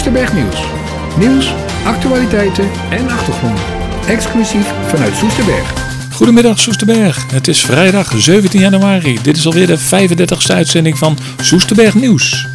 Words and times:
Soesterberg 0.00 0.32
Nieuws. 0.32 0.60
Nieuws, 1.18 1.54
actualiteiten 1.84 2.70
en 2.90 3.08
achtergronden. 3.08 3.62
Exclusief 4.08 4.72
vanuit 4.86 5.16
Soesterberg. 5.16 5.72
Goedemiddag 6.12 6.58
Soesterberg. 6.58 7.30
Het 7.32 7.48
is 7.48 7.60
vrijdag 7.60 8.12
17 8.16 8.60
januari. 8.60 9.18
Dit 9.22 9.36
is 9.36 9.46
alweer 9.46 9.66
de 9.66 9.78
35e 9.78 10.54
uitzending 10.54 10.98
van 10.98 11.18
Soesterberg 11.40 11.94
Nieuws. 11.94 12.46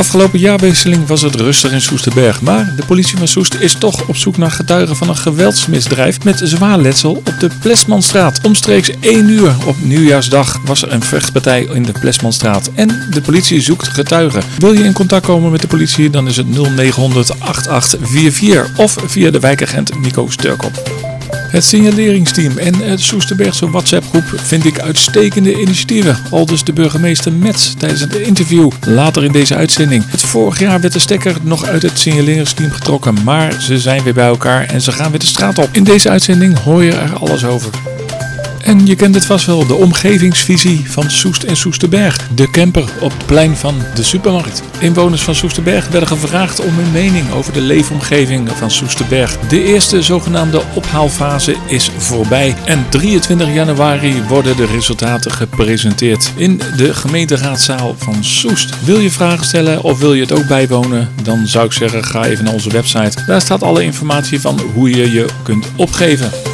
Afgelopen 0.00 0.38
jaarwisseling 0.38 1.06
was 1.06 1.22
het 1.22 1.34
rustig 1.34 1.72
in 1.72 1.80
Soesterberg, 1.80 2.40
maar 2.40 2.72
de 2.76 2.84
politie 2.86 3.18
van 3.18 3.28
Soest 3.28 3.54
is 3.54 3.74
toch 3.74 4.08
op 4.08 4.16
zoek 4.16 4.36
naar 4.36 4.50
getuigen 4.50 4.96
van 4.96 5.08
een 5.08 5.16
geweldsmisdrijf 5.16 6.24
met 6.24 6.40
zwaar 6.44 6.78
letsel 6.78 7.12
op 7.12 7.34
de 7.38 7.50
Plesmanstraat. 7.60 8.40
Omstreeks 8.42 8.90
1 9.00 9.28
uur 9.28 9.54
op 9.66 9.76
nieuwjaarsdag 9.82 10.60
was 10.64 10.82
er 10.82 10.92
een 10.92 11.02
vechtpartij 11.02 11.68
in 11.72 11.82
de 11.82 11.92
Plesmanstraat 12.00 12.70
en 12.74 13.06
de 13.10 13.20
politie 13.20 13.60
zoekt 13.60 13.88
getuigen. 13.88 14.42
Wil 14.58 14.72
je 14.72 14.84
in 14.84 14.92
contact 14.92 15.26
komen 15.26 15.50
met 15.50 15.60
de 15.60 15.66
politie, 15.66 16.10
dan 16.10 16.26
is 16.26 16.36
het 16.36 16.50
0900 16.50 17.40
8844 17.40 18.78
of 18.78 18.96
via 19.06 19.30
de 19.30 19.40
wijkagent 19.40 20.00
Nico 20.00 20.28
Sturkop. 20.28 21.08
Het 21.50 21.64
signaleringsteam 21.64 22.58
en 22.58 22.74
het 22.74 23.00
Soesterbergse 23.00 23.70
WhatsApp-groep 23.70 24.24
vind 24.36 24.64
ik 24.64 24.80
uitstekende 24.80 25.60
initiatieven. 25.60 26.18
Aldus 26.30 26.64
de 26.64 26.72
burgemeester 26.72 27.32
Mets 27.32 27.74
tijdens 27.78 28.00
het 28.00 28.14
interview 28.14 28.70
later 28.86 29.24
in 29.24 29.32
deze 29.32 29.54
uitzending. 29.54 30.04
Het 30.10 30.22
vorig 30.22 30.58
jaar 30.58 30.80
werd 30.80 30.92
de 30.92 30.98
stekker 30.98 31.36
nog 31.42 31.64
uit 31.64 31.82
het 31.82 31.98
signaleringsteam 31.98 32.70
getrokken, 32.70 33.16
maar 33.24 33.62
ze 33.62 33.78
zijn 33.78 34.02
weer 34.02 34.14
bij 34.14 34.26
elkaar 34.26 34.66
en 34.66 34.80
ze 34.80 34.92
gaan 34.92 35.10
weer 35.10 35.20
de 35.20 35.26
straat 35.26 35.58
op. 35.58 35.68
In 35.72 35.84
deze 35.84 36.10
uitzending 36.10 36.58
hoor 36.58 36.84
je 36.84 36.92
er 36.92 37.16
alles 37.18 37.44
over. 37.44 37.70
En 38.70 38.86
je 38.86 38.96
kent 38.96 39.14
het 39.14 39.26
vast 39.26 39.46
wel, 39.46 39.66
de 39.66 39.74
omgevingsvisie 39.74 40.90
van 40.90 41.10
Soest 41.10 41.42
en 41.42 41.56
Soesterberg. 41.56 42.28
De 42.34 42.50
camper 42.50 42.84
op 43.00 43.10
het 43.10 43.26
plein 43.26 43.56
van 43.56 43.74
de 43.94 44.02
supermarkt. 44.02 44.62
Inwoners 44.78 45.22
van 45.22 45.34
Soesterberg 45.34 45.88
werden 45.88 46.08
gevraagd 46.08 46.60
om 46.60 46.74
hun 46.74 46.92
mening 46.92 47.32
over 47.32 47.52
de 47.52 47.60
leefomgeving 47.60 48.48
van 48.50 48.70
Soesterberg. 48.70 49.38
De 49.38 49.62
eerste 49.62 50.02
zogenaamde 50.02 50.62
ophaalfase 50.74 51.56
is 51.66 51.90
voorbij. 51.96 52.54
En 52.64 52.86
23 52.88 53.54
januari 53.54 54.22
worden 54.28 54.56
de 54.56 54.66
resultaten 54.66 55.32
gepresenteerd 55.32 56.32
in 56.36 56.60
de 56.76 56.94
gemeenteraadzaal 56.94 57.94
van 57.98 58.24
Soest. 58.24 58.84
Wil 58.84 58.98
je 58.98 59.10
vragen 59.10 59.44
stellen 59.44 59.82
of 59.82 59.98
wil 59.98 60.14
je 60.14 60.22
het 60.22 60.32
ook 60.32 60.46
bijwonen? 60.46 61.08
Dan 61.22 61.46
zou 61.46 61.66
ik 61.66 61.72
zeggen, 61.72 62.04
ga 62.04 62.24
even 62.24 62.44
naar 62.44 62.54
onze 62.54 62.70
website. 62.70 63.24
Daar 63.26 63.40
staat 63.40 63.62
alle 63.62 63.82
informatie 63.82 64.40
van 64.40 64.60
hoe 64.74 64.90
je 64.90 65.12
je 65.12 65.26
kunt 65.42 65.66
opgeven. 65.76 66.49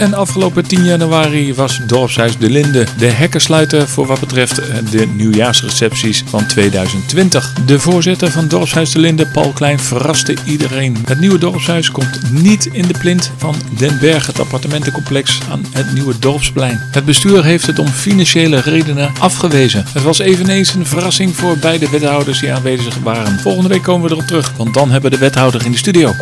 En 0.00 0.14
afgelopen 0.14 0.66
10 0.66 0.84
januari 0.84 1.54
was 1.54 1.80
Dorpshuis 1.86 2.38
De 2.38 2.50
Linde 2.50 2.86
de 2.98 3.06
hekken 3.06 3.40
sluiten 3.40 3.88
voor 3.88 4.06
wat 4.06 4.20
betreft 4.20 4.62
de 4.90 5.06
nieuwjaarsrecepties 5.06 6.24
van 6.26 6.46
2020. 6.46 7.52
De 7.66 7.80
voorzitter 7.80 8.30
van 8.30 8.48
Dorpshuis 8.48 8.92
De 8.92 8.98
Linde, 8.98 9.26
Paul 9.26 9.52
Klein, 9.52 9.78
verraste 9.78 10.34
iedereen. 10.44 10.96
Het 11.06 11.20
nieuwe 11.20 11.38
dorpshuis 11.38 11.90
komt 11.90 12.32
niet 12.32 12.66
in 12.66 12.86
de 12.86 12.98
plint 12.98 13.30
van 13.36 13.54
Den 13.78 13.98
Berg, 14.00 14.26
het 14.26 14.40
appartementencomplex 14.40 15.38
aan 15.50 15.64
het 15.72 15.92
nieuwe 15.92 16.18
dorpsplein. 16.18 16.80
Het 16.90 17.04
bestuur 17.04 17.44
heeft 17.44 17.66
het 17.66 17.78
om 17.78 17.88
financiële 17.88 18.60
redenen 18.60 19.12
afgewezen. 19.18 19.84
Het 19.92 20.02
was 20.02 20.18
eveneens 20.18 20.74
een 20.74 20.86
verrassing 20.86 21.36
voor 21.36 21.58
beide 21.58 21.90
wethouders 21.90 22.40
die 22.40 22.52
aanwezig 22.52 22.98
waren. 23.02 23.40
Volgende 23.40 23.68
week 23.68 23.82
komen 23.82 24.08
we 24.08 24.14
erop 24.14 24.26
terug, 24.26 24.52
want 24.56 24.74
dan 24.74 24.90
hebben 24.90 25.10
we 25.10 25.16
de 25.16 25.22
wethouder 25.22 25.64
in 25.64 25.72
de 25.72 25.78
studio. 25.78 26.12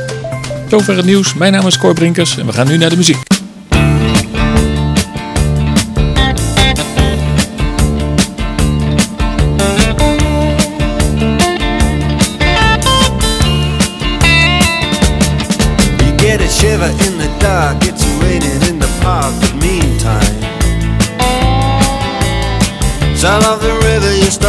Zover 0.68 0.96
het 0.96 1.06
nieuws. 1.06 1.34
Mijn 1.34 1.52
naam 1.52 1.66
is 1.66 1.78
Cor 1.78 1.94
Brinkers 1.94 2.38
en 2.38 2.46
we 2.46 2.52
gaan 2.52 2.66
nu 2.66 2.76
naar 2.76 2.90
de 2.90 2.96
muziek. 2.96 3.37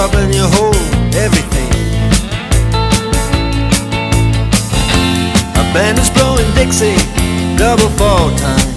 River, 0.02 0.18
and 0.20 0.34
you 0.34 0.44
hold 0.44 0.76
everything. 1.16 1.70
A 5.56 5.74
band 5.74 6.00
is 6.00 6.10
blowing 6.12 6.50
Dixie, 6.56 6.96
double 7.58 7.90
fall 7.98 8.36
time 8.38 8.69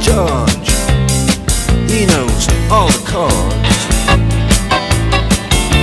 George, 0.00 0.70
he 1.90 2.06
knows 2.06 2.48
all 2.70 2.88
the 2.88 3.02
chords. 3.06 3.80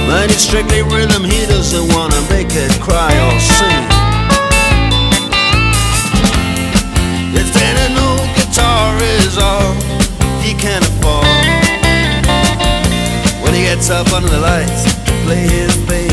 But 0.07 0.31
it's 0.31 0.43
strictly 0.43 0.81
rhythm, 0.81 1.23
he 1.23 1.45
doesn't 1.45 1.93
wanna 1.93 2.21
make 2.29 2.49
it 2.51 2.71
cry 2.81 3.11
or 3.25 3.39
sing. 3.39 3.97
If 7.39 7.55
any 7.55 7.93
no 7.93 8.17
guitar 8.35 8.97
is 8.97 9.37
all 9.37 9.73
he 10.41 10.53
can 10.53 10.81
afford 10.81 11.25
When 13.43 13.53
he 13.53 13.61
gets 13.63 13.89
up 13.89 14.11
under 14.13 14.29
the 14.29 14.39
lights 14.39 14.83
to 15.05 15.11
play 15.25 15.47
his 15.47 15.75
thing 15.85 16.06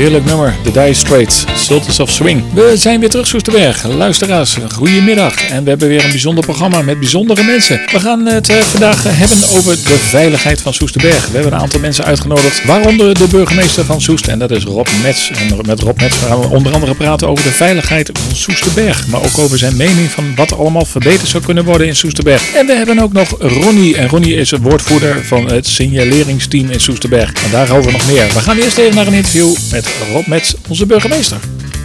Heerlijk 0.00 0.24
nummer, 0.24 0.54
The 0.62 0.70
Dire 0.70 0.94
Straits, 0.94 1.44
Sultans 1.54 2.00
of 2.00 2.10
Swing. 2.10 2.44
We 2.54 2.72
zijn 2.76 3.00
weer 3.00 3.08
terug, 3.08 3.26
Soesterberg. 3.26 3.84
Luisteraars, 3.84 4.56
goedemiddag. 4.74 5.48
En 5.48 5.62
we 5.62 5.68
hebben 5.68 5.88
weer 5.88 6.04
een 6.04 6.10
bijzonder 6.10 6.44
programma 6.44 6.82
met 6.82 6.98
bijzondere 6.98 7.42
mensen. 7.42 7.80
We 7.92 8.00
gaan 8.00 8.26
het 8.26 8.48
eh, 8.48 8.56
vandaag 8.56 9.02
hebben 9.02 9.36
over 9.58 9.72
de 9.74 9.98
veiligheid 9.98 10.60
van 10.60 10.74
Soesterberg. 10.74 11.26
We 11.26 11.32
hebben 11.32 11.52
een 11.52 11.58
aantal 11.58 11.80
mensen 11.80 12.04
uitgenodigd, 12.04 12.64
waaronder 12.64 13.14
de 13.18 13.26
burgemeester 13.28 13.84
van 13.84 14.00
Soest. 14.00 14.26
En 14.26 14.38
dat 14.38 14.50
is 14.50 14.64
Rob 14.64 14.88
Mets. 15.02 15.30
En 15.30 15.60
met 15.66 15.80
Rob 15.80 16.00
Mets 16.00 16.16
gaan 16.16 16.40
we 16.40 16.46
onder 16.46 16.72
andere 16.72 16.94
praten 16.94 17.28
over 17.28 17.44
de 17.44 17.50
veiligheid 17.50 18.10
van 18.12 18.36
Soesterberg. 18.36 19.06
Maar 19.06 19.20
ook 19.20 19.38
over 19.38 19.58
zijn 19.58 19.76
mening 19.76 20.10
van 20.10 20.34
wat 20.34 20.58
allemaal 20.58 20.84
verbeterd 20.84 21.28
zou 21.28 21.44
kunnen 21.44 21.64
worden 21.64 21.86
in 21.86 21.96
Soesterberg. 21.96 22.54
En 22.54 22.66
we 22.66 22.72
hebben 22.72 22.98
ook 22.98 23.12
nog 23.12 23.28
Ronnie. 23.38 23.96
En 23.96 24.08
Ronnie 24.08 24.34
is 24.34 24.50
woordvoerder 24.50 25.24
van 25.24 25.50
het 25.50 25.66
signaleringsteam 25.66 26.70
in 26.70 26.80
Soesterberg. 26.80 27.32
En 27.32 27.50
daarover 27.50 27.92
nog 27.92 28.06
meer. 28.06 28.26
We 28.26 28.40
gaan 28.40 28.56
eerst 28.56 28.78
even 28.78 28.94
naar 28.94 29.06
een 29.06 29.12
interview 29.12 29.54
met 29.70 29.89
Rob 30.12 30.26
Mets, 30.26 30.54
onze 30.68 30.86
burgemeester. 30.86 31.38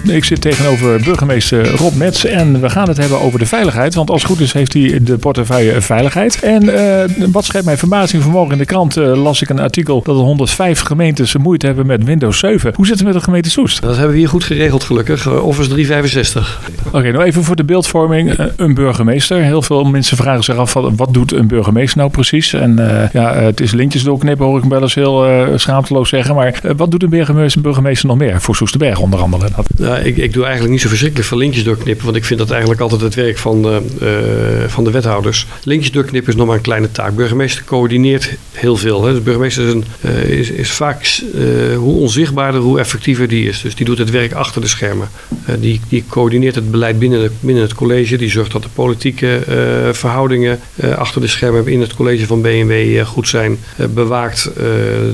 Ik 0.07 0.23
zit 0.23 0.41
tegenover 0.41 0.99
burgemeester 1.03 1.71
Rob 1.75 1.95
Mets 1.95 2.25
en 2.25 2.61
we 2.61 2.69
gaan 2.69 2.87
het 2.87 2.97
hebben 2.97 3.21
over 3.21 3.39
de 3.39 3.45
veiligheid. 3.45 3.95
Want 3.95 4.09
als 4.09 4.21
het 4.21 4.31
goed 4.31 4.39
is 4.39 4.53
heeft 4.53 4.73
hij 4.73 4.99
de 5.03 5.17
portefeuille 5.17 5.81
veiligheid. 5.81 6.39
En 6.39 6.69
eh, 6.69 7.09
wat 7.31 7.45
schrijft 7.45 7.65
mijn 7.65 7.77
verbazing 7.77 8.23
vanmorgen 8.23 8.51
in 8.51 8.57
de 8.57 8.65
krant 8.65 8.97
eh, 8.97 9.23
las 9.23 9.41
ik 9.41 9.49
een 9.49 9.59
artikel 9.59 10.01
dat 10.03 10.15
er 10.15 10.21
105 10.21 10.79
gemeentes 10.81 11.35
moeite 11.37 11.65
hebben 11.65 11.85
met 11.85 12.03
Windows 12.03 12.39
7. 12.39 12.71
Hoe 12.75 12.85
zit 12.85 12.95
het 12.95 13.03
met 13.05 13.13
de 13.13 13.21
gemeente 13.21 13.49
Soest? 13.49 13.81
Dat 13.81 13.95
hebben 13.95 14.11
we 14.13 14.17
hier 14.17 14.29
goed 14.29 14.43
geregeld 14.43 14.83
gelukkig. 14.83 15.25
Eh, 15.25 15.45
Office 15.45 15.69
365. 15.69 16.61
Oké, 16.91 17.11
nou 17.11 17.23
even 17.23 17.43
voor 17.43 17.55
de 17.55 17.63
beeldvorming. 17.63 18.35
Een 18.55 18.73
burgemeester. 18.73 19.41
Heel 19.41 19.61
veel 19.61 19.83
mensen 19.83 20.17
vragen 20.17 20.43
zich 20.43 20.55
af 20.55 20.73
wat, 20.73 21.07
doet 21.13 21.31
een 21.33 21.47
burgemeester 21.47 21.97
nou 21.97 22.09
precies? 22.11 22.53
En 22.53 22.75
ja, 23.13 23.33
het 23.33 23.61
is 23.61 23.71
lintjes 23.71 24.03
doorknippen 24.03 24.45
hoor 24.45 24.55
ik 24.55 24.61
hem 24.61 24.69
wel 24.71 24.81
eens 24.81 24.95
heel 24.95 25.27
schaamteloos 25.55 26.09
zeggen. 26.09 26.35
Maar 26.35 26.61
wat 26.77 26.91
doet 26.91 27.03
een 27.03 27.09
burgemeester, 27.09 27.61
burgemeester 27.61 28.07
nog 28.07 28.17
meer? 28.17 28.41
Voor 28.41 28.55
Soesterberg 28.55 28.99
onder 28.99 29.19
andere. 29.19 29.47
Dat- 29.55 29.94
Ik, 30.03 30.17
ik 30.17 30.33
doe 30.33 30.43
eigenlijk 30.43 30.71
niet 30.71 30.81
zo 30.81 30.87
verschrikkelijk 30.87 31.27
veel 31.27 31.37
linkjes 31.37 31.63
doorknippen. 31.63 32.05
Want 32.05 32.17
ik 32.17 32.25
vind 32.25 32.39
dat 32.39 32.51
eigenlijk 32.51 32.81
altijd 32.81 33.01
het 33.01 33.15
werk 33.15 33.37
van, 33.37 33.65
eh, 33.65 33.77
van 34.67 34.83
de 34.83 34.91
wethouders. 34.91 35.47
Linkjes 35.63 35.91
doorknippen 35.91 36.31
is 36.31 36.37
nog 36.37 36.47
maar 36.47 36.55
een 36.55 36.61
kleine 36.61 36.91
taak. 36.91 37.15
Burgemeester 37.15 37.63
coördineert 37.63 38.33
heel 38.51 38.77
veel. 38.77 39.05
Hè. 39.05 39.13
De 39.13 39.21
burgemeester 39.21 39.65
is, 39.67 39.73
een, 39.73 39.85
eh, 40.01 40.23
is, 40.23 40.49
is 40.49 40.71
vaak 40.71 41.03
eh, 41.03 41.77
hoe 41.77 41.99
onzichtbaarder, 41.99 42.61
hoe 42.61 42.79
effectiever 42.79 43.27
die 43.27 43.47
is. 43.47 43.61
Dus 43.61 43.75
die 43.75 43.85
doet 43.85 43.97
het 43.97 44.11
werk 44.11 44.33
achter 44.33 44.61
de 44.61 44.67
schermen. 44.67 45.09
Die, 45.59 45.81
die 45.89 46.03
coördineert 46.09 46.55
het 46.55 46.71
beleid 46.71 46.99
binnen, 46.99 47.21
de, 47.21 47.31
binnen 47.39 47.63
het 47.63 47.73
college. 47.73 48.17
Die 48.17 48.29
zorgt 48.29 48.51
dat 48.51 48.63
de 48.63 48.69
politieke 48.73 49.41
verhoudingen 49.91 50.59
achter 50.95 51.21
de 51.21 51.27
schermen 51.27 51.67
in 51.67 51.81
het 51.81 51.93
college 51.93 52.25
van 52.25 52.41
BNW 52.41 53.05
goed 53.05 53.27
zijn. 53.27 53.57
Bewaakt 53.93 54.49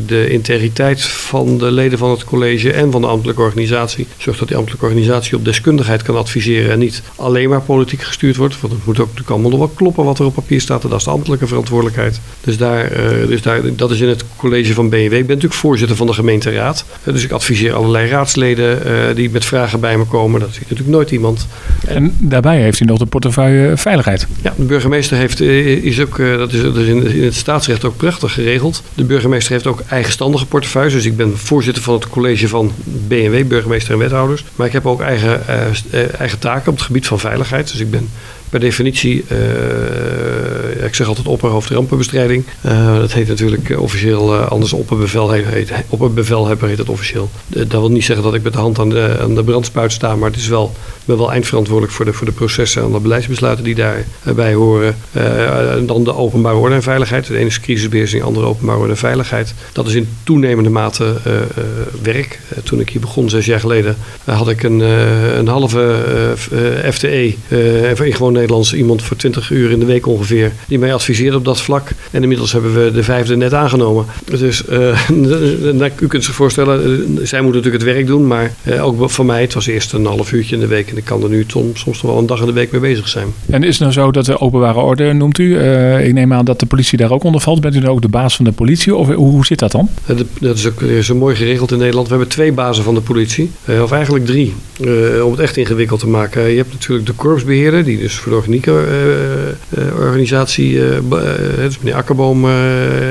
de 0.05 0.29
integriteit 0.29 1.01
van 1.01 1.57
de 1.57 1.71
leden 1.71 1.97
van 1.97 2.11
het 2.11 2.23
college 2.23 2.71
en 2.71 2.91
van 2.91 3.01
de 3.01 3.07
ambtelijke 3.07 3.41
organisatie. 3.41 4.07
Zorgt 4.17 4.39
dat 4.39 4.47
die 4.47 4.57
ambtelijke 4.57 4.70
organisatie 4.79 5.35
op 5.35 5.45
deskundigheid 5.45 6.01
kan 6.01 6.17
adviseren 6.17 6.71
en 6.71 6.79
niet 6.79 7.01
alleen 7.15 7.49
maar 7.49 7.61
politiek 7.61 8.01
gestuurd 8.01 8.35
wordt. 8.35 8.61
Want 8.61 8.73
het 8.73 8.85
moet 8.85 8.99
ook 8.99 9.05
natuurlijk 9.05 9.29
allemaal 9.29 9.49
nog 9.49 9.59
wel 9.59 9.71
kloppen 9.75 10.03
wat 10.03 10.19
er 10.19 10.25
op 10.25 10.33
papier 10.33 10.61
staat. 10.61 10.83
En 10.83 10.89
dat 10.89 10.99
is 10.99 11.05
de 11.05 11.11
ambtelijke 11.11 11.47
verantwoordelijkheid. 11.47 12.19
Dus, 12.41 12.57
daar, 12.57 12.85
eh, 12.85 13.27
dus 13.27 13.41
daar, 13.41 13.61
dat 13.75 13.91
is 13.91 13.99
in 13.99 14.07
het 14.07 14.23
college 14.35 14.73
van 14.73 14.89
BNW. 14.89 14.95
Ik 14.97 15.09
ben 15.09 15.19
natuurlijk 15.27 15.53
voorzitter 15.53 15.97
van 15.97 16.07
de 16.07 16.13
gemeenteraad. 16.13 16.85
Eh, 17.03 17.13
dus 17.13 17.23
ik 17.23 17.31
adviseer 17.31 17.73
allerlei 17.73 18.09
raadsleden 18.09 18.85
eh, 18.85 19.15
die 19.15 19.29
met 19.29 19.45
vragen 19.45 19.79
bij 19.79 19.97
me 19.97 20.05
komen. 20.05 20.39
Dat 20.39 20.49
ziet 20.51 20.61
natuurlijk 20.61 20.89
nooit 20.89 21.11
iemand. 21.11 21.47
En 21.87 22.15
daarbij 22.17 22.61
heeft 22.61 22.79
hij 22.79 22.87
nog 22.87 22.97
de 22.97 23.05
portefeuille 23.05 23.77
veiligheid. 23.77 24.27
Ja, 24.41 24.53
de 24.57 24.63
burgemeester 24.63 25.17
heeft, 25.17 25.41
is 25.41 25.99
ook, 25.99 26.17
dat 26.17 26.53
is, 26.53 26.61
dat 26.61 26.75
is 26.75 26.87
in, 26.87 27.07
in 27.07 27.23
het 27.23 27.35
staatsrecht 27.35 27.85
ook 27.85 27.97
prachtig 27.97 28.33
geregeld. 28.33 28.83
De 28.93 29.03
burgemeester 29.03 29.51
heeft 29.51 29.67
ook 29.67 29.81
eigenstandige 29.89 30.45
portefeuilles. 30.45 30.93
Dus 30.93 31.05
ik 31.05 31.17
ben 31.17 31.37
voorzitter 31.37 31.83
van 31.83 31.93
het 31.93 32.09
college 32.09 32.47
van 32.47 32.71
BNW, 33.07 33.47
burgemeester 33.47 33.93
en 33.93 33.99
wethouders. 33.99 34.43
Maar 34.61 34.69
ik 34.69 34.75
heb 34.75 34.85
ook 34.87 35.01
eigen, 35.01 35.47
eh, 35.47 35.67
eh, 35.91 36.19
eigen 36.19 36.39
taken 36.39 36.71
op 36.71 36.77
het 36.77 36.85
gebied 36.85 37.07
van 37.07 37.19
veiligheid. 37.19 37.71
Dus 37.71 37.79
ik 37.79 37.91
ben 37.91 38.09
per 38.51 38.59
definitie 38.59 39.23
eh, 39.27 40.85
ik 40.85 40.95
zeg 40.95 41.07
altijd 41.07 41.27
opperhoofd 41.27 41.69
rampenbestrijding. 41.69 42.43
Uh, 42.65 42.97
dat 42.97 43.13
heet 43.13 43.27
natuurlijk 43.27 43.79
officieel 43.79 44.35
anders 44.35 44.73
opperbevelhebber 44.73 45.53
heet, 45.53 45.71
opperbevelhebber 45.89 46.67
heet 46.67 46.77
het 46.77 46.89
officieel. 46.89 47.29
dat 47.47 47.67
wil 47.71 47.91
niet 47.91 48.03
zeggen 48.03 48.25
dat 48.25 48.33
ik 48.33 48.43
met 48.43 48.53
de 48.53 48.59
hand 48.59 48.79
aan 48.79 48.89
de, 48.89 49.17
aan 49.21 49.35
de 49.35 49.43
brandspuit 49.43 49.91
sta, 49.91 50.15
maar 50.15 50.29
het 50.29 50.39
is 50.39 50.47
wel, 50.47 50.71
ben 51.05 51.17
wel 51.17 51.31
eindverantwoordelijk 51.31 51.95
voor 51.95 52.05
de, 52.05 52.13
voor 52.13 52.25
de 52.25 52.31
processen 52.31 52.83
en 52.83 52.91
de 52.91 52.99
beleidsbesluiten 52.99 53.63
die 53.63 53.75
daarbij 53.75 54.53
horen. 54.53 54.95
en 55.11 55.85
dan 55.85 56.03
de 56.03 56.15
openbare 56.15 56.55
orde 56.55 56.75
en 56.75 56.83
veiligheid. 56.83 57.27
De 57.27 57.37
ene 57.37 57.45
is 57.45 57.59
crisisbeheersing, 57.59 58.21
de 58.21 58.27
andere 58.27 58.45
openbare 58.45 58.79
orde 58.79 58.91
en 58.91 58.97
veiligheid. 58.97 59.53
Dat 59.71 59.87
is 59.87 59.93
in 59.93 60.09
toenemende 60.23 60.69
mate 60.69 61.13
werk. 62.01 62.39
toen 62.63 62.79
ik 62.79 62.89
hier 62.89 63.01
begon, 63.01 63.29
zes 63.29 63.45
jaar 63.45 63.59
geleden, 63.59 63.97
had 64.23 64.49
ik 64.49 64.63
een, 64.63 64.79
een 64.79 65.47
halve 65.47 65.95
FTE, 66.91 67.35
in 68.05 68.13
gewoon 68.13 68.37
Nederlands, 68.41 68.73
iemand 68.73 69.01
voor 69.01 69.17
20 69.17 69.49
uur 69.49 69.71
in 69.71 69.79
de 69.79 69.85
week 69.85 70.07
ongeveer, 70.07 70.51
die 70.67 70.79
mij 70.79 70.93
adviseert 70.93 71.35
op 71.35 71.45
dat 71.45 71.61
vlak. 71.61 71.89
En 72.11 72.21
inmiddels 72.21 72.51
hebben 72.51 72.83
we 72.83 72.91
de 72.91 73.03
vijfde 73.03 73.35
net 73.35 73.53
aangenomen. 73.53 74.05
Dus 74.39 74.63
uh, 74.69 75.89
u 75.99 76.07
kunt 76.07 76.23
zich 76.23 76.33
voorstellen, 76.33 76.83
eh, 76.83 77.25
zij 77.25 77.41
moeten 77.41 77.61
natuurlijk 77.61 77.83
het 77.83 77.93
werk 77.93 78.07
doen, 78.07 78.27
maar 78.27 78.53
uh, 78.63 78.85
ook 78.85 79.09
voor 79.09 79.25
mij, 79.25 79.41
het 79.41 79.53
was 79.53 79.67
eerst 79.67 79.93
een 79.93 80.05
half 80.05 80.31
uurtje 80.31 80.55
in 80.55 80.61
de 80.61 80.67
week 80.67 80.89
en 80.89 80.97
ik 80.97 81.03
kan 81.03 81.23
er 81.23 81.29
nu 81.29 81.45
soms 81.47 81.85
nog 81.85 82.01
wel 82.01 82.17
een 82.17 82.25
dag 82.25 82.39
in 82.39 82.45
de 82.45 82.51
week 82.51 82.71
mee 82.71 82.81
bezig 82.81 83.07
zijn. 83.07 83.27
En 83.49 83.63
is 83.63 83.69
het 83.69 83.79
nou 83.79 83.91
zo 83.91 84.11
dat 84.11 84.25
de 84.25 84.39
openbare 84.39 84.79
orde 84.79 85.13
noemt 85.13 85.37
u? 85.37 85.59
ik 85.97 86.13
neem 86.13 86.33
aan 86.33 86.45
dat 86.45 86.59
de 86.59 86.65
politie 86.65 86.97
daar 86.97 87.11
ook 87.11 87.23
onder 87.23 87.41
valt. 87.41 87.61
Bent 87.61 87.75
u 87.75 87.79
dan 87.79 87.89
ook 87.89 88.01
de 88.01 88.07
baas 88.07 88.35
van 88.35 88.45
de 88.45 88.51
politie 88.51 88.95
of 88.95 89.07
hoe, 89.07 89.45
zit 89.45 89.59
dat 89.59 89.71
dan? 89.71 89.89
dat 90.39 90.57
is 90.57 90.67
ook 90.67 90.83
zo 91.01 91.15
mooi 91.15 91.35
geregeld 91.35 91.71
in 91.71 91.77
Nederland. 91.77 92.07
We 92.07 92.13
hebben 92.13 92.31
twee 92.31 92.51
bazen 92.51 92.83
van 92.83 92.93
de 92.93 93.01
politie, 93.01 93.51
of 93.81 93.91
eigenlijk 93.91 94.25
drie, 94.25 94.53
om 95.23 95.31
het 95.31 95.39
echt 95.39 95.57
ingewikkeld 95.57 95.99
te 95.99 96.07
maken. 96.07 96.49
Je 96.49 96.57
hebt 96.57 96.71
natuurlijk 96.71 97.07
de 97.07 97.13
korpsbeheerder, 97.13 97.83
die 97.83 97.97
dus 97.97 98.17
organisatie, 99.99 100.73
uh, 100.73 100.97
dus 101.55 101.77
meneer 101.79 101.95
Akkerboom 101.95 102.49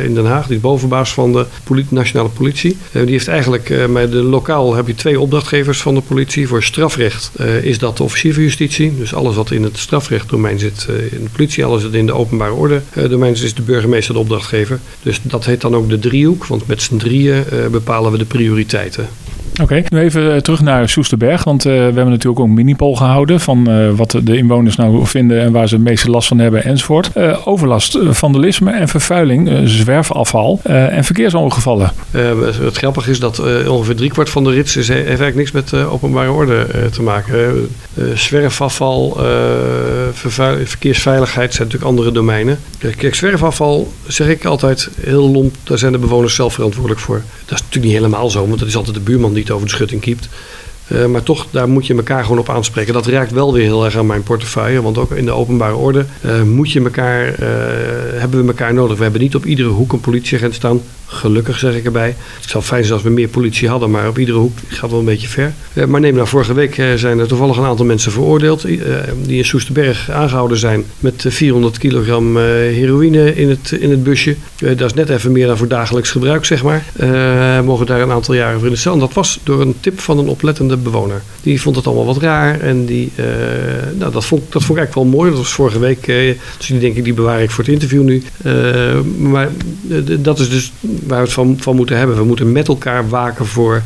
in 0.05 0.15
Den 0.15 0.27
Haag, 0.27 0.47
die 0.47 0.57
is 0.57 0.63
bovenbaas 0.63 1.13
van 1.13 1.33
de 1.33 1.47
nationale 1.89 2.29
politie. 2.29 2.77
die 2.93 3.11
heeft 3.11 3.29
eigenlijk, 3.29 3.89
bij 3.93 4.09
de 4.09 4.23
lokaal 4.23 4.75
heb 4.75 4.87
je 4.87 4.95
twee 4.95 5.21
opdrachtgevers 5.21 5.81
van 5.81 5.95
de 5.95 6.01
politie. 6.01 6.49
Voor 6.49 6.63
strafrecht 6.63 7.31
is 7.63 7.79
dat 7.79 7.97
de 7.97 8.03
officier 8.03 8.35
van 8.35 8.43
justitie. 8.43 8.97
Dus 8.97 9.15
alles 9.15 9.37
wat 9.37 9.51
in 9.51 9.63
het 9.63 9.79
strafrechtdomein 9.79 10.59
zit 10.59 10.87
in 11.11 11.23
de 11.23 11.31
politie, 11.33 11.65
alles 11.65 11.83
wat 11.83 11.93
in 11.93 12.07
de 12.07 12.13
openbare 12.13 12.53
orde 12.53 12.81
domein 13.09 13.37
zit, 13.37 13.47
is 13.47 13.55
de 13.55 13.63
burgemeester 13.63 14.15
de 14.15 14.21
opdrachtgever. 14.21 14.79
Dus 15.03 15.21
dat 15.23 15.45
heet 15.45 15.61
dan 15.61 15.75
ook 15.75 15.89
de 15.89 15.99
driehoek, 15.99 16.47
want 16.47 16.67
met 16.67 16.83
z'n 16.83 16.97
drieën 16.97 17.45
bepalen 17.71 18.13
we 18.13 18.19
de 18.19 18.25
prioriteiten. 18.25 19.09
Oké, 19.63 19.83
nu 19.89 19.99
even 19.99 20.35
eh, 20.35 20.41
terug 20.41 20.61
naar 20.61 20.89
Soesterberg. 20.89 21.45
Want 21.45 21.67
uh, 21.67 21.73
we 21.73 21.79
hebben 21.79 22.09
natuurlijk 22.09 22.41
ook 22.41 22.47
een 22.47 22.55
minipol 22.55 22.97
gehouden 22.97 23.41
van 23.41 23.71
uh, 23.71 23.91
wat 23.91 24.17
de 24.23 24.37
inwoners 24.37 24.77
nou 24.77 25.07
vinden 25.07 25.41
en 25.41 25.53
waar 25.53 25.69
ze 25.69 25.75
het 25.75 25.85
meeste 25.85 26.11
last 26.11 26.29
van 26.29 26.39
hebben 26.39 26.65
enzovoort. 26.65 27.11
Uh, 27.17 27.47
overlast, 27.47 27.99
vandalisme 28.03 28.71
en 28.71 28.89
vervuiling, 28.89 29.51
zwerfafval 29.65 30.61
en 30.65 31.05
verkeersongevallen. 31.05 31.93
het 32.11 32.77
grappige 32.77 33.11
is 33.11 33.21
dat 33.21 33.67
ongeveer 33.69 33.95
driekwart 33.95 34.31
van 34.31 34.45
de 34.45 34.51
rits 34.51 34.75
heeft 34.75 34.91
eigenlijk 34.91 35.37
niks 35.37 35.51
met 35.51 35.75
openbare 35.75 36.31
orde 36.31 36.67
te 36.93 37.03
maken. 37.03 37.69
zwerfafval, 38.15 39.17
verkeersveiligheid 40.65 41.55
zijn 41.55 41.67
natuurlijk 41.67 41.91
andere 41.91 42.13
domeinen. 42.13 42.59
Kijk, 42.79 43.15
zwerfafval 43.15 43.93
zeg 44.07 44.29
ik 44.29 44.45
altijd 44.45 44.89
heel 45.01 45.31
lomp, 45.31 45.55
daar 45.63 45.79
zijn 45.79 45.93
de 45.93 45.99
bewoners 45.99 46.35
zelf 46.35 46.55
verantwoordelijk 46.55 47.01
voor. 47.01 47.23
Dat 47.45 47.59
is 47.59 47.65
natuurlijk 47.65 47.93
niet 47.93 48.03
helemaal 48.03 48.31
zo, 48.31 48.47
want 48.47 48.59
dat 48.59 48.69
is 48.69 48.77
altijd 48.77 48.95
de 48.95 49.03
buurman 49.03 49.33
die 49.33 49.40
het 49.43 49.53
over 49.53 49.67
de 49.67 49.73
schutting 49.73 50.01
kiept. 50.01 50.29
Uh, 50.93 51.07
maar 51.07 51.23
toch, 51.23 51.47
daar 51.51 51.69
moet 51.69 51.87
je 51.87 51.95
elkaar 51.95 52.23
gewoon 52.23 52.39
op 52.39 52.49
aanspreken. 52.49 52.93
Dat 52.93 53.07
raakt 53.07 53.33
wel 53.33 53.53
weer 53.53 53.63
heel 53.63 53.85
erg 53.85 53.97
aan 53.97 54.07
mijn 54.07 54.23
portefeuille. 54.23 54.83
Want 54.83 54.99
ook 54.99 55.11
in 55.11 55.25
de 55.25 55.31
openbare 55.31 55.75
orde 55.75 56.05
uh, 56.25 56.43
moet 56.43 56.73
je 56.73 56.83
elkaar, 56.83 57.29
uh, 57.29 57.37
hebben 58.13 58.41
we 58.41 58.47
elkaar 58.47 58.75
nodig. 58.75 58.97
We 58.97 59.03
hebben 59.03 59.21
niet 59.21 59.35
op 59.35 59.45
iedere 59.45 59.69
hoek 59.69 59.93
een 59.93 60.01
politieagent 60.01 60.55
staan. 60.55 60.81
Gelukkig 61.07 61.59
zeg 61.59 61.75
ik 61.75 61.85
erbij. 61.85 62.15
Het 62.41 62.51
zou 62.51 62.65
fijn 62.65 62.83
zijn 62.83 62.95
als 62.95 63.03
we 63.03 63.11
meer 63.11 63.29
politie 63.29 63.69
hadden, 63.69 63.91
maar 63.91 64.09
op 64.09 64.19
iedere 64.19 64.39
hoek 64.39 64.59
gaat 64.69 64.91
wel 64.91 64.99
een 64.99 65.05
beetje 65.05 65.29
ver. 65.29 65.53
Maar 65.89 66.01
neem 66.01 66.15
nou, 66.15 66.27
vorige 66.27 66.55
week 66.55 66.75
zijn 66.97 67.19
er 67.19 67.27
toevallig 67.27 67.57
een 67.57 67.65
aantal 67.65 67.87
mensen 67.87 68.13
veroordeeld. 68.13 68.63
Die 68.63 69.37
in 69.37 69.45
Soesterberg 69.45 70.11
aangehouden 70.11 70.59
zijn 70.59 70.85
met 70.99 71.25
400 71.29 71.79
kilogram 71.79 72.37
heroïne 72.37 73.35
in 73.35 73.49
het, 73.49 73.71
in 73.71 73.91
het 73.91 74.03
busje. 74.03 74.37
dat 74.59 74.81
is 74.81 74.95
net 74.95 75.09
even 75.09 75.33
meer 75.33 75.47
dan 75.47 75.57
voor 75.57 75.69
dagelijks 75.69 76.11
gebruik, 76.11 76.45
zeg 76.45 76.63
maar. 76.63 76.85
mogen 77.65 77.87
daar 77.87 78.01
een 78.01 78.11
aantal 78.11 78.35
jaren 78.35 78.59
voor 78.59 78.69
in 78.69 78.75
de 78.75 78.79
cel. 78.79 78.93
En 78.93 78.99
dat 78.99 79.13
was 79.13 79.41
door 79.43 79.61
een 79.61 79.75
tip 79.81 80.01
van 80.01 80.19
een 80.19 80.29
oplettende 80.29 80.77
bewoner. 80.83 81.23
Die 81.43 81.61
vond 81.61 81.77
het 81.77 81.87
allemaal 81.87 82.05
wat 82.05 82.23
raar 82.23 82.61
en 82.61 82.85
die, 82.85 83.13
nou, 83.99 84.13
dat, 84.13 84.25
vond, 84.25 84.43
dat 84.53 84.63
vond 84.63 84.79
ik 84.79 84.85
eigenlijk 84.85 84.95
wel 84.95 85.05
mooi. 85.05 85.31
Dat 85.31 85.39
was 85.39 85.53
vorige 85.53 85.79
week. 85.79 86.07
dus 86.07 86.67
die 86.67 86.79
denk 86.79 86.97
ik, 86.97 87.05
die 87.05 87.15
bewaar 87.15 87.43
ik 87.43 87.51
voor 87.51 87.65
het 87.65 87.73
interview 87.73 88.03
nu. 88.03 88.23
maar 89.19 89.49
dat 90.19 90.39
is 90.39 90.51
dus 90.51 90.73
waar 90.83 91.19
we 91.19 91.25
het 91.25 91.33
van, 91.33 91.57
van 91.61 91.77
moeten 91.77 91.97
hebben. 91.97 92.17
We 92.17 92.25
moeten 92.25 92.53
met 92.53 92.69
elkaar 92.69 93.09
waken 93.09 93.47
voor 93.47 93.83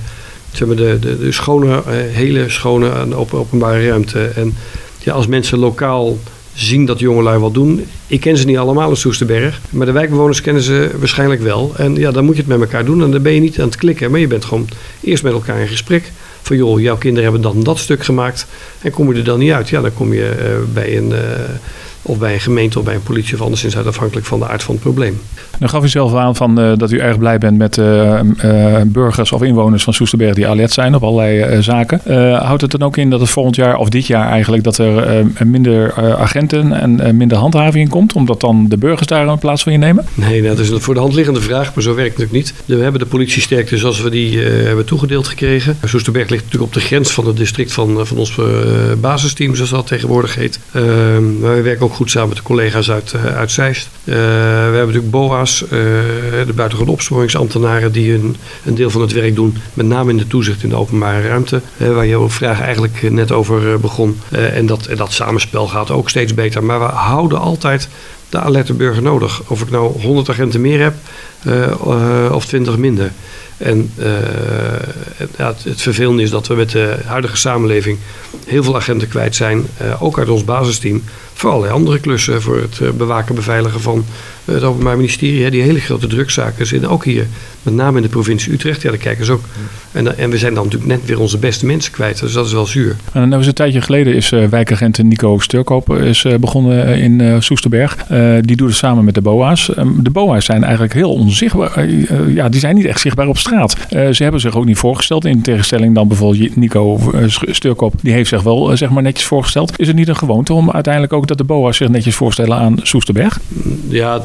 zeg 0.53 0.69
maar, 0.69 0.77
de, 0.77 0.99
de, 1.01 1.19
de 1.19 1.33
schone, 1.33 1.83
hele 1.89 2.49
schone 2.49 2.91
en 2.91 3.15
openbare 3.15 3.89
ruimte. 3.89 4.25
En 4.25 4.55
ja, 4.99 5.13
als 5.13 5.27
mensen 5.27 5.59
lokaal 5.59 6.19
zien 6.55 6.85
dat 6.85 6.99
jongelui 6.99 7.39
wat 7.39 7.55
doen. 7.55 7.87
Ik 8.07 8.21
ken 8.21 8.37
ze 8.37 8.47
niet 8.47 8.57
allemaal 8.57 8.91
in 8.91 8.97
Soesterberg, 8.97 9.61
maar 9.71 9.87
de 9.87 9.93
wijkbewoners 9.93 10.41
kennen 10.41 10.63
ze 10.63 10.91
waarschijnlijk 10.99 11.41
wel. 11.41 11.73
En 11.77 11.95
ja, 11.95 12.11
dan 12.11 12.25
moet 12.25 12.35
je 12.35 12.41
het 12.41 12.51
met 12.51 12.61
elkaar 12.61 12.85
doen 12.85 13.03
en 13.03 13.11
dan 13.11 13.23
ben 13.23 13.33
je 13.33 13.41
niet 13.41 13.61
aan 13.61 13.67
het 13.67 13.77
klikken, 13.77 14.11
maar 14.11 14.21
je 14.21 14.27
bent 14.27 14.45
gewoon 14.45 14.69
eerst 15.01 15.23
met 15.23 15.33
elkaar 15.33 15.61
in 15.61 15.69
gesprek. 15.69 16.13
Van 16.45 16.57
joh, 16.57 16.81
jouw 16.81 16.97
kinderen 16.97 17.23
hebben 17.23 17.53
dan 17.53 17.63
dat 17.63 17.79
stuk 17.79 18.05
gemaakt 18.05 18.47
en 18.81 18.91
kom 18.91 19.13
je 19.13 19.19
er 19.19 19.25
dan 19.25 19.39
niet 19.39 19.53
uit. 19.53 19.69
Ja, 19.69 19.81
dan 19.81 19.95
kom 19.95 20.13
je 20.13 20.35
uh, 20.39 20.73
bij 20.75 20.97
een... 20.97 21.13
Of 22.07 22.19
bij 22.19 22.35
een 22.35 22.41
gemeente 22.41 22.79
of 22.79 22.85
bij 22.85 22.95
een 22.95 23.03
politie 23.03 23.35
of 23.35 23.41
anderszins 23.41 23.77
uitafhankelijk 23.77 24.27
van 24.27 24.39
de 24.39 24.49
aard 24.49 24.63
van 24.63 24.75
het 24.75 24.83
probleem. 24.83 25.21
Dan 25.59 25.69
gaf 25.69 25.85
u 25.85 25.89
zelf 25.89 26.15
aan 26.15 26.37
van, 26.37 26.61
uh, 26.61 26.73
dat 26.77 26.91
u 26.91 26.99
erg 26.99 27.19
blij 27.19 27.39
bent 27.39 27.59
met 27.59 27.77
uh, 27.77 28.21
uh, 28.45 28.81
burgers 28.87 29.33
of 29.33 29.43
inwoners 29.43 29.85
van 29.85 29.95
Soesterberg 29.95 30.35
die 30.35 30.49
alert 30.49 30.73
zijn 30.73 30.95
op 30.95 31.03
allerlei 31.03 31.63
zaken. 31.63 32.01
houdt 32.45 32.63
het 32.63 32.71
dan 32.71 32.83
ook 32.83 32.97
in 32.97 33.11
dat 33.11 33.21
het 33.21 33.31
volgend 33.31 33.57
jaar 33.57 33.77
of 33.77 33.89
dit 33.89 34.07
jaar 34.07 34.29
eigenlijk 34.29 34.65
dat 34.65 34.79
er 34.79 35.27
minder 35.45 35.95
agenten 36.19 36.73
en 36.73 37.17
minder 37.17 37.39
handhaving 37.39 37.89
komt, 37.89 38.13
omdat 38.13 38.41
dan 38.41 38.69
de 38.69 38.77
burgers 38.77 39.07
daar 39.07 39.29
een 39.29 39.39
plaats 39.39 39.63
van 39.63 39.73
innemen? 39.73 40.05
Nee, 40.15 40.43
dat 40.43 40.59
is 40.59 40.71
een 40.71 40.81
voor 40.81 40.95
de 40.95 41.01
hand 41.01 41.15
liggende 41.15 41.41
vraag, 41.41 41.75
maar 41.75 41.83
zo 41.83 41.95
werkt 41.95 42.19
het 42.19 42.31
natuurlijk 42.31 42.55
niet. 42.67 42.77
We 42.79 42.83
hebben 42.83 43.01
de 43.01 43.07
politiesterkte 43.07 43.79
zoals 43.79 44.01
we 44.01 44.11
die 44.11 44.39
hebben 44.39 44.85
toegedeeld 44.85 45.29
gekregen. 45.29 45.77
Soesterberg 45.85 46.29
ligt 46.29 46.45
natuurlijk 46.45 46.73
op 46.73 46.81
de 46.81 46.87
grens 46.87 47.11
van 47.11 47.27
het 47.27 47.37
district 47.37 47.73
van, 47.73 48.07
van 48.07 48.17
ons 48.17 48.39
basisteam, 49.01 49.55
zoals 49.55 49.71
dat 49.71 49.87
tegenwoordig 49.87 50.35
heet. 50.35 50.61
Ehm, 50.73 51.41
maar 51.41 51.55
we 51.55 51.63
werken 51.63 51.85
ook 51.85 51.94
goed 51.95 52.11
samen 52.11 52.29
met 52.29 52.37
de 52.37 52.43
collega's 52.43 52.91
uit, 52.91 53.15
uit 53.37 53.51
Zeist. 53.51 53.89
we 54.05 54.13
hebben 54.13 54.87
natuurlijk 54.87 55.11
BOA 55.11 55.41
uh, 55.41 55.69
de 55.71 56.53
buitengewone 56.55 56.91
opsporingsambtenaren 56.91 57.93
die 57.93 58.15
een, 58.15 58.37
een, 58.65 58.75
deel 58.75 58.91
van 58.91 59.01
het 59.01 59.13
werk 59.13 59.35
doen, 59.35 59.57
met 59.75 59.87
name 59.87 60.11
in 60.11 60.17
de 60.17 60.27
toezicht 60.27 60.63
in 60.63 60.69
de 60.69 60.77
openbare 60.77 61.29
ruimte, 61.29 61.61
waar 61.77 62.07
jouw 62.07 62.31
vraag 62.31 62.61
eigenlijk 62.61 63.11
net 63.11 63.33
over 63.33 63.81
begon. 63.81 64.21
en 64.31 64.67
dat, 64.67 64.89
dat 64.97 65.13
samenspel 65.13 65.67
gaat 65.67 65.91
ook 65.91 66.09
steeds 66.09 66.35
beter. 66.35 66.65
Maar 66.65 66.79
we 66.79 66.85
houden 66.85 67.39
altijd 67.39 67.89
de 68.29 68.39
alerte 68.39 68.75
burger 68.75 69.03
nodig. 69.03 69.43
Of 69.47 69.61
ik 69.61 69.71
nou 69.71 70.01
100 70.01 70.29
agenten 70.29 70.61
meer 70.61 70.81
heb 70.81 70.95
of 72.31 72.47
20 72.47 72.77
minder. 72.77 73.13
En 73.57 73.91
het, 75.17 75.31
ja, 75.39 75.55
het, 75.63 75.83
vervelende 75.83 76.23
is 76.23 76.31
dat 76.31 76.47
we 76.47 76.55
met 76.55 76.71
de 76.71 76.97
huidige 77.05 77.37
samenleving 77.37 77.99
heel 78.47 78.63
veel 78.63 78.77
agenten 78.77 79.09
kwijt 79.09 79.35
zijn, 79.35 79.67
ook 80.01 80.19
uit 80.19 80.29
ons 80.29 80.45
basisteam, 80.45 81.03
voor 81.35 81.51
allerlei 81.51 81.75
andere 81.75 82.01
klussen, 82.01 82.43
voor 82.43 82.61
het 82.61 82.97
bewaken, 82.97 83.35
beveiligen 83.35 83.81
van 83.81 84.05
het 84.45 84.63
Openbaar 84.63 84.97
Ministerie, 84.97 85.51
die 85.51 85.63
hele 85.63 85.81
grote 85.81 86.07
drukzaken 86.07 86.67
zitten 86.67 86.91
ook 86.91 87.05
hier. 87.05 87.27
Met 87.63 87.75
name 87.75 87.97
in 87.97 88.03
de 88.03 88.09
provincie 88.09 88.53
Utrecht. 88.53 88.83
Ja, 88.83 88.91
daar 88.91 88.99
kijken 88.99 89.25
ze 89.25 89.33
ook. 89.33 89.45
En, 89.93 90.19
en 90.19 90.31
we 90.31 90.39
zijn 90.39 90.55
dan 90.55 90.65
natuurlijk 90.65 90.93
net 90.93 91.07
weer 91.07 91.21
onze 91.21 91.39
beste 91.39 91.67
mensen 91.67 91.93
kwijt. 91.93 92.21
Dus 92.21 92.33
dat 92.33 92.47
is 92.47 92.53
wel 92.53 92.67
zuur. 92.67 92.97
En 93.13 93.29
nou, 93.29 93.47
een 93.47 93.53
tijdje 93.53 93.81
geleden 93.81 94.15
is 94.15 94.33
uh, 94.33 94.49
wijkagent 94.49 95.03
Nico 95.03 95.39
Sturkoop 95.39 95.95
eh, 95.95 96.07
is, 96.07 96.25
uh, 96.25 96.35
begonnen 96.35 96.99
in 96.99 97.19
uh, 97.19 97.37
Soesterberg. 97.41 97.97
die 98.41 98.57
doet 98.57 98.69
het 98.69 98.77
samen 98.77 99.05
met 99.05 99.15
de 99.15 99.21
BOA's. 99.21 99.77
Um, 99.77 100.03
de 100.03 100.11
BOA's 100.11 100.45
zijn 100.45 100.63
eigenlijk 100.65 100.95
heel 100.95 101.13
onzichtbaar. 101.13 101.89
ja, 102.29 102.49
die 102.49 102.61
zijn 102.61 102.75
niet 102.75 102.85
echt 102.85 103.01
zichtbaar 103.01 103.29
op 103.29 103.39
straat. 103.45 103.77
ze 103.89 104.23
hebben 104.23 104.41
zich 104.41 104.57
ook 104.57 104.65
niet 104.65 104.79
voorgesteld. 104.79 105.25
In 105.25 105.43
tegenstelling 105.43 105.95
dan 105.95 106.09
bijvoorbeeld 106.09 106.57
Nico 106.57 107.01
Sturkoop. 107.29 107.95
Die 108.03 108.13
heeft 108.13 108.29
zich 108.29 108.43
wel 108.43 108.77
zeg 108.77 108.91
maar 108.91 109.03
netjes 109.03 109.27
voorgesteld. 109.27 109.79
Is 109.79 109.87
het 109.87 109.97
niet 109.97 110.09
een 110.09 110.17
gewoonte 110.17 110.53
om 110.53 110.71
uiteindelijk 110.71 111.13
ook 111.13 111.27
dat 111.27 111.39
de 111.39 111.45
BOA's 111.45 111.77
zich 111.77 111.89
netjes 111.89 112.15
voorstellen 112.15 112.57
aan 112.57 112.79
Soesterberg? 112.83 113.41
Ja, 113.89 114.25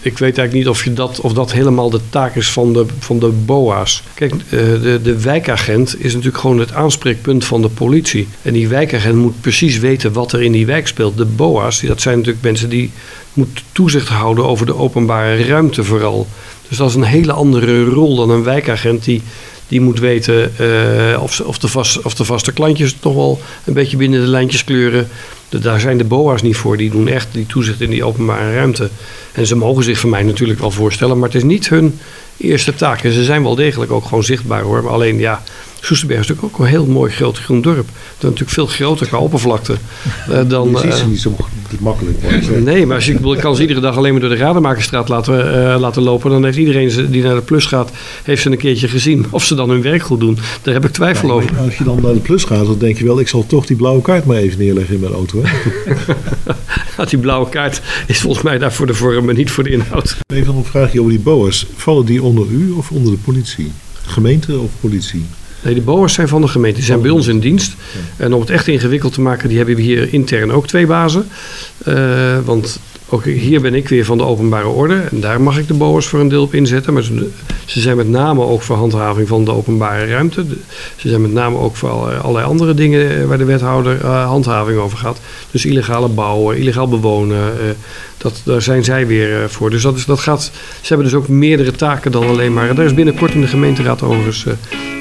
ik 0.00 0.18
weet 0.18 0.38
eigenlijk 0.38 0.52
niet 0.52 0.68
of, 0.68 0.84
je 0.84 0.92
dat, 0.92 1.20
of 1.20 1.32
dat 1.32 1.52
helemaal 1.52 1.90
de 1.90 2.00
taak 2.10 2.34
is 2.34 2.50
van 2.50 2.72
de, 2.72 2.86
van 2.98 3.18
de 3.18 3.28
BOA's. 3.44 4.02
Kijk, 4.14 4.32
eh, 4.32 4.40
de, 4.50 5.00
de 5.02 5.20
wijkagent 5.20 5.94
is 5.98 6.12
natuurlijk 6.12 6.38
gewoon 6.38 6.58
het 6.58 6.72
aanspreekpunt 6.72 7.44
van 7.44 7.62
de 7.62 7.68
politie. 7.68 8.28
En 8.42 8.52
die 8.52 8.68
wijkagent 8.68 9.16
moet 9.16 9.40
precies 9.40 9.78
weten 9.78 10.12
wat 10.12 10.32
er 10.32 10.42
in 10.42 10.52
die 10.52 10.66
wijk 10.66 10.86
speelt. 10.86 11.16
De 11.16 11.24
BOA's, 11.24 11.80
dat 11.80 12.00
zijn 12.00 12.16
natuurlijk 12.16 12.44
mensen 12.44 12.68
die 12.68 12.90
moeten 13.32 13.64
toezicht 13.72 14.08
houden 14.08 14.46
over 14.46 14.66
de 14.66 14.76
openbare 14.76 15.44
ruimte 15.44 15.84
vooral. 15.84 16.26
Dus 16.68 16.76
dat 16.76 16.88
is 16.88 16.94
een 16.94 17.02
hele 17.02 17.32
andere 17.32 17.84
rol 17.84 18.16
dan 18.16 18.30
een 18.30 18.42
wijkagent 18.42 19.04
die 19.04 19.22
Die 19.68 19.80
moet 19.80 19.98
weten 19.98 20.52
eh, 20.58 21.22
of, 21.22 21.40
of, 21.40 21.58
de 21.58 21.68
vast, 21.68 22.02
of 22.02 22.14
de 22.14 22.24
vaste 22.24 22.52
klantjes 22.52 22.96
toch 23.00 23.14
wel 23.14 23.40
een 23.64 23.72
beetje 23.74 23.96
binnen 23.96 24.20
de 24.20 24.26
lijntjes 24.26 24.64
kleuren. 24.64 25.08
De- 25.48 25.58
daar 25.58 25.80
zijn 25.80 25.98
de 25.98 26.04
BOA's 26.04 26.42
niet 26.42 26.56
voor. 26.56 26.76
Die 26.76 26.90
doen 26.90 27.08
echt 27.08 27.28
die 27.32 27.46
toezicht 27.46 27.80
in 27.80 27.90
die 27.90 28.04
openbare 28.04 28.54
ruimte. 28.54 28.88
En 29.32 29.46
ze 29.46 29.56
mogen 29.56 29.84
zich 29.84 29.98
van 29.98 30.10
mij 30.10 30.22
natuurlijk 30.22 30.60
wel 30.60 30.70
voorstellen, 30.70 31.18
maar 31.18 31.28
het 31.28 31.36
is 31.36 31.42
niet 31.42 31.68
hun 31.68 31.98
eerste 32.36 32.74
taak. 32.74 33.02
En 33.04 33.12
ze 33.12 33.24
zijn 33.24 33.42
wel 33.42 33.54
degelijk 33.54 33.92
ook 33.92 34.04
gewoon 34.04 34.24
zichtbaar 34.24 34.62
hoor. 34.62 34.82
Maar 34.82 34.92
alleen 34.92 35.18
ja, 35.18 35.42
Soesterberg 35.80 36.20
is 36.20 36.28
natuurlijk 36.28 36.54
ook 36.54 36.60
een 36.60 36.70
heel 36.70 36.86
mooi 36.86 37.12
groot 37.12 37.38
groen 37.38 37.60
dorp. 37.60 37.86
Dat 37.86 37.94
is 38.18 38.22
natuurlijk 38.22 38.50
veel 38.50 38.66
groter 38.66 39.06
qua 39.06 39.18
oppervlakte 39.18 39.74
eh, 40.30 40.40
dan... 40.46 40.70
Je 40.70 40.78
ziet 40.78 40.92
eh, 40.92 41.06
niet 41.06 41.20
zo 41.20 41.36
makkelijk. 41.80 42.18
Nee, 42.64 42.86
maar 42.86 42.96
als 42.96 43.06
je, 43.06 43.12
ik 43.12 43.24
ik 43.24 43.38
kan 43.38 43.56
ze 43.56 43.62
iedere 43.62 43.80
dag 43.80 43.96
alleen 43.96 44.12
maar 44.12 44.20
door 44.20 44.30
de 44.30 44.36
Rademakerstraat 44.36 45.08
laten, 45.08 45.72
eh, 45.72 45.80
laten 45.80 46.02
lopen. 46.02 46.30
Dan 46.30 46.44
heeft 46.44 46.56
iedereen 46.56 47.10
die 47.10 47.22
naar 47.22 47.34
de 47.34 47.40
plus 47.40 47.66
gaat, 47.66 47.90
heeft 48.22 48.42
ze 48.42 48.50
een 48.50 48.58
keertje 48.58 48.88
gezien. 48.88 49.26
Of 49.30 49.44
ze 49.44 49.54
dan 49.54 49.70
hun 49.70 49.82
werk 49.82 50.02
goed 50.02 50.20
doen, 50.20 50.38
daar 50.62 50.74
heb 50.74 50.84
ik 50.84 50.90
twijfel 50.90 51.30
over. 51.30 51.58
Als 51.58 51.78
je 51.78 51.84
dan 51.84 52.02
naar 52.02 52.14
de 52.14 52.20
plus 52.20 52.44
gaat, 52.44 52.66
dan 52.66 52.78
denk 52.78 52.98
je 52.98 53.04
wel, 53.04 53.20
ik 53.20 53.28
zal 53.28 53.46
toch 53.46 53.66
die 53.66 53.76
blauwe 53.76 54.02
kaart 54.02 54.24
maar 54.24 54.36
even 54.36 54.58
neerleggen 54.58 54.94
in 54.94 55.00
mijn 55.00 55.12
auto. 55.12 55.42
Hè? 55.42 55.50
Dat 56.96 57.10
die 57.10 57.18
blauwe 57.18 57.48
kaart 57.48 57.80
is 58.06 58.20
volgens 58.20 58.42
mij 58.42 58.58
daar 58.58 58.72
voor 58.72 58.86
de 58.86 58.94
vorm 58.94 59.28
en 59.28 59.36
niet 59.36 59.50
voor 59.50 59.64
de 59.64 59.70
inhoud. 59.70 60.16
Even 60.26 60.54
een 60.54 60.64
vraagje 60.64 61.00
over 61.00 61.12
die 61.12 61.20
BOA's. 61.20 61.66
Vallen 61.76 62.06
die 62.06 62.22
onder 62.22 62.46
u 62.50 62.70
of 62.70 62.90
onder 62.90 63.12
de 63.12 63.18
politie? 63.18 63.72
Gemeente 64.06 64.58
of 64.58 64.70
politie? 64.80 65.24
Nee, 65.62 65.74
de 65.74 65.80
BOA's 65.80 66.12
zijn 66.12 66.28
van 66.28 66.40
de 66.40 66.48
gemeente. 66.48 66.76
Die 66.76 66.86
zijn 66.86 67.00
bij 67.00 67.10
ons 67.10 67.26
in 67.26 67.40
dienst. 67.40 67.74
En 68.16 68.32
om 68.32 68.40
het 68.40 68.50
echt 68.50 68.68
ingewikkeld 68.68 69.12
te 69.12 69.20
maken, 69.20 69.48
die 69.48 69.56
hebben 69.56 69.76
we 69.76 69.82
hier 69.82 70.12
intern 70.12 70.52
ook 70.52 70.66
twee 70.66 70.86
bazen. 70.86 71.28
Eh, 71.84 72.38
want 72.44 72.78
ook 73.08 73.24
hier 73.24 73.60
ben 73.60 73.74
ik 73.74 73.88
weer 73.88 74.04
van 74.04 74.18
de 74.18 74.24
openbare 74.24 74.66
orde. 74.66 74.94
En 75.10 75.20
daar 75.20 75.40
mag 75.40 75.58
ik 75.58 75.68
de 75.68 75.74
BOA's 75.74 76.06
voor 76.06 76.20
een 76.20 76.28
deel 76.28 76.42
op 76.42 76.54
inzetten. 76.54 76.92
Maar 76.92 77.02
ze, 77.02 77.28
ze 77.64 77.80
zijn 77.80 77.96
met 77.96 78.08
name 78.08 78.42
ook 78.42 78.62
voor 78.62 78.76
handhaving 78.76 79.28
van 79.28 79.44
de 79.44 79.50
openbare 79.50 80.06
ruimte. 80.06 80.44
Ze 80.96 81.08
zijn 81.08 81.20
met 81.20 81.32
name 81.32 81.56
ook 81.56 81.76
voor 81.76 81.90
allerlei, 81.90 82.46
andere 82.46 82.74
dingen 82.74 83.20
eh, 83.20 83.24
waar 83.24 83.38
de 83.38 83.44
wethouder 83.44 84.00
eh, 84.00 84.26
handhaving 84.26 84.78
over 84.78 84.98
gaat. 84.98 85.20
Dus 85.50 85.64
illegale 85.64 86.08
bouwen, 86.08 86.56
illegaal 86.56 86.88
bewonen. 86.88 87.52
Dat, 88.18 88.40
daar 88.44 88.62
zijn 88.62 88.84
zij 88.84 89.06
weer 89.06 89.42
eh, 89.42 89.48
voor. 89.48 89.70
Dus 89.70 89.82
dat, 89.82 89.96
is, 89.96 90.04
dat 90.04 90.20
gaat, 90.20 90.42
ze 90.80 90.88
hebben 90.88 91.06
dus 91.06 91.14
ook 91.14 91.28
meerdere 91.28 91.72
taken 91.72 92.12
dan 92.12 92.26
alleen 92.26 92.52
maar. 92.52 92.74
Daar 92.74 92.84
is 92.84 92.94
binnenkort 92.94 93.34
in 93.34 93.40
de 93.40 93.46
gemeenteraad 93.46 94.02
overigens 94.02 94.46
eh, 94.46 94.52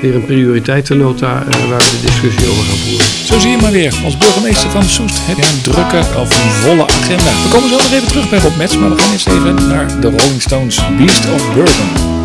weer 0.01 0.15
een 0.15 0.25
prioriteitennota 0.25 1.43
eh, 1.49 1.69
waar 1.69 1.79
we 1.79 1.97
de 1.99 2.05
discussie 2.05 2.49
over 2.49 2.63
gaan 2.63 2.77
voeren. 2.77 3.05
Zo 3.25 3.39
zie 3.39 3.51
je 3.51 3.57
maar 3.57 3.71
weer. 3.71 3.95
Als 4.03 4.17
burgemeester 4.17 4.69
van 4.69 4.83
Soest 4.83 5.17
heb 5.21 5.37
je 5.37 5.43
een 5.43 5.61
drukke 5.61 5.97
of 5.97 6.43
een 6.43 6.51
volle 6.51 6.87
agenda. 6.87 7.31
We 7.43 7.49
komen 7.51 7.69
zo 7.69 7.75
nog 7.75 7.91
even 7.91 8.07
terug 8.07 8.29
bij 8.29 8.39
Rob 8.39 8.57
Mets, 8.57 8.77
maar 8.77 8.89
we 8.89 8.97
gaan 8.97 9.11
eerst 9.11 9.27
even 9.27 9.67
naar 9.67 10.01
de 10.01 10.09
Rolling 10.09 10.41
Stones 10.41 10.81
Beast 10.97 11.31
of 11.33 11.53
Burden. 11.53 12.16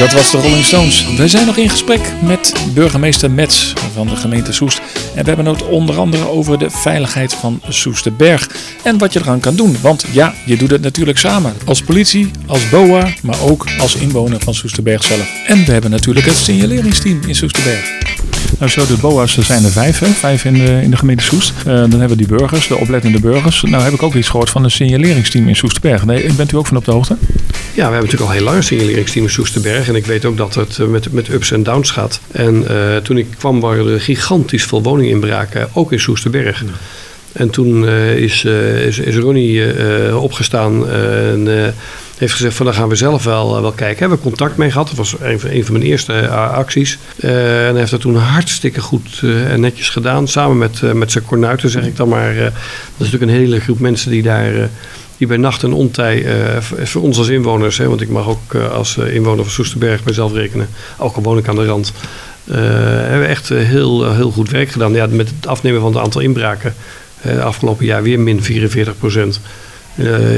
Dat 0.00 0.12
was 0.12 0.30
de 0.30 0.40
Rolling 0.40 0.64
Stones. 0.64 1.06
Wij 1.16 1.28
zijn 1.28 1.46
nog 1.46 1.56
in 1.56 1.70
gesprek 1.70 2.00
met 2.22 2.54
burgemeester 2.74 3.30
Mets 3.30 3.72
van 3.94 4.06
de 4.06 4.16
gemeente 4.16 4.52
Soest. 4.52 4.80
En 5.14 5.24
we 5.24 5.28
hebben 5.28 5.46
het 5.46 5.62
onder 5.62 5.98
andere 5.98 6.28
over 6.28 6.58
de 6.58 6.70
veiligheid 6.70 7.34
van 7.34 7.60
Soesterberg. 7.68 8.48
En 8.82 8.98
wat 8.98 9.12
je 9.12 9.20
eraan 9.20 9.40
kan 9.40 9.56
doen. 9.56 9.76
Want 9.80 10.04
ja, 10.12 10.34
je 10.44 10.56
doet 10.56 10.70
het 10.70 10.82
natuurlijk 10.82 11.18
samen. 11.18 11.54
Als 11.64 11.82
politie, 11.82 12.30
als 12.46 12.68
BOA, 12.68 13.08
maar 13.22 13.40
ook 13.40 13.66
als 13.78 13.94
inwoner 13.94 14.40
van 14.40 14.54
Soesterberg 14.54 15.02
zelf. 15.02 15.32
En 15.46 15.64
we 15.64 15.72
hebben 15.72 15.90
natuurlijk 15.90 16.26
het 16.26 16.36
signaleringsteam 16.36 17.20
in 17.26 17.34
Soesterberg. 17.34 17.98
Nou, 18.60 18.72
zo 18.72 18.86
de 18.86 18.96
BOA's 19.00 19.36
er 19.36 19.44
zijn 19.44 19.64
er 19.64 19.70
vijf, 19.70 19.98
hè? 19.98 20.06
vijf 20.06 20.44
in 20.44 20.54
de, 20.54 20.82
in 20.82 20.90
de 20.90 20.96
gemeente 20.96 21.22
Soest. 21.22 21.52
Eh, 21.58 21.64
dan 21.64 21.90
hebben 21.90 22.08
we 22.08 22.16
die 22.16 22.26
burgers, 22.26 22.68
de 22.68 22.76
oplettende 22.76 23.20
burgers. 23.20 23.62
Nou 23.62 23.82
heb 23.82 23.92
ik 23.92 24.02
ook 24.02 24.14
iets 24.14 24.28
gehoord 24.28 24.50
van 24.50 24.64
een 24.64 24.70
signaleringsteam 24.70 25.48
in 25.48 25.56
Soesterberg. 25.56 26.04
Nee, 26.04 26.32
bent 26.32 26.52
u 26.52 26.56
ook 26.56 26.66
van 26.66 26.76
op 26.76 26.84
de 26.84 26.90
hoogte? 26.90 27.16
Ja, 27.20 27.28
we 27.74 27.80
hebben 27.80 28.00
natuurlijk 28.00 28.22
al 28.22 28.30
heel 28.30 28.44
lang 28.44 28.56
een 28.56 28.62
signaleringsteam 28.62 29.24
in 29.24 29.30
Soesterberg. 29.30 29.88
En 29.88 29.94
ik 29.94 30.06
weet 30.06 30.24
ook 30.24 30.36
dat 30.36 30.54
het 30.54 30.78
eh, 30.78 30.86
met, 30.86 31.12
met 31.12 31.28
ups 31.28 31.52
en 31.52 31.62
downs 31.62 31.90
gaat. 31.90 32.20
En 32.30 32.68
eh, 32.68 32.96
toen 32.96 33.16
ik 33.16 33.26
kwam 33.38 33.60
waren 33.60 33.86
er 33.86 34.00
gigantisch 34.00 34.64
veel 34.64 34.82
woninginbraken, 34.82 35.68
ook 35.72 35.92
in 35.92 36.00
Soesterberg. 36.00 36.64
En 37.32 37.50
toen 37.50 37.88
is, 38.16 38.44
is, 38.86 38.98
is 38.98 39.16
Ronnie 39.16 39.62
opgestaan 40.14 40.88
en 40.88 41.74
heeft 42.20 42.32
gezegd 42.32 42.54
van 42.56 42.66
daar 42.66 42.74
gaan 42.74 42.88
we 42.88 42.94
zelf 42.94 43.24
wel, 43.24 43.56
eh, 43.56 43.60
wel 43.60 43.72
kijken. 43.72 43.98
Hebben 43.98 44.18
we 44.18 44.24
contact 44.24 44.56
mee 44.56 44.70
gehad. 44.70 44.86
Dat 44.88 44.96
was 44.96 45.14
een, 45.20 45.40
van- 45.40 45.50
een 45.50 45.64
van 45.64 45.72
mijn 45.72 45.84
eerste 45.84 46.12
eh, 46.12 46.52
acties. 46.52 46.98
Eh, 47.16 47.30
en 47.66 47.70
hij 47.70 47.78
heeft 47.78 47.90
dat 47.90 48.00
toen 48.00 48.16
hartstikke 48.16 48.80
goed 48.80 49.20
en 49.48 49.60
netjes 49.60 49.88
gedaan. 49.88 50.28
Samen 50.28 50.58
met, 50.58 50.94
met 50.94 51.12
zijn 51.12 51.24
kornuiten 51.24 51.70
zeg 51.70 51.84
ik 51.84 51.96
dan 51.96 52.08
maar. 52.08 52.34
dat 52.34 52.52
is 52.96 53.10
natuurlijk 53.10 53.22
een 53.22 53.38
hele 53.38 53.60
groep 53.60 53.78
mensen 53.78 54.10
die 54.10 54.22
daar... 54.22 54.52
die 55.16 55.26
bij 55.26 55.36
nacht 55.36 55.62
en 55.62 55.72
ontij, 55.72 56.24
voor- 56.60 57.02
ons 57.02 57.18
als 57.18 57.28
inwoners, 57.28 57.78
hè, 57.78 57.88
want 57.88 58.00
ik 58.00 58.08
mag 58.08 58.28
ook 58.28 58.54
als 58.54 58.96
inwoner 58.96 59.44
van 59.44 59.52
Soesterberg 59.52 60.04
mezelf 60.04 60.32
rekenen, 60.32 60.68
ook 60.98 61.16
al 61.16 61.22
woon 61.22 61.38
ik 61.38 61.48
aan 61.48 61.54
de 61.56 61.64
rand, 61.66 61.92
hebben 62.44 63.20
we 63.20 63.26
echt 63.26 63.48
heel, 63.48 64.12
heel 64.14 64.30
goed 64.30 64.50
werk 64.50 64.70
gedaan. 64.70 64.92
Ja, 64.92 65.06
met 65.06 65.28
het 65.36 65.46
afnemen 65.46 65.80
van 65.80 65.92
het 65.92 66.02
aantal 66.02 66.20
inbraken, 66.20 66.74
afgelopen 67.42 67.86
jaar 67.86 68.02
weer 68.02 68.20
min 68.20 68.42
44 68.42 68.98
procent, 68.98 69.40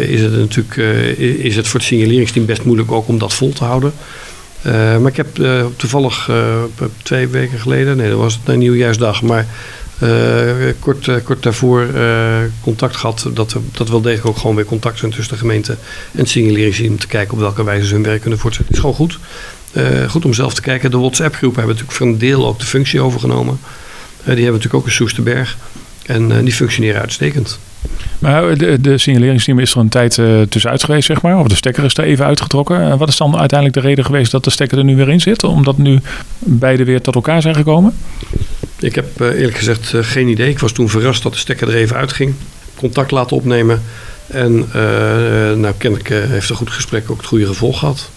is 0.08 0.20
het 0.20 0.32
natuurlijk 0.32 0.76
eh, 0.76 1.18
is 1.18 1.56
het 1.56 1.68
voor 1.68 1.80
het 1.80 1.88
signaleringsteam 1.88 2.46
best 2.46 2.64
moeilijk 2.64 2.92
ook 2.92 3.08
om 3.08 3.18
dat 3.18 3.34
vol 3.34 3.52
te 3.52 3.64
houden. 3.64 3.92
Eh, 4.62 4.72
maar 4.72 5.10
ik 5.10 5.16
heb 5.16 5.38
eh, 5.38 5.64
toevallig 5.76 6.28
eh, 6.28 6.62
twee 7.02 7.28
weken 7.28 7.58
geleden, 7.58 7.96
nee 7.96 8.10
dat 8.10 8.18
was 8.18 8.34
het 8.34 8.42
een 8.48 8.58
nieuwjaarsdag, 8.58 9.22
maar 9.22 9.46
eh, 9.98 10.72
kort, 10.78 11.08
eh, 11.08 11.14
kort 11.24 11.42
daarvoor 11.42 11.86
eh, 11.94 12.38
contact 12.62 12.96
gehad. 12.96 13.30
Dat 13.34 13.56
dat 13.72 13.88
wel 13.88 14.00
degelijk 14.00 14.26
ook 14.26 14.38
gewoon 14.38 14.56
weer 14.56 14.64
contact 14.64 14.98
zijn 14.98 15.10
tussen 15.10 15.32
de 15.32 15.40
gemeente 15.40 15.72
en 16.12 16.18
het 16.18 16.28
signaleringsteam. 16.28 16.98
Te 16.98 17.06
kijken 17.06 17.34
op 17.34 17.40
welke 17.40 17.64
wijze 17.64 17.86
ze 17.86 17.94
hun 17.94 18.02
werk 18.02 18.20
kunnen 18.20 18.38
voortzetten. 18.38 18.74
Het 18.74 18.84
is 18.84 18.90
gewoon 18.90 19.08
goed. 19.08 19.18
Eh, 19.72 20.10
goed 20.10 20.24
om 20.24 20.32
zelf 20.32 20.54
te 20.54 20.60
kijken. 20.60 20.90
De 20.90 20.98
WhatsApp-groep 20.98 21.56
hebben 21.56 21.74
natuurlijk 21.74 21.98
voor 21.98 22.06
een 22.06 22.18
deel 22.18 22.46
ook 22.46 22.58
de 22.58 22.66
functie 22.66 23.00
overgenomen. 23.00 23.58
Eh, 23.62 24.24
die 24.24 24.26
hebben 24.26 24.52
natuurlijk 24.52 24.74
ook 24.74 24.86
in 24.86 24.92
Soesterberg. 24.92 25.56
En 26.06 26.32
eh, 26.32 26.38
die 26.44 26.52
functioneren 26.52 27.00
uitstekend. 27.00 27.58
Maar 28.18 28.58
de, 28.58 28.80
de 28.80 28.98
signaleringsteam 28.98 29.58
is 29.58 29.72
er 29.72 29.80
een 29.80 29.88
tijd 29.88 30.18
eh, 30.18 30.40
tussenuit 30.48 30.84
geweest, 30.84 31.06
zeg 31.06 31.22
maar. 31.22 31.38
Of 31.38 31.48
de 31.48 31.54
stekker 31.54 31.84
is 31.84 31.96
er 31.96 32.04
even 32.04 32.24
uitgetrokken. 32.24 32.80
En 32.80 32.98
wat 32.98 33.08
is 33.08 33.16
dan 33.16 33.38
uiteindelijk 33.38 33.80
de 33.82 33.88
reden 33.88 34.04
geweest 34.04 34.30
dat 34.30 34.44
de 34.44 34.50
stekker 34.50 34.78
er 34.78 34.84
nu 34.84 34.96
weer 34.96 35.08
in 35.08 35.20
zit? 35.20 35.44
Omdat 35.44 35.78
nu 35.78 36.00
beide 36.38 36.84
weer 36.84 37.00
tot 37.00 37.14
elkaar 37.14 37.42
zijn 37.42 37.54
gekomen? 37.54 37.94
Ik 38.78 38.94
heb 38.94 39.20
eh, 39.20 39.26
eerlijk 39.26 39.56
gezegd 39.56 39.94
eh, 39.94 40.00
geen 40.02 40.28
idee. 40.28 40.50
Ik 40.50 40.58
was 40.58 40.72
toen 40.72 40.88
verrast 40.88 41.22
dat 41.22 41.32
de 41.32 41.38
stekker 41.38 41.68
er 41.68 41.74
even 41.74 41.96
uitging. 41.96 42.34
Contact 42.74 43.10
laten 43.10 43.36
opnemen. 43.36 43.82
En 44.32 44.68
eh, 44.72 45.52
nou, 45.56 45.74
kennelijk 45.78 46.10
eh, 46.10 46.18
heeft 46.24 46.50
een 46.50 46.56
goed 46.56 46.70
gesprek 46.70 47.10
ook 47.10 47.16
het 47.16 47.26
goede 47.26 47.46
gevolg 47.46 47.78
gehad. 47.78 48.10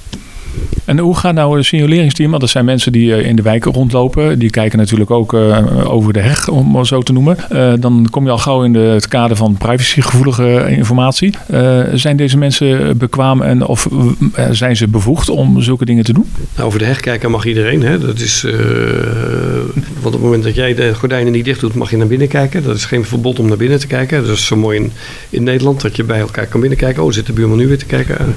En 0.85 0.99
hoe 0.99 1.17
gaat 1.17 1.33
nou 1.33 1.57
een 1.57 1.65
signaleringsteam? 1.65 2.29
Want 2.29 2.41
dat 2.41 2.49
zijn 2.49 2.65
mensen 2.65 2.91
die 2.91 3.15
eh, 3.15 3.27
in 3.27 3.35
de 3.35 3.41
wijken 3.41 3.71
rondlopen. 3.71 4.39
Die 4.39 4.49
kijken 4.49 4.77
natuurlijk 4.77 5.11
ook 5.11 5.33
eh, 5.33 5.93
over 5.93 6.13
de 6.13 6.19
heg, 6.19 6.47
om 6.47 6.71
maar 6.71 6.85
zo 6.85 7.01
te 7.01 7.13
noemen. 7.13 7.49
Eh, 7.49 7.73
dan 7.79 8.07
kom 8.11 8.25
je 8.25 8.31
al 8.31 8.37
gauw 8.37 8.63
in 8.63 8.73
de, 8.73 8.79
het 8.79 9.07
kader 9.07 9.37
van 9.37 9.57
privacygevoelige 9.57 10.65
informatie. 10.69 11.33
Zijn 11.93 12.17
deze 12.17 12.37
mensen 12.37 12.97
bekwaam 12.97 13.41
en 13.41 13.65
of 13.65 13.87
zijn 14.51 14.75
ze 14.75 14.87
bevoegd 14.87 15.29
om 15.29 15.61
zulke 15.61 15.85
dingen 15.85 16.03
te 16.03 16.13
doen? 16.13 16.29
Nou, 16.55 16.67
over 16.67 16.79
de 16.79 16.85
heg 16.85 16.99
kijken 16.99 17.31
mag 17.31 17.45
iedereen. 17.45 17.81
Hè? 17.81 17.99
Dat 17.99 18.19
is, 18.19 18.45
want 20.01 20.05
op 20.05 20.11
het 20.11 20.21
moment 20.21 20.43
dat 20.43 20.55
jij 20.55 20.75
de 20.75 20.95
gordijnen 20.95 21.31
niet 21.31 21.45
dicht 21.45 21.59
doet, 21.59 21.75
mag 21.75 21.89
je 21.89 21.97
naar 21.97 22.07
binnen 22.07 22.27
kijken. 22.27 22.63
Dat 22.63 22.75
is 22.75 22.85
geen 22.85 23.05
verbod 23.05 23.39
om 23.39 23.47
naar 23.47 23.57
binnen 23.57 23.79
te 23.79 23.87
kijken. 23.87 24.21
Dat 24.25 24.35
is 24.35 24.45
zo 24.45 24.55
mooi 24.55 24.79
in, 24.79 24.91
in 25.29 25.43
Nederland, 25.43 25.81
dat 25.81 25.95
je 25.95 26.03
bij 26.03 26.19
elkaar 26.19 26.47
kan 26.47 26.59
binnenkijken. 26.59 27.03
Oh, 27.03 27.11
zit 27.11 27.25
de 27.25 27.33
buurman 27.33 27.57
nu 27.57 27.67
weer 27.67 27.77
te 27.77 27.85
kijken? 27.85 28.35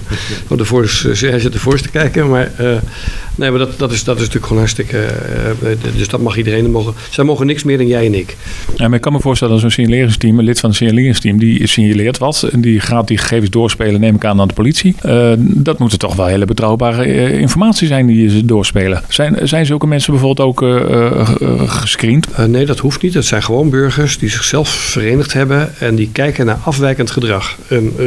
oh, 0.48 0.58
de 0.58 1.26
hij 1.26 1.40
zit 1.40 1.54
ervoor 1.54 1.80
te 1.80 1.90
kijken. 1.90 2.30
Eh, 2.42 2.80
nee, 3.38 3.50
maar 3.50 3.58
dat, 3.58 3.78
dat, 3.78 3.92
is, 3.92 4.04
dat 4.04 4.14
is 4.14 4.20
natuurlijk 4.20 4.46
gewoon 4.46 4.62
hartstikke... 4.62 4.98
eh, 4.98 5.96
dus 5.96 6.08
dat 6.08 6.20
mag 6.20 6.36
iedereen. 6.36 6.62
Dat 6.62 6.72
Mogen, 6.72 6.94
zij 7.10 7.24
mogen 7.24 7.46
niks 7.46 7.62
meer 7.62 7.76
dan 7.76 7.86
jij 7.86 8.06
en 8.06 8.14
ik. 8.14 8.36
Ja, 8.76 8.86
maar 8.86 8.96
ik 8.96 9.00
kan 9.02 9.12
me 9.12 9.20
voorstellen 9.20 9.52
dat 9.52 9.62
zo'n 9.62 9.70
signaleringsteam, 9.70 10.38
een 10.38 10.44
lid 10.44 10.60
van 10.60 10.68
het 10.68 10.78
signaleringsteam, 10.78 11.38
die 11.38 11.66
signaleert 11.66 12.18
wat. 12.18 12.42
En 12.52 12.60
die 12.60 12.80
gaat 12.80 13.08
die 13.08 13.18
gegevens 13.18 13.50
doorspelen, 13.50 14.00
neem 14.00 14.14
ik 14.14 14.24
aan, 14.24 14.40
aan 14.40 14.48
de 14.48 14.54
politie. 14.54 14.94
Eh, 15.02 15.32
dat 15.38 15.78
moeten 15.78 15.98
toch 15.98 16.14
wel 16.16 16.26
hele 16.26 16.44
betrouwbare 16.44 17.02
eh, 17.02 17.38
informatie 17.38 17.86
zijn 17.86 18.06
die 18.06 18.28
ze 18.30 18.44
doorspelen. 18.44 19.02
Zijn, 19.08 19.48
zijn 19.48 19.66
zulke 19.66 19.86
mensen 19.86 20.12
bijvoorbeeld 20.12 20.48
ook 20.48 20.62
eh, 20.62 20.76
eh, 20.76 21.20
eh, 21.40 21.70
gescreend? 21.70 22.30
Eh, 22.32 22.44
nee, 22.44 22.66
dat 22.66 22.78
hoeft 22.78 23.02
niet. 23.02 23.14
Het 23.14 23.24
zijn 23.24 23.42
gewoon 23.42 23.70
burgers 23.70 24.18
die 24.18 24.30
zichzelf 24.30 24.68
verenigd 24.68 25.32
hebben 25.32 25.72
en 25.78 25.94
die 25.94 26.08
kijken 26.12 26.46
naar 26.46 26.58
afwijkend 26.64 27.10
gedrag. 27.10 27.56
En 27.68 27.92
eh, 27.98 28.04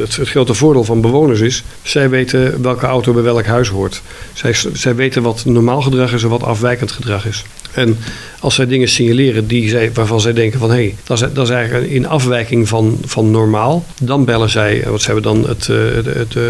het, 0.00 0.16
het 0.16 0.28
grote 0.28 0.54
voordeel 0.54 0.84
van 0.84 1.00
bewoners 1.00 1.40
is, 1.40 1.64
zij 1.82 2.10
weten 2.10 2.62
welke 2.62 2.86
auto 2.86 3.12
bij 3.12 3.22
welk 3.22 3.46
huis 3.46 3.68
hoort. 3.68 4.02
Zij, 4.32 4.54
zij 4.72 4.94
weten 4.94 5.22
wat 5.22 5.44
normaal 5.44 5.82
gedrag 5.82 6.12
is 6.12 6.22
en 6.22 6.28
wat 6.28 6.42
afwijkend 6.42 6.92
gedrag 6.92 7.26
is. 7.26 7.44
En 7.74 7.96
als 8.40 8.54
zij 8.54 8.66
dingen 8.66 8.88
signaleren 8.88 9.46
die 9.46 9.68
zij, 9.68 9.92
waarvan 9.92 10.20
zij 10.20 10.32
denken 10.32 10.58
van 10.58 10.70
hé, 10.70 10.76
hey, 10.76 10.94
dat, 11.04 11.22
is, 11.22 11.28
dat 11.32 11.48
is 11.48 11.54
eigenlijk 11.54 11.90
in 11.90 12.06
afwijking 12.06 12.68
van, 12.68 12.98
van 13.04 13.30
normaal, 13.30 13.84
dan 14.02 14.24
bellen 14.24 14.50
zij, 14.50 14.82
eh, 14.82 14.90
wat 14.90 15.00
ze 15.00 15.10
hebben 15.12 15.32
dan 15.34 15.48
het, 15.48 15.68
eh, 15.68 15.76
het, 16.14 16.36
eh, 16.36 16.42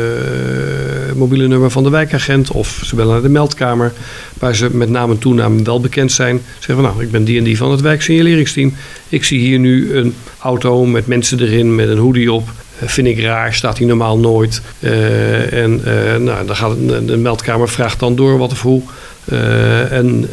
mobiele 1.14 1.48
nummer 1.48 1.70
van 1.70 1.82
de 1.82 1.90
wijkagent 1.90 2.50
of 2.50 2.80
ze 2.84 2.94
bellen 2.94 3.12
naar 3.12 3.22
de 3.22 3.28
meldkamer, 3.28 3.92
waar 4.38 4.54
ze 4.54 4.68
met 4.76 4.88
naam 4.88 5.10
en 5.10 5.18
toenaam 5.18 5.64
wel 5.64 5.80
bekend 5.80 6.12
zijn. 6.12 6.40
Zeggen 6.54 6.74
van 6.74 6.84
nou, 6.84 7.02
ik 7.02 7.10
ben 7.10 7.24
die 7.24 7.38
en 7.38 7.44
die 7.44 7.56
van 7.56 7.70
het 7.70 7.80
wijksignaleringsteam. 7.80 8.74
Ik 9.08 9.24
zie 9.24 9.38
hier 9.38 9.58
nu 9.58 9.94
een 9.94 10.14
auto 10.38 10.86
met 10.86 11.06
mensen 11.06 11.40
erin 11.40 11.74
met 11.74 11.88
een 11.88 11.98
hoodie 11.98 12.32
op. 12.32 12.48
Eh, 12.80 12.88
Vind 12.88 13.06
ik 13.06 13.20
raar, 13.20 13.54
staat 13.54 13.78
hier 13.78 13.86
normaal 13.86 14.18
nooit. 14.18 14.62
Eh, 14.80 15.52
en 15.62 15.80
eh, 15.84 16.16
nou, 16.16 16.46
dan 16.46 16.56
gaat 16.56 16.76
de 17.06 17.16
meldkamer 17.16 17.68
vraagt 17.68 17.98
dan 18.00 18.16
door 18.16 18.38
wat 18.38 18.52
of 18.52 18.62
hoe. 18.62 18.82
En, 19.90 20.28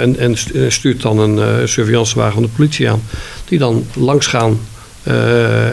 en, 0.00 0.18
en 0.18 0.36
stu- 0.36 0.70
stuurt 0.70 1.02
dan 1.02 1.18
een 1.18 1.68
surveillancewagen 1.68 2.32
van 2.32 2.42
de 2.42 2.48
politie 2.56 2.90
aan. 2.90 3.02
Die 3.44 3.58
dan 3.58 3.86
langs 3.94 4.26
gaan 4.26 4.58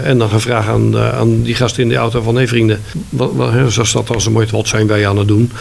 en 0.03 0.17
dan 0.17 0.29
gaan 0.29 0.41
vragen 0.41 0.71
aan, 0.73 0.97
aan 0.97 1.41
die 1.41 1.55
gasten 1.55 1.84
in 1.84 1.89
de 1.89 1.95
auto 1.95 2.21
van... 2.21 2.36
hé 2.36 2.47
vrienden, 2.47 2.82
wat, 3.10 3.32
wat, 3.34 3.51
zoals 3.67 3.91
dat 3.91 4.10
als 4.10 4.25
een 4.25 4.32
mooi 4.32 4.47
wat 4.51 4.67
zijn 4.67 4.88
wij 4.88 5.08
aan 5.08 5.17
het 5.17 5.27
doen? 5.27 5.51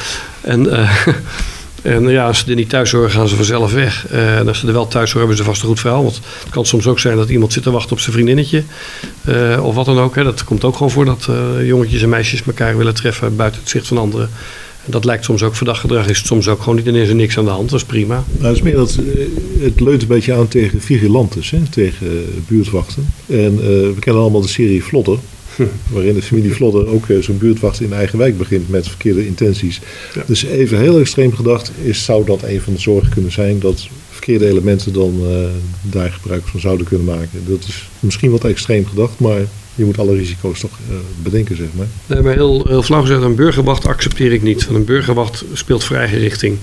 En, 0.41 0.67
en 1.83 2.09
ja, 2.09 2.27
als 2.27 2.39
ze 2.39 2.45
er 2.51 2.55
niet 2.55 2.69
thuis 2.69 2.93
horen, 2.93 3.11
gaan 3.11 3.29
ze 3.29 3.37
vanzelf 3.37 3.73
weg. 3.73 4.07
Eh, 4.11 4.39
en 4.39 4.49
als 4.49 4.59
ze 4.59 4.67
er 4.67 4.73
wel 4.73 4.89
thuis 4.89 5.13
horen, 5.13 5.29
hebben 5.29 5.37
ze 5.37 5.51
vast 5.51 5.63
een 5.63 5.69
goed 5.69 5.81
verhaal. 5.81 6.03
Want 6.03 6.21
het 6.43 6.51
kan 6.51 6.67
soms 6.67 6.87
ook 6.87 6.99
zijn 6.99 7.17
dat 7.17 7.29
iemand 7.29 7.53
zit 7.53 7.63
te 7.63 7.71
wachten 7.71 7.93
op 7.93 8.01
zijn 8.01 8.13
vriendinnetje. 8.13 8.63
eh, 9.25 9.65
of 9.65 9.75
wat 9.75 9.85
dan 9.85 9.99
ook. 9.99 10.15
Hè. 10.15 10.25
Dat 10.25 10.45
komt 10.45 10.65
ook 10.65 10.77
gewoon 10.77 10.91
voor 10.91 11.05
dat 11.05 11.27
eh, 11.31 11.67
jongetjes 11.67 12.03
en 12.03 12.09
meisjes 12.09 12.43
elkaar 12.43 12.77
willen 12.77 12.95
treffen 12.95 13.37
buiten 13.37 13.61
het 13.61 13.71
zicht 13.71 13.87
van 13.87 13.99
anderen. 13.99 14.31
En 14.85 14.91
dat 14.91 15.05
lijkt 15.05 15.25
soms 15.25 15.43
ook 15.43 15.57
verdacht 15.57 15.81
gedrag. 15.81 16.09
Is 16.09 16.19
het 16.19 16.27
soms 16.27 16.49
ook 16.49 16.63
gewoon 16.63 16.77
niet. 16.77 16.87
Is 16.87 17.09
er 17.09 17.15
niks 17.15 17.39
aan 17.39 17.45
de 17.45 17.51
hand. 17.51 17.71
Dat 17.71 17.81
is 17.81 17.87
prima. 17.87 18.25
Nou, 18.31 18.47
het 18.47 18.57
is 18.57 18.63
meer 18.63 18.75
dat 18.75 18.99
het 19.61 19.81
leunt 19.81 20.03
een 20.03 20.09
beetje 20.09 20.35
aan 20.35 20.49
tegen 20.49 20.81
vigilantes, 20.81 21.51
hè, 21.51 21.59
tegen 21.71 22.25
buurtwachten. 22.47 23.07
En 23.27 23.57
we 23.57 23.97
kennen 23.99 24.23
allemaal 24.23 24.41
de 24.41 24.49
serie 24.49 24.85
Vlodder, 24.85 25.19
waarin 25.93 26.15
de 26.15 26.23
familie 26.23 26.53
Vlodder 26.53 26.87
ook 26.87 27.09
eh, 27.09 27.19
zo'n 27.23 27.39
buurtwacht 27.39 27.81
in 27.81 27.93
eigen 27.93 28.19
wijk 28.19 28.39
begint 28.39 28.69
met 28.69 28.89
verkeerde 28.89 29.27
intenties. 29.27 29.81
Ja. 30.15 30.23
Dus 30.27 30.45
even 30.45 30.81
heel 30.81 31.01
extreem 31.01 31.35
gedacht, 31.35 31.71
is, 31.83 32.05
zou 32.05 32.25
dat 32.25 32.43
een 32.43 32.61
van 32.61 32.73
de 32.73 32.81
zorgen 32.81 33.11
kunnen 33.11 33.33
zijn 33.33 33.59
dat 33.59 33.89
verkeerde 34.11 34.47
elementen 34.47 34.93
dan 34.93 35.21
eh, 35.25 35.91
daar 35.91 36.11
gebruik 36.11 36.47
van 36.47 36.61
zouden 36.61 36.87
kunnen 36.87 37.07
maken. 37.07 37.45
Dat 37.47 37.65
is 37.69 37.89
misschien 38.01 38.31
wat 38.31 38.45
extreem 38.45 38.87
gedacht, 38.87 39.19
maar 39.19 39.41
je 39.79 39.85
moet 39.85 39.99
alle 39.99 40.17
risico's 40.17 40.61
toch 40.61 40.79
eh, 40.89 40.95
bedenken, 41.23 41.57
zeg 41.57 41.67
maar. 41.73 41.87
Nee, 42.07 42.23
maar 42.23 42.35
heel, 42.35 42.65
heel 42.67 42.83
flauw 42.83 43.01
gezegd, 43.01 43.23
een 43.23 43.35
burgerwacht 43.35 43.87
accepteer 43.87 44.33
ik 44.33 44.43
niet. 44.43 44.65
Want 44.65 44.79
een 44.79 44.85
burgerwacht 44.85 45.45
speelt 45.53 45.85
voor 45.85 45.97
eigen 45.97 46.19
richting. 46.19 46.59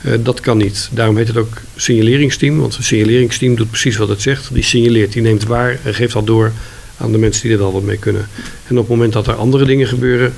Eh, 0.00 0.12
dat 0.22 0.40
kan 0.40 0.56
niet. 0.56 0.88
Daarom 0.92 1.16
heet 1.16 1.28
het 1.28 1.36
ook 1.36 1.60
signaleringsteam. 1.76 2.58
Want 2.58 2.76
een 2.76 2.82
signaleringsteam 2.82 3.54
doet 3.54 3.70
precies 3.70 3.96
wat 3.96 4.08
het 4.08 4.22
zegt. 4.22 4.54
Die 4.54 4.62
signaleert, 4.62 5.12
die 5.12 5.22
neemt 5.22 5.44
waar 5.44 5.78
en 5.84 5.94
geeft 5.94 6.12
dat 6.12 6.26
door 6.26 6.52
aan 6.98 7.12
de 7.12 7.18
mensen 7.18 7.48
die 7.48 7.56
er 7.56 7.64
al 7.64 7.72
wat 7.72 7.82
mee 7.82 7.98
kunnen. 7.98 8.28
En 8.66 8.74
op 8.78 8.78
het 8.78 8.88
moment 8.88 9.12
dat 9.12 9.26
er 9.26 9.34
andere 9.34 9.64
dingen 9.64 9.86
gebeuren, 9.86 10.32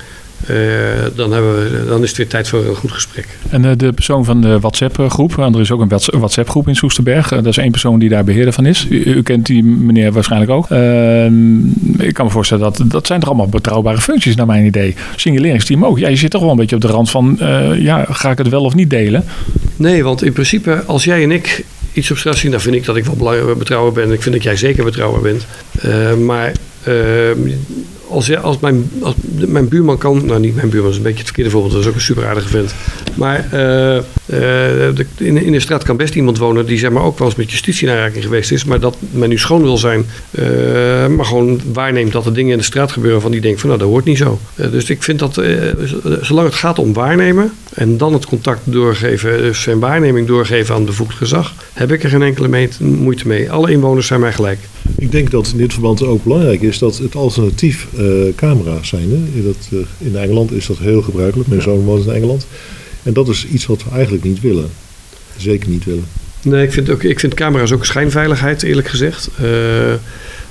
eh, 0.46 0.56
dan, 1.14 1.32
hebben 1.32 1.54
we, 1.54 1.84
dan 1.88 2.02
is 2.02 2.08
het 2.08 2.16
weer 2.18 2.26
tijd 2.26 2.48
voor 2.48 2.64
een 2.64 2.74
goed 2.74 2.92
gesprek. 2.92 3.26
En 3.50 3.64
eh, 3.64 3.70
de 3.76 3.92
persoon 3.92 4.24
van 4.24 4.40
de 4.40 4.60
WhatsApp-groep, 4.60 5.38
er 5.38 5.60
is 5.60 5.70
ook 5.70 5.80
een 5.80 5.88
Whats- 5.88 6.10
WhatsApp-groep 6.10 6.68
in 6.68 6.76
Soesterberg. 6.76 7.30
Eh, 7.32 7.36
dat 7.38 7.46
is 7.46 7.56
één 7.56 7.70
persoon 7.70 7.98
die 7.98 8.08
daar 8.08 8.24
beheerder 8.24 8.52
van 8.52 8.66
is. 8.66 8.86
U, 8.90 9.02
u 9.04 9.22
kent 9.22 9.46
die 9.46 9.64
meneer 9.64 10.12
waarschijnlijk 10.12 10.50
ook. 10.50 10.70
Ehm, 10.70 11.58
ik 11.98 12.14
kan 12.14 12.24
me 12.24 12.30
voorstellen 12.30 12.64
dat 12.64 12.82
dat 12.90 13.06
zijn 13.06 13.20
toch 13.20 13.28
allemaal 13.28 13.48
betrouwbare 13.48 14.00
functies 14.00 14.36
naar 14.36 14.46
mijn 14.46 14.64
idee. 14.64 14.94
Signaleringsteam 15.16 15.84
ook. 15.84 15.98
Ja, 15.98 16.08
je 16.08 16.16
zit 16.16 16.30
toch 16.30 16.40
wel 16.40 16.50
een 16.50 16.56
beetje 16.56 16.76
op 16.76 16.82
de 16.82 16.88
rand 16.88 17.10
van, 17.10 17.36
ja, 17.78 18.04
ga 18.10 18.30
ik 18.30 18.38
het 18.38 18.48
wel 18.48 18.64
of 18.64 18.74
niet 18.74 18.90
delen? 18.90 19.24
Nee, 19.76 20.04
want 20.04 20.22
in 20.22 20.32
principe, 20.32 20.82
als 20.86 21.04
jij 21.04 21.22
en 21.22 21.30
ik 21.30 21.64
iets 21.96 22.11
op 22.11 22.16
straat 22.16 22.37
zien, 22.37 22.50
dan 22.50 22.61
vind 22.61 22.74
ik 22.74 22.85
dat 22.85 22.96
ik 22.96 23.04
wel 23.04 23.54
betrouwbaar 23.54 23.92
ben. 23.92 24.12
Ik 24.12 24.22
vind 24.22 24.35
dat 24.35 24.44
jij 24.44 24.56
zeker 24.56 24.85
betrouwbaar 24.85 25.20
bent. 25.20 25.46
Eh, 25.80 26.14
maar 26.14 26.52
eh, 26.82 26.94
als, 28.08 28.26
jij- 28.26 28.38
als, 28.38 28.58
mijn, 28.58 28.90
als 29.00 29.14
mijn 29.46 29.68
buurman 29.68 29.98
kan, 29.98 30.26
nou 30.26 30.40
niet 30.40 30.54
mijn 30.54 30.68
buurman, 30.68 30.90
is 30.90 30.96
een 30.96 31.02
beetje 31.02 31.16
het 31.16 31.26
verkeerde 31.26 31.50
voorbeeld, 31.50 31.72
dat 31.72 31.82
is 31.82 31.88
ook 31.88 31.94
een 31.94 32.00
super 32.00 32.26
aardige 32.26 32.48
vent. 32.48 32.74
Maar 33.14 33.48
eh, 33.52 33.96
eh, 34.86 34.98
in, 35.16 35.36
in 35.42 35.52
de 35.52 35.60
straat 35.60 35.84
kan 35.84 35.96
best 35.96 36.14
iemand 36.14 36.38
wonen 36.38 36.66
die 36.66 36.78
zeg 36.78 36.90
maar 36.90 37.02
ook 37.02 37.18
wel 37.18 37.28
eens 37.28 37.36
met 37.36 37.50
justitie 37.50 37.86
in 37.88 37.92
aanraking 37.94 38.24
geweest 38.24 38.52
is, 38.52 38.64
maar 38.64 38.80
dat 38.80 38.96
men 39.10 39.28
nu 39.28 39.38
schoon 39.38 39.62
wil 39.62 39.78
zijn, 39.78 40.06
eh, 40.30 40.44
maar 41.06 41.24
gewoon 41.24 41.60
waarneemt 41.72 42.12
dat 42.12 42.26
er 42.26 42.34
dingen 42.34 42.52
in 42.52 42.58
de 42.58 42.64
straat 42.64 42.92
gebeuren 42.92 43.20
van 43.20 43.30
die 43.30 43.40
denkt 43.40 43.60
van 43.60 43.68
nou 43.68 43.80
dat 43.80 43.90
hoort 43.90 44.04
niet 44.04 44.18
zo. 44.18 44.38
Dus 44.54 44.90
ik 44.90 45.02
vind 45.02 45.18
dat, 45.18 45.40
zolang 46.20 46.46
het 46.46 46.56
gaat 46.56 46.78
om 46.78 46.92
waarnemen 46.92 47.52
en 47.74 47.96
dan 47.96 48.12
het 48.12 48.26
contact 48.26 48.60
doorgeven, 48.64 49.38
dus 49.38 49.62
zijn 49.62 49.78
waarneming 49.78 50.26
doorgeven 50.26 50.74
aan 50.74 50.84
bevoegd 50.84 51.14
gezag, 51.14 51.54
heb 51.72 51.92
ik 51.92 52.02
er 52.02 52.08
geen 52.10 52.22
enkele 52.22 52.68
moeite 52.78 53.28
mee. 53.28 53.50
Alle 53.50 53.70
inwoners 53.70 54.06
zijn 54.06 54.20
mij 54.20 54.32
gelijk. 54.32 54.58
Ik 54.98 55.12
denk 55.12 55.30
dat 55.30 55.48
in 55.52 55.58
dit 55.58 55.72
verband 55.72 56.02
ook 56.02 56.22
belangrijk 56.24 56.62
is 56.62 56.78
dat 56.78 56.98
het 56.98 57.14
alternatief 57.14 57.86
camera's 58.37 58.88
zijn. 58.88 59.11
Hè? 59.11 59.42
Dat, 59.42 59.56
eh, 59.72 59.78
in 60.06 60.16
Engeland 60.16 60.52
is 60.52 60.66
dat 60.66 60.78
heel 60.78 61.02
gebruikelijk. 61.02 61.48
Mijn 61.48 61.62
zoon 61.62 61.80
woont 61.80 62.06
in 62.06 62.12
Engeland. 62.12 62.46
En 63.02 63.12
dat 63.12 63.28
is 63.28 63.46
iets 63.46 63.66
wat 63.66 63.85
we 63.85 63.90
eigenlijk 63.90 64.24
niet 64.24 64.40
willen. 64.40 64.70
Zeker 65.37 65.68
niet 65.68 65.85
willen. 65.85 66.04
Nee, 66.42 66.64
ik 66.64 66.72
vind, 66.72 66.90
ook, 66.90 67.02
ik 67.02 67.20
vind 67.20 67.35
camera's 67.35 67.72
ook 67.72 67.85
schijnveiligheid, 67.85 68.62
eerlijk 68.62 68.88
gezegd. 68.88 69.28
Eh, 69.37 69.44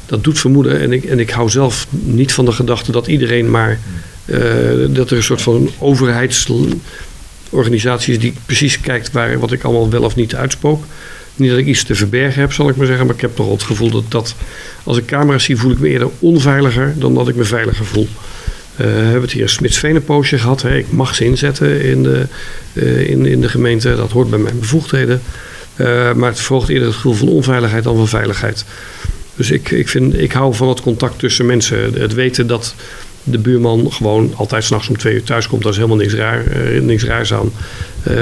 dat 0.06 0.24
doet 0.24 0.40
vermoeden. 0.40 0.80
En 0.80 0.92
ik, 0.94 1.06
en 1.06 1.20
ik 1.20 1.30
hou 1.30 1.50
zelf 1.50 1.88
niet 1.90 2.34
van 2.34 2.46
de 2.46 2.52
gedachte 2.52 2.92
dat 2.92 3.08
iedereen 3.08 3.52
maar. 3.52 3.80
eh, 4.26 4.40
dat 4.90 5.10
er 5.12 5.18
een 5.18 5.24
soort 5.24 5.42
van 5.42 5.70
overheidsorganisatie 5.80 8.14
is 8.14 8.20
die 8.20 8.34
precies 8.46 8.80
kijkt 8.80 9.12
waar, 9.12 9.40
wat 9.40 9.52
ik 9.52 9.64
allemaal 9.64 9.90
wel 9.90 10.04
of 10.04 10.16
niet 10.16 10.36
uitspook. 10.36 10.84
Niet 11.36 11.50
dat 11.50 11.60
ik 11.60 11.66
iets 11.66 11.84
te 11.84 11.96
verbergen 11.96 12.42
heb, 12.42 12.54
zal 12.54 12.70
ik 12.70 12.76
maar 12.76 12.86
zeggen. 12.86 13.06
Maar 13.06 13.16
ik 13.16 13.22
heb 13.22 13.36
toch 13.36 13.52
het 13.52 13.64
gevoel 13.64 13.90
dat, 13.90 14.04
dat 14.10 14.36
als 14.84 14.98
ik 14.98 15.06
camera's 15.06 15.44
zie, 15.44 15.58
voel 15.58 15.72
ik 15.72 15.80
me 15.80 15.90
eerder 15.90 16.10
onveiliger 16.20 16.94
dan 16.98 17.14
dat 17.14 17.28
ik 17.28 17.36
me 17.36 17.44
veiliger 17.44 17.86
voel. 17.86 18.08
Eh, 18.76 18.86
we 18.86 18.92
hebben 18.92 19.22
het 19.22 19.32
hier 19.32 19.96
een 19.96 20.04
poosje 20.04 20.38
gehad. 20.38 20.62
Hè. 20.62 20.78
Ik 20.78 20.92
mag 20.92 21.16
ze 21.16 21.26
inzetten 21.26 21.82
in 21.82 22.04
de, 22.04 22.26
eh, 22.74 23.10
in, 23.10 23.26
in 23.26 23.42
de 23.42 23.50
gemeente. 23.50 23.96
Dat 23.96 24.12
hoort 24.12 24.30
bij 24.30 24.40
mijn 24.40 24.60
bevoegdheden. 24.60 25.22
Eh, 25.76 26.14
maar 26.14 26.30
het 26.30 26.40
verhoogt 26.40 26.70
eerder 26.70 26.88
het 26.88 26.96
gevoel 26.96 27.14
van 27.14 27.28
onveiligheid 27.28 27.84
dan 27.84 27.96
van 27.96 28.08
veiligheid. 28.08 28.66
Dus 29.36 29.52
ik, 29.52 29.72
ik, 29.72 29.90
vind, 29.90 30.20
ik 30.20 30.32
hou 30.32 30.54
van 30.54 30.70
het 30.70 30.82
contact 30.82 31.20
tussen 31.20 31.46
mensen. 31.46 31.94
Het 31.94 32.14
weten 32.14 32.48
dat 32.48 32.76
de 33.28 33.38
buurman 33.38 33.92
gewoon 33.92 34.34
altijd 34.36 34.64
s'nachts 34.64 34.88
om 34.90 34.98
twee 34.98 35.14
uur 35.14 35.24
thuis 35.24 35.48
komt. 35.48 35.62
Daar 35.62 35.72
is 35.72 35.78
helemaal 35.78 35.98
niks, 35.98 36.14
raar, 36.14 36.46
eh, 36.46 36.82
niks 36.82 37.04
raars 37.04 37.34
aan. 37.34 37.52
Eh, 38.04 38.14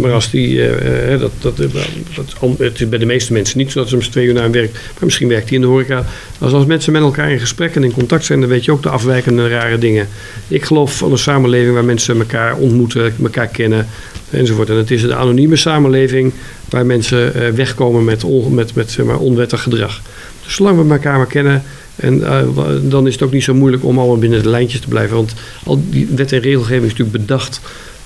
maar 0.00 0.12
als 0.12 0.30
die, 0.30 0.66
eh, 0.68 1.20
dat, 1.20 1.30
dat, 1.40 1.56
dat, 1.56 1.72
dat- 2.14 2.58
het 2.58 2.80
is 2.80 2.88
bij 2.88 2.98
de 2.98 3.06
meeste 3.06 3.32
mensen 3.32 3.58
niet 3.58 3.72
zo 3.72 3.78
dat 3.80 3.88
ze 3.88 3.94
om 3.94 4.00
twee 4.02 4.26
uur 4.26 4.34
naar 4.34 4.42
hun 4.42 4.52
werk, 4.52 4.72
maar 4.72 5.04
misschien 5.04 5.28
werkt 5.28 5.48
hij 5.48 5.54
in 5.54 5.60
de 5.60 5.66
horeca. 5.68 6.04
Als, 6.38 6.52
als 6.52 6.64
mensen 6.66 6.92
met 6.92 7.02
elkaar 7.02 7.30
in 7.30 7.40
gesprek 7.40 7.74
en 7.76 7.84
in 7.84 7.92
contact 7.92 8.24
zijn, 8.24 8.40
dan 8.40 8.48
weet 8.48 8.64
je 8.64 8.72
ook 8.72 8.82
de 8.82 8.88
afwijkende 8.88 9.48
rare 9.48 9.78
dingen. 9.78 10.08
Ik 10.48 10.64
geloof 10.64 10.96
van 10.96 11.12
een 11.12 11.18
samenleving 11.18 11.74
waar 11.74 11.84
mensen 11.84 12.18
elkaar 12.18 12.56
ontmoeten, 12.56 13.14
elkaar 13.22 13.48
kennen 13.48 13.86
enzovoort. 14.30 14.68
En 14.68 14.76
het 14.76 14.90
is 14.90 15.02
een 15.02 15.14
anonieme 15.14 15.56
samenleving 15.56 16.32
waar 16.68 16.86
mensen 16.86 17.54
wegkomen 17.54 18.04
met, 18.04 18.24
on, 18.24 18.54
met, 18.54 18.74
met 18.74 18.98
maar, 19.04 19.18
onwettig 19.18 19.62
gedrag. 19.62 20.02
Dus 20.44 20.54
zolang 20.54 20.82
we 20.88 20.92
elkaar 20.94 21.16
maar 21.16 21.26
kennen, 21.26 21.62
en, 22.00 22.24
eh, 22.26 22.42
dan 22.82 23.06
is 23.06 23.12
het 23.12 23.22
ook 23.22 23.32
niet 23.32 23.44
zo 23.44 23.54
moeilijk 23.54 23.84
om 23.84 23.98
allemaal 23.98 24.18
binnen 24.18 24.42
de 24.42 24.48
lijntjes 24.48 24.80
te 24.80 24.88
blijven. 24.88 25.16
Want 25.16 25.34
al 25.64 25.82
die 25.90 26.08
wet 26.14 26.32
en 26.32 26.40
regelgeving 26.40 26.84
is 26.84 26.90
natuurlijk 26.90 27.18
bedacht 27.26 27.60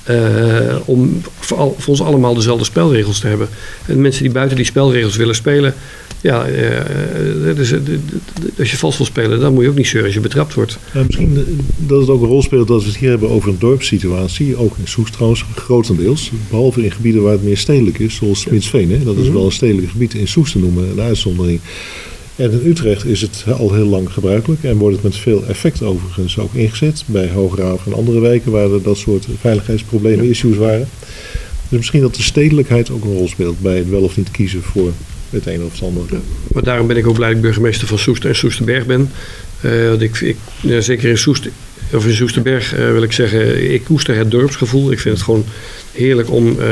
eh, 0.04 0.76
om 0.84 1.22
voor, 1.38 1.58
al- 1.58 1.74
voor 1.78 1.88
ons 1.88 2.02
allemaal 2.02 2.34
dezelfde 2.34 2.64
spelregels 2.64 3.20
te 3.20 3.26
hebben. 3.26 3.48
En 3.86 4.00
mensen 4.00 4.22
die 4.22 4.32
buiten 4.32 4.56
die 4.56 4.66
spelregels 4.66 5.16
willen 5.16 5.34
spelen, 5.34 5.74
ja, 6.20 6.46
eh, 6.46 7.56
dus, 7.56 7.72
als 8.58 8.70
je 8.70 8.76
vals 8.76 8.96
wil 8.96 9.06
spelen, 9.06 9.40
dan 9.40 9.54
moet 9.54 9.62
je 9.62 9.68
ook 9.68 9.76
niet 9.76 9.86
zeuren 9.86 10.04
als 10.06 10.14
je 10.14 10.20
betrapt 10.20 10.54
wordt. 10.54 10.78
Misschien 11.06 11.58
dat 11.76 12.00
het 12.00 12.08
ook 12.10 12.22
een 12.22 12.28
rol 12.28 12.42
speelt 12.42 12.68
dat 12.68 12.82
we 12.82 12.88
het 12.88 12.96
hier 12.96 13.10
hebben 13.10 13.28
over 13.30 13.48
een 13.48 13.58
dorpssituatie. 13.58 14.56
Ook 14.56 14.76
in 14.78 14.88
Soest 14.88 15.12
trouwens, 15.12 15.44
grotendeels. 15.54 16.30
Behalve 16.50 16.84
in 16.84 16.90
gebieden 16.90 17.22
waar 17.22 17.32
het 17.32 17.44
meer 17.44 17.56
stedelijk 17.56 17.98
is, 17.98 18.14
zoals 18.14 18.40
Smitsveen. 18.40 18.90
Hè? 18.90 19.04
Dat 19.04 19.16
is 19.16 19.28
wel 19.28 19.44
een 19.44 19.52
stedelijk 19.52 19.90
gebied. 19.90 20.14
In 20.14 20.28
Soest 20.28 20.52
te 20.52 20.58
noemen, 20.58 20.90
een 20.90 21.00
uitzondering. 21.00 21.60
En 22.36 22.50
in 22.50 22.66
Utrecht 22.66 23.04
is 23.04 23.20
het 23.20 23.44
al 23.58 23.72
heel 23.72 23.86
lang 23.86 24.12
gebruikelijk 24.12 24.64
en 24.64 24.76
wordt 24.76 24.94
het 24.94 25.04
met 25.04 25.16
veel 25.16 25.44
effect 25.46 25.82
overigens 25.82 26.38
ook 26.38 26.54
ingezet. 26.54 27.02
Bij 27.06 27.28
Hoograaf 27.28 27.86
en 27.86 27.94
andere 27.94 28.20
wijken 28.20 28.52
waar 28.52 28.70
er 28.70 28.82
dat 28.82 28.98
soort 28.98 29.26
veiligheidsproblemen, 29.40 30.28
issues 30.28 30.56
waren. 30.56 30.88
Dus 31.68 31.78
misschien 31.78 32.00
dat 32.00 32.14
de 32.14 32.22
stedelijkheid 32.22 32.90
ook 32.90 33.04
een 33.04 33.16
rol 33.16 33.28
speelt 33.28 33.60
bij 33.60 33.76
het 33.76 33.90
wel 33.90 34.02
of 34.02 34.16
niet 34.16 34.30
kiezen 34.30 34.62
voor 34.62 34.92
het 35.30 35.46
een 35.46 35.62
of 35.62 35.72
het 35.72 35.82
ander. 35.82 36.04
Maar 36.52 36.62
daarom 36.62 36.86
ben 36.86 36.96
ik 36.96 37.06
ook 37.06 37.14
blij 37.14 37.28
dat 37.28 37.36
ik 37.36 37.42
burgemeester 37.42 37.86
van 37.86 37.98
Soest 37.98 38.24
en 38.24 38.36
Soesterberg 38.36 38.86
ben. 38.86 39.10
Eh, 39.60 39.88
want 39.88 40.02
ik, 40.02 40.20
ik, 40.20 40.36
ja, 40.60 40.80
zeker 40.80 41.10
in 41.10 41.18
Soest, 41.18 41.48
of 41.92 42.06
in 42.06 42.14
Soesterberg 42.14 42.74
eh, 42.74 42.90
wil 42.90 43.02
ik 43.02 43.12
zeggen, 43.12 43.72
ik 43.72 43.84
koester 43.84 44.16
het 44.16 44.30
dorpsgevoel. 44.30 44.92
Ik 44.92 45.00
vind 45.00 45.14
het 45.14 45.24
gewoon 45.24 45.44
heerlijk 45.94 46.30
om, 46.30 46.60
eh, 46.60 46.66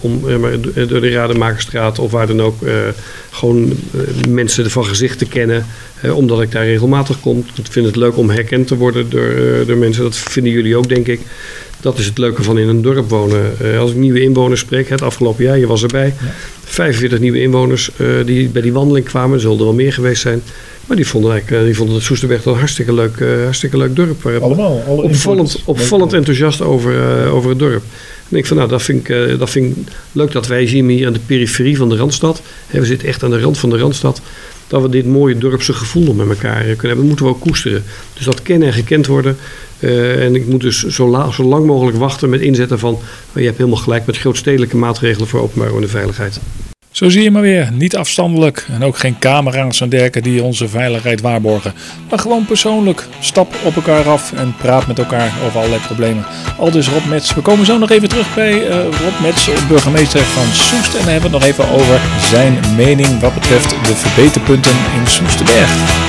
om 0.00 0.28
eh, 0.28 0.88
door 0.88 1.00
de 1.00 1.10
Rademakerstraat 1.10 1.98
of 1.98 2.10
waar 2.10 2.26
dan 2.26 2.42
ook 2.42 2.62
eh, 2.62 2.72
gewoon 3.30 3.72
mensen 4.28 4.70
van 4.70 4.84
gezicht 4.84 5.18
te 5.18 5.26
kennen. 5.26 5.66
omdat 6.14 6.42
ik 6.42 6.52
daar 6.52 6.64
regelmatig 6.64 7.20
kom. 7.20 7.38
Ik 7.38 7.66
vind 7.70 7.86
het 7.86 7.96
leuk 7.96 8.16
om 8.16 8.30
herkend 8.30 8.66
te 8.66 8.76
worden 8.76 9.10
door, 9.10 9.34
door 9.66 9.76
mensen. 9.76 10.02
Dat 10.02 10.16
vinden 10.16 10.52
jullie 10.52 10.76
ook, 10.76 10.88
denk 10.88 11.06
ik. 11.06 11.20
Dat 11.80 11.98
is 11.98 12.06
het 12.06 12.18
leuke 12.18 12.42
van 12.42 12.58
in 12.58 12.68
een 12.68 12.82
dorp 12.82 13.08
wonen. 13.08 13.52
Als 13.78 13.90
ik 13.90 13.96
nieuwe 13.96 14.22
inwoners 14.22 14.60
spreek, 14.60 14.88
het 14.88 15.02
afgelopen 15.02 15.44
jaar, 15.44 15.58
je 15.58 15.66
was 15.66 15.82
erbij. 15.82 16.14
45 16.64 17.18
nieuwe 17.18 17.40
inwoners 17.40 17.90
die 18.24 18.48
bij 18.48 18.62
die 18.62 18.72
wandeling 18.72 19.06
kwamen. 19.06 19.34
Er 19.34 19.40
zullen 19.40 19.58
er 19.58 19.64
wel 19.64 19.74
meer 19.74 19.92
geweest 19.92 20.22
zijn. 20.22 20.42
Maar 20.86 20.96
die 20.96 21.06
vonden, 21.06 21.32
eigenlijk, 21.32 21.64
die 21.64 21.76
vonden 21.76 21.94
het 21.94 22.04
Soesterberg 22.04 22.44
een 22.44 22.54
hartstikke 22.54 22.94
leuk, 22.94 23.18
hartstikke 23.42 23.76
leuk 23.76 23.96
dorp. 23.96 24.26
Allemaal. 24.26 24.82
Alle 24.88 25.02
opvallend, 25.02 25.62
opvallend 25.64 26.12
enthousiast 26.12 26.60
over, 26.60 27.26
over 27.30 27.50
het 27.50 27.58
dorp. 27.58 27.82
En 28.34 28.40
ik 28.40 28.46
van, 28.46 28.56
nou, 28.56 28.68
dat 28.68 28.82
vind 28.82 29.00
ik, 29.00 29.08
eh, 29.08 29.38
dat 29.38 29.50
vind 29.50 29.76
leuk 30.12 30.32
dat 30.32 30.46
wij 30.46 30.66
zien 30.66 30.88
hier 30.88 31.06
aan 31.06 31.12
de 31.12 31.18
periferie 31.26 31.76
van 31.76 31.88
de 31.88 31.96
Randstad. 31.96 32.42
We 32.70 32.84
zitten 32.84 33.08
echt 33.08 33.22
aan 33.22 33.30
de 33.30 33.40
rand 33.40 33.58
van 33.58 33.70
de 33.70 33.78
Randstad. 33.78 34.20
Dat 34.66 34.82
we 34.82 34.88
dit 34.88 35.06
mooie 35.06 35.38
dorpse 35.38 35.72
gevoel 35.72 36.14
met 36.14 36.28
elkaar 36.28 36.60
kunnen 36.60 36.76
hebben. 36.76 36.96
Dat 36.96 37.06
moeten 37.06 37.24
we 37.24 37.30
ook 37.30 37.40
koesteren. 37.40 37.84
Dus 38.14 38.24
dat 38.24 38.42
kennen 38.42 38.68
en 38.68 38.74
gekend 38.74 39.06
worden. 39.06 39.36
Eh, 39.78 40.24
en 40.24 40.34
ik 40.34 40.46
moet 40.46 40.60
dus 40.60 40.82
zo, 40.86 41.30
zo 41.32 41.42
lang 41.42 41.66
mogelijk 41.66 41.96
wachten 41.96 42.30
met 42.30 42.40
inzetten 42.40 42.78
van... 42.78 42.92
oh, 42.92 43.00
je 43.34 43.44
hebt 43.44 43.58
helemaal 43.58 43.78
gelijk 43.78 44.06
met 44.06 44.18
grootstedelijke 44.18 44.76
maatregelen 44.76 45.28
voor 45.28 45.40
openbare 45.40 45.86
veiligheid. 45.86 46.40
Zo 46.94 47.08
zie 47.08 47.22
je 47.22 47.30
maar 47.30 47.42
weer, 47.42 47.72
niet 47.72 47.96
afstandelijk 47.96 48.66
en 48.70 48.84
ook 48.84 48.98
geen 48.98 49.18
camera's 49.18 49.80
en 49.80 49.88
derken 49.88 50.22
die 50.22 50.42
onze 50.42 50.68
veiligheid 50.68 51.20
waarborgen. 51.20 51.74
Maar 52.10 52.18
gewoon 52.18 52.44
persoonlijk, 52.44 53.06
stap 53.20 53.54
op 53.64 53.76
elkaar 53.76 54.08
af 54.08 54.32
en 54.32 54.54
praat 54.56 54.86
met 54.86 54.98
elkaar 54.98 55.32
over 55.44 55.58
allerlei 55.58 55.82
problemen. 55.82 56.24
Al 56.58 56.70
dus 56.70 56.88
Rob 56.88 57.04
Mets. 57.04 57.34
We 57.34 57.40
komen 57.40 57.66
zo 57.66 57.78
nog 57.78 57.90
even 57.90 58.08
terug 58.08 58.34
bij 58.34 58.68
eh, 58.68 58.76
Rob 58.84 59.20
Mets, 59.22 59.48
burgemeester 59.68 60.20
van 60.20 60.46
Soest. 60.46 60.94
En 60.94 61.04
dan 61.04 61.12
hebben 61.12 61.30
we 61.30 61.36
het 61.36 61.44
nog 61.44 61.44
even 61.44 61.68
over 61.70 62.00
zijn 62.20 62.58
mening 62.76 63.20
wat 63.20 63.34
betreft 63.34 63.70
de 63.70 63.94
verbeterpunten 63.94 64.72
in 65.00 65.06
Soesterberg. 65.06 66.03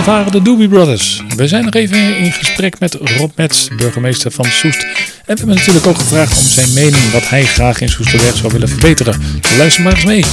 Dat 0.00 0.08
waren 0.08 0.32
de 0.32 0.42
Doobie 0.42 0.68
Brothers. 0.68 1.22
We 1.36 1.48
zijn 1.48 1.64
nog 1.64 1.74
even 1.74 2.16
in 2.16 2.32
gesprek 2.32 2.78
met 2.78 2.94
Rob 2.94 3.30
Metz, 3.36 3.68
burgemeester 3.76 4.30
van 4.30 4.44
Soest. 4.44 4.82
En 4.82 4.88
we 5.16 5.22
hebben 5.24 5.48
natuurlijk 5.48 5.86
ook 5.86 5.98
gevraagd 5.98 6.38
om 6.38 6.44
zijn 6.44 6.72
mening 6.72 7.10
wat 7.12 7.28
hij 7.28 7.44
graag 7.44 7.80
in 7.80 7.88
Soesterberg 7.88 8.36
zou 8.36 8.52
willen 8.52 8.68
verbeteren. 8.68 9.22
Luister 9.58 9.82
maar 9.82 9.94
eens 9.94 10.04
mee. 10.04 10.24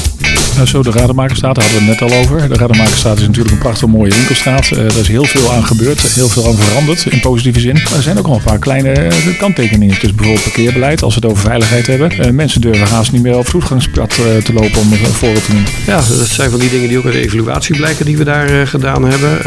Nou, 0.58 0.70
zo, 0.70 0.84
de 0.84 0.92
Rademakerstraat, 0.92 1.56
daar 1.56 1.64
hadden 1.64 1.84
we 1.84 1.92
het 1.92 2.00
net 2.00 2.12
al 2.12 2.18
over. 2.18 2.50
De 2.50 2.56
Rademakerstraat 2.56 3.18
is 3.18 3.28
natuurlijk 3.28 3.52
een 3.52 3.58
prachtig 3.58 3.88
mooie 3.88 4.14
winkelstraat. 4.14 4.72
Eh, 4.72 4.80
er 4.80 5.00
is 5.00 5.08
heel 5.08 5.24
veel 5.24 5.52
aan 5.52 5.66
gebeurd, 5.66 6.02
heel 6.02 6.28
veel 6.28 6.48
aan 6.48 6.56
veranderd 6.58 7.06
in 7.06 7.20
positieve 7.20 7.60
zin. 7.60 7.74
Maar 7.74 7.94
er 7.94 8.02
zijn 8.02 8.18
ook 8.18 8.28
nog 8.28 8.36
een 8.38 8.44
paar 8.44 8.60
kleine 8.60 8.92
eh, 8.92 9.38
kanttekeningen. 9.38 9.96
Dus 10.00 10.14
bijvoorbeeld 10.14 10.44
parkeerbeleid, 10.44 11.02
als 11.02 11.16
we 11.16 11.20
het 11.22 11.30
over 11.30 11.44
veiligheid 11.44 11.88
hebben. 11.88 12.12
Eh, 12.12 12.32
mensen 12.32 12.62
durven 12.62 12.88
haast 12.88 13.12
niet 13.12 13.22
meer 13.22 13.38
op 13.38 13.48
voetgangspad 13.48 14.10
te 14.44 14.54
lopen 14.54 14.82
om 14.82 14.92
een 14.92 14.98
voorbeeld 14.98 15.46
te 15.46 15.52
noemen. 15.52 15.70
Ja, 15.86 15.96
dat 15.96 16.28
zijn 16.28 16.50
van 16.50 16.60
die 16.60 16.70
dingen 16.70 16.88
die 16.88 16.98
ook 16.98 17.06
uit 17.06 17.14
de 17.14 17.22
evaluatie 17.22 17.76
blijken 17.76 18.06
die 18.06 18.18
we 18.18 18.24
daar 18.24 18.68
gedaan 18.68 19.04
hebben. 19.04 19.38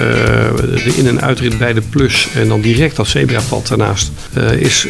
De 0.85 0.92
in- 0.96 1.07
en 1.07 1.20
uitrit 1.20 1.59
bij 1.59 1.73
de 1.73 1.83
Plus 1.90 2.29
en 2.35 2.49
dan 2.49 2.61
direct 2.61 2.96
dat 2.96 3.07
zebrapad 3.07 3.66
daarnaast 3.68 4.11
is, 4.59 4.87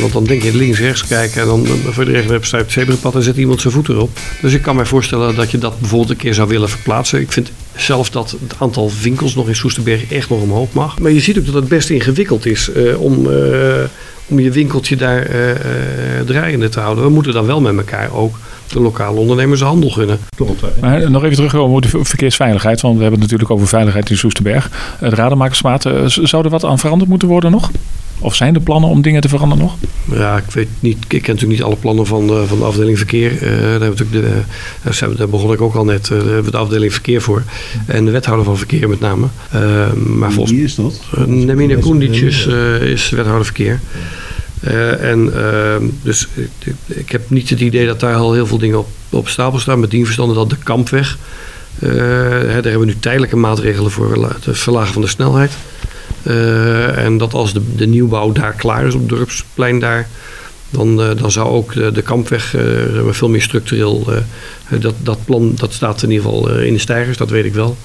want 0.00 0.12
dan 0.12 0.24
denk 0.24 0.42
je 0.42 0.56
links-rechts 0.56 1.06
kijken 1.06 1.40
en 1.40 1.46
dan 1.46 1.66
voor 1.90 2.04
de 2.04 2.10
rechter 2.10 2.44
staat 2.44 2.60
het 2.60 2.72
zebrapad 2.72 3.14
en 3.14 3.22
zet 3.22 3.36
iemand 3.36 3.60
zijn 3.60 3.72
voet 3.72 3.88
erop. 3.88 4.18
Dus 4.40 4.52
ik 4.52 4.62
kan 4.62 4.76
mij 4.76 4.84
voorstellen 4.84 5.34
dat 5.34 5.50
je 5.50 5.51
dat 5.60 5.80
bijvoorbeeld 5.80 6.10
een 6.10 6.16
keer 6.16 6.34
zou 6.34 6.48
willen 6.48 6.68
verplaatsen. 6.68 7.20
Ik 7.20 7.32
vind 7.32 7.50
zelf 7.76 8.10
dat 8.10 8.30
het 8.30 8.54
aantal 8.58 8.90
winkels 9.02 9.34
nog 9.34 9.48
in 9.48 9.56
Soesterberg 9.56 10.12
echt 10.12 10.28
nog 10.28 10.40
omhoog 10.40 10.72
mag. 10.72 10.98
Maar 10.98 11.10
je 11.10 11.20
ziet 11.20 11.38
ook 11.38 11.44
dat 11.44 11.54
het 11.54 11.68
best 11.68 11.90
ingewikkeld 11.90 12.46
is 12.46 12.70
eh, 12.72 13.00
om, 13.00 13.30
eh, 13.32 13.74
om 14.26 14.40
je 14.40 14.50
winkeltje 14.50 14.96
daar 14.96 15.22
eh, 15.22 15.50
eh, 15.50 15.56
draaiende 16.26 16.68
te 16.68 16.80
houden. 16.80 17.04
We 17.04 17.10
moeten 17.10 17.32
dan 17.32 17.46
wel 17.46 17.60
met 17.60 17.76
elkaar 17.76 18.12
ook 18.14 18.38
de 18.72 18.80
lokale 18.80 19.18
ondernemers 19.20 19.60
de 19.60 19.66
handel 19.66 19.90
gunnen. 19.90 20.18
Maar 20.80 21.10
nog 21.10 21.22
even 21.24 21.36
terugkomen 21.36 21.76
op 21.76 21.82
de 21.82 21.88
ver- 21.88 22.06
verkeersveiligheid. 22.06 22.80
Want 22.80 22.94
we 22.96 23.02
hebben 23.02 23.20
het 23.20 23.30
natuurlijk 23.30 23.58
over 23.58 23.68
veiligheid 23.76 24.10
in 24.10 24.16
Soesterberg. 24.16 24.70
De 25.00 25.08
Rademakersmaat, 25.08 25.82
z- 26.06 26.16
zou 26.16 26.44
er 26.44 26.50
wat 26.50 26.64
aan 26.64 26.78
veranderd 26.78 27.10
moeten 27.10 27.28
worden 27.28 27.50
nog? 27.50 27.70
Of 28.22 28.34
zijn 28.34 28.54
er 28.54 28.60
plannen 28.60 28.90
om 28.90 29.02
dingen 29.02 29.20
te 29.20 29.28
veranderen 29.28 29.64
nog? 29.64 29.74
Ja, 30.18 30.36
ik 30.36 30.50
weet 30.50 30.68
niet. 30.80 30.96
Ik 30.96 31.08
ken 31.08 31.18
natuurlijk 31.34 31.48
niet 31.50 31.62
alle 31.62 31.76
plannen 31.76 32.06
van 32.06 32.26
de, 32.26 32.44
van 32.46 32.58
de 32.58 32.64
afdeling 32.64 32.96
verkeer. 32.96 33.32
Eh, 33.32 33.40
daar, 33.40 33.50
hebben 33.50 33.78
we 33.80 33.86
natuurlijk 33.88 34.10
de, 34.26 34.40
daar, 34.82 34.94
zijn 34.94 35.10
we- 35.10 35.16
daar 35.16 35.28
begon 35.28 35.52
ik 35.52 35.60
ook 35.60 35.74
al 35.74 35.84
net. 35.84 36.02
eh, 36.04 36.08
daar 36.16 36.24
hebben 36.26 36.44
we 36.44 36.50
de 36.50 36.56
afdeling 36.56 36.92
verkeer 36.92 37.20
voor. 37.22 37.42
En 37.86 38.04
de 38.04 38.10
wethouder 38.10 38.44
van 38.44 38.56
verkeer 38.56 38.88
met 38.88 39.00
name. 39.00 39.26
Eh, 39.50 39.92
maar 39.92 40.32
volgens 40.32 40.54
Wie 40.56 40.64
is 40.64 40.74
dat? 40.74 41.00
Uh, 41.18 41.24
Nemine 41.24 41.78
Koendic 41.78 42.14
is, 42.14 42.46
eh, 42.46 42.80
is 42.82 43.10
wethouder 43.10 43.44
verkeer. 43.44 43.80
Eh, 44.60 45.10
en 45.10 45.32
ehm, 45.34 45.84
dus 46.02 46.28
ik, 46.34 46.74
ik 46.86 47.10
heb 47.12 47.30
niet 47.30 47.50
het 47.50 47.60
idee 47.60 47.86
dat 47.86 48.00
daar 48.00 48.14
al 48.14 48.32
heel 48.32 48.46
veel 48.46 48.58
dingen 48.58 48.78
op, 48.78 48.88
op 49.10 49.28
stapel 49.28 49.58
staan. 49.58 49.80
Met 49.80 49.90
die 49.90 50.04
verstande 50.04 50.34
dat 50.34 50.50
de 50.50 50.56
kampweg. 50.62 51.18
eh, 51.78 51.88
hè, 51.90 52.38
daar 52.38 52.52
hebben 52.52 52.78
we 52.80 52.84
nu 52.86 52.96
tijdelijke 53.00 53.36
maatregelen 53.36 53.90
voor 53.90 54.28
het 54.44 54.58
verlagen 54.58 54.92
van 54.92 55.02
de 55.02 55.08
snelheid. 55.08 55.52
Eh, 56.22 57.04
en 57.04 57.18
dat 57.18 57.34
als 57.34 57.52
de, 57.52 57.60
de 57.76 57.86
nieuwbouw 57.86 58.32
daar 58.32 58.52
klaar 58.52 58.86
is 58.86 58.94
op 58.94 59.00
het 59.00 59.08
dorpsplein 59.08 59.78
daar. 59.78 60.08
Dan, 60.70 61.02
eh, 61.02 61.10
dan 61.16 61.30
zou 61.30 61.48
ook 61.48 61.74
de, 61.74 61.92
de 61.92 62.02
kampweg 62.02 62.54
eh, 62.54 62.62
veel 63.10 63.28
meer 63.28 63.42
structureel. 63.42 64.06
dat, 64.68 64.94
dat 65.02 65.24
plan 65.24 65.52
dat 65.56 65.72
staat 65.72 66.02
in 66.02 66.10
ieder 66.10 66.24
geval 66.24 66.58
in 66.58 66.72
de 66.72 66.78
stijgers, 66.78 67.16
dat 67.16 67.30
weet 67.30 67.44
ik 67.44 67.54
wel. 67.54 67.76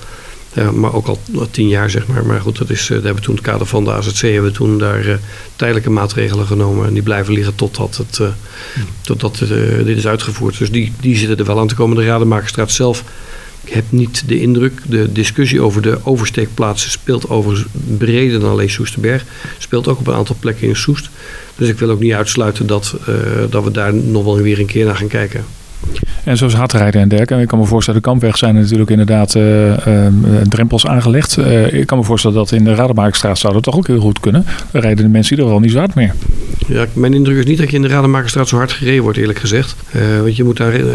Ja, 0.53 0.71
maar 0.71 0.93
ook 0.93 1.07
al 1.07 1.19
tien 1.51 1.67
jaar, 1.67 1.89
zeg 1.89 2.07
maar. 2.07 2.25
Maar 2.25 2.41
goed, 2.41 2.57
dat 2.57 2.69
is, 2.69 2.87
daar 2.87 2.95
hebben 2.95 3.15
we 3.15 3.21
toen 3.21 3.35
in 3.35 3.41
het 3.41 3.51
kader 3.51 3.67
van 3.67 3.83
de 3.83 3.91
AZC 3.91 4.21
hebben 4.21 4.51
we 4.51 4.57
toen 4.57 4.77
daar 4.77 5.19
tijdelijke 5.55 5.89
maatregelen 5.89 6.45
genomen. 6.45 6.87
En 6.87 6.93
die 6.93 7.03
blijven 7.03 7.33
liggen 7.33 7.55
totdat, 7.55 7.97
het, 7.97 8.19
eh, 8.19 8.27
totdat 9.01 9.37
dit 9.85 9.97
is 9.97 10.07
uitgevoerd. 10.07 10.57
Dus 10.57 10.71
die, 10.71 10.93
die 10.99 11.15
zitten 11.15 11.37
er 11.37 11.45
wel 11.45 11.59
aan 11.59 11.67
te 11.67 11.75
komen. 11.75 11.97
De 11.97 12.05
Rademakerstraat 12.05 12.71
zelf, 12.71 13.03
ik 13.67 13.73
heb 13.73 13.85
niet 13.89 14.23
de 14.27 14.41
indruk. 14.41 14.81
De 14.85 15.11
discussie 15.11 15.61
over 15.61 15.81
de 15.81 15.97
oversteekplaatsen 16.03 16.91
speelt 16.91 17.29
overigens 17.29 17.67
breder 17.97 18.39
dan 18.39 18.49
alleen 18.49 18.69
Soesterberg. 18.69 19.25
Speelt 19.57 19.87
ook 19.87 19.99
op 19.99 20.07
een 20.07 20.13
aantal 20.13 20.35
plekken 20.39 20.67
in 20.67 20.75
Soest. 20.75 21.09
Dus 21.55 21.69
ik 21.69 21.79
wil 21.79 21.89
ook 21.89 21.99
niet 21.99 22.13
uitsluiten 22.13 22.67
dat, 22.67 22.95
eh, 23.07 23.13
dat 23.49 23.63
we 23.63 23.71
daar 23.71 23.93
nog 23.93 24.23
wel 24.23 24.37
weer 24.37 24.59
een 24.59 24.65
keer 24.65 24.85
naar 24.85 24.95
gaan 24.95 25.07
kijken. 25.07 25.45
En 26.23 26.37
zoals 26.37 26.53
hardrijden 26.53 27.01
en 27.01 27.07
dergelijke. 27.07 27.41
Ik 27.43 27.47
kan 27.47 27.59
me 27.59 27.65
voorstellen, 27.65 28.01
de 28.01 28.07
kampweg 28.07 28.37
zijn 28.37 28.55
natuurlijk 28.55 28.89
inderdaad 28.89 29.35
eh, 29.35 30.07
drempels 30.43 30.87
aangelegd. 30.87 31.37
Ik 31.71 31.87
kan 31.87 31.97
me 31.97 32.03
voorstellen 32.03 32.37
dat 32.37 32.51
in 32.51 32.63
de 32.63 32.75
Rademakerstraat 32.75 33.37
zou 33.37 33.53
dat 33.53 33.63
toch 33.63 33.75
ook 33.75 33.87
heel 33.87 33.99
goed 33.99 34.19
kunnen. 34.19 34.45
Dan 34.71 34.81
rijden 34.81 35.03
de 35.03 35.11
mensen 35.11 35.31
ieder 35.31 35.45
geval 35.45 35.61
niet 35.61 35.71
zo 35.71 35.85
meer. 35.95 36.13
Ja, 36.67 36.85
mijn 36.93 37.13
indruk 37.13 37.37
is 37.37 37.45
niet 37.45 37.57
dat 37.57 37.69
je 37.69 37.75
in 37.75 37.81
de 37.81 37.87
Rademakerstraat 37.87 38.47
zo 38.47 38.55
hard 38.55 38.71
gereden 38.71 39.03
wordt, 39.03 39.17
eerlijk 39.17 39.39
gezegd. 39.39 39.75
Eh, 39.91 40.01
want 40.21 40.35
je 40.35 40.43
moet 40.43 40.57
daar 40.57 40.73
eh, 40.73 40.85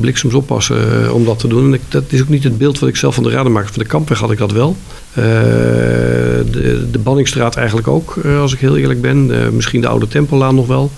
bliksems 0.00 0.34
oppassen 0.34 1.04
eh, 1.04 1.14
om 1.14 1.24
dat 1.24 1.38
te 1.38 1.48
doen. 1.48 1.64
En 1.64 1.74
ik, 1.74 1.80
dat 1.88 2.04
is 2.08 2.20
ook 2.20 2.28
niet 2.28 2.44
het 2.44 2.58
beeld 2.58 2.78
wat 2.78 2.88
ik 2.88 2.96
zelf 2.96 3.14
van 3.14 3.24
de 3.24 3.30
Rademaker. 3.30 3.72
Van 3.72 3.82
de 3.82 3.88
Kampweg 3.88 4.18
had 4.18 4.30
ik 4.30 4.38
dat 4.38 4.52
wel. 4.52 4.76
De, 5.14 6.86
de 6.90 6.98
Banningstraat 6.98 7.56
eigenlijk 7.56 7.88
ook, 7.88 8.18
als 8.40 8.52
ik 8.52 8.58
heel 8.58 8.76
eerlijk 8.76 9.00
ben. 9.00 9.30
Misschien 9.54 9.80
de 9.80 9.88
Oude 9.88 10.08
Tempellaan 10.08 10.54
nog 10.54 10.66
wel. 10.66 10.90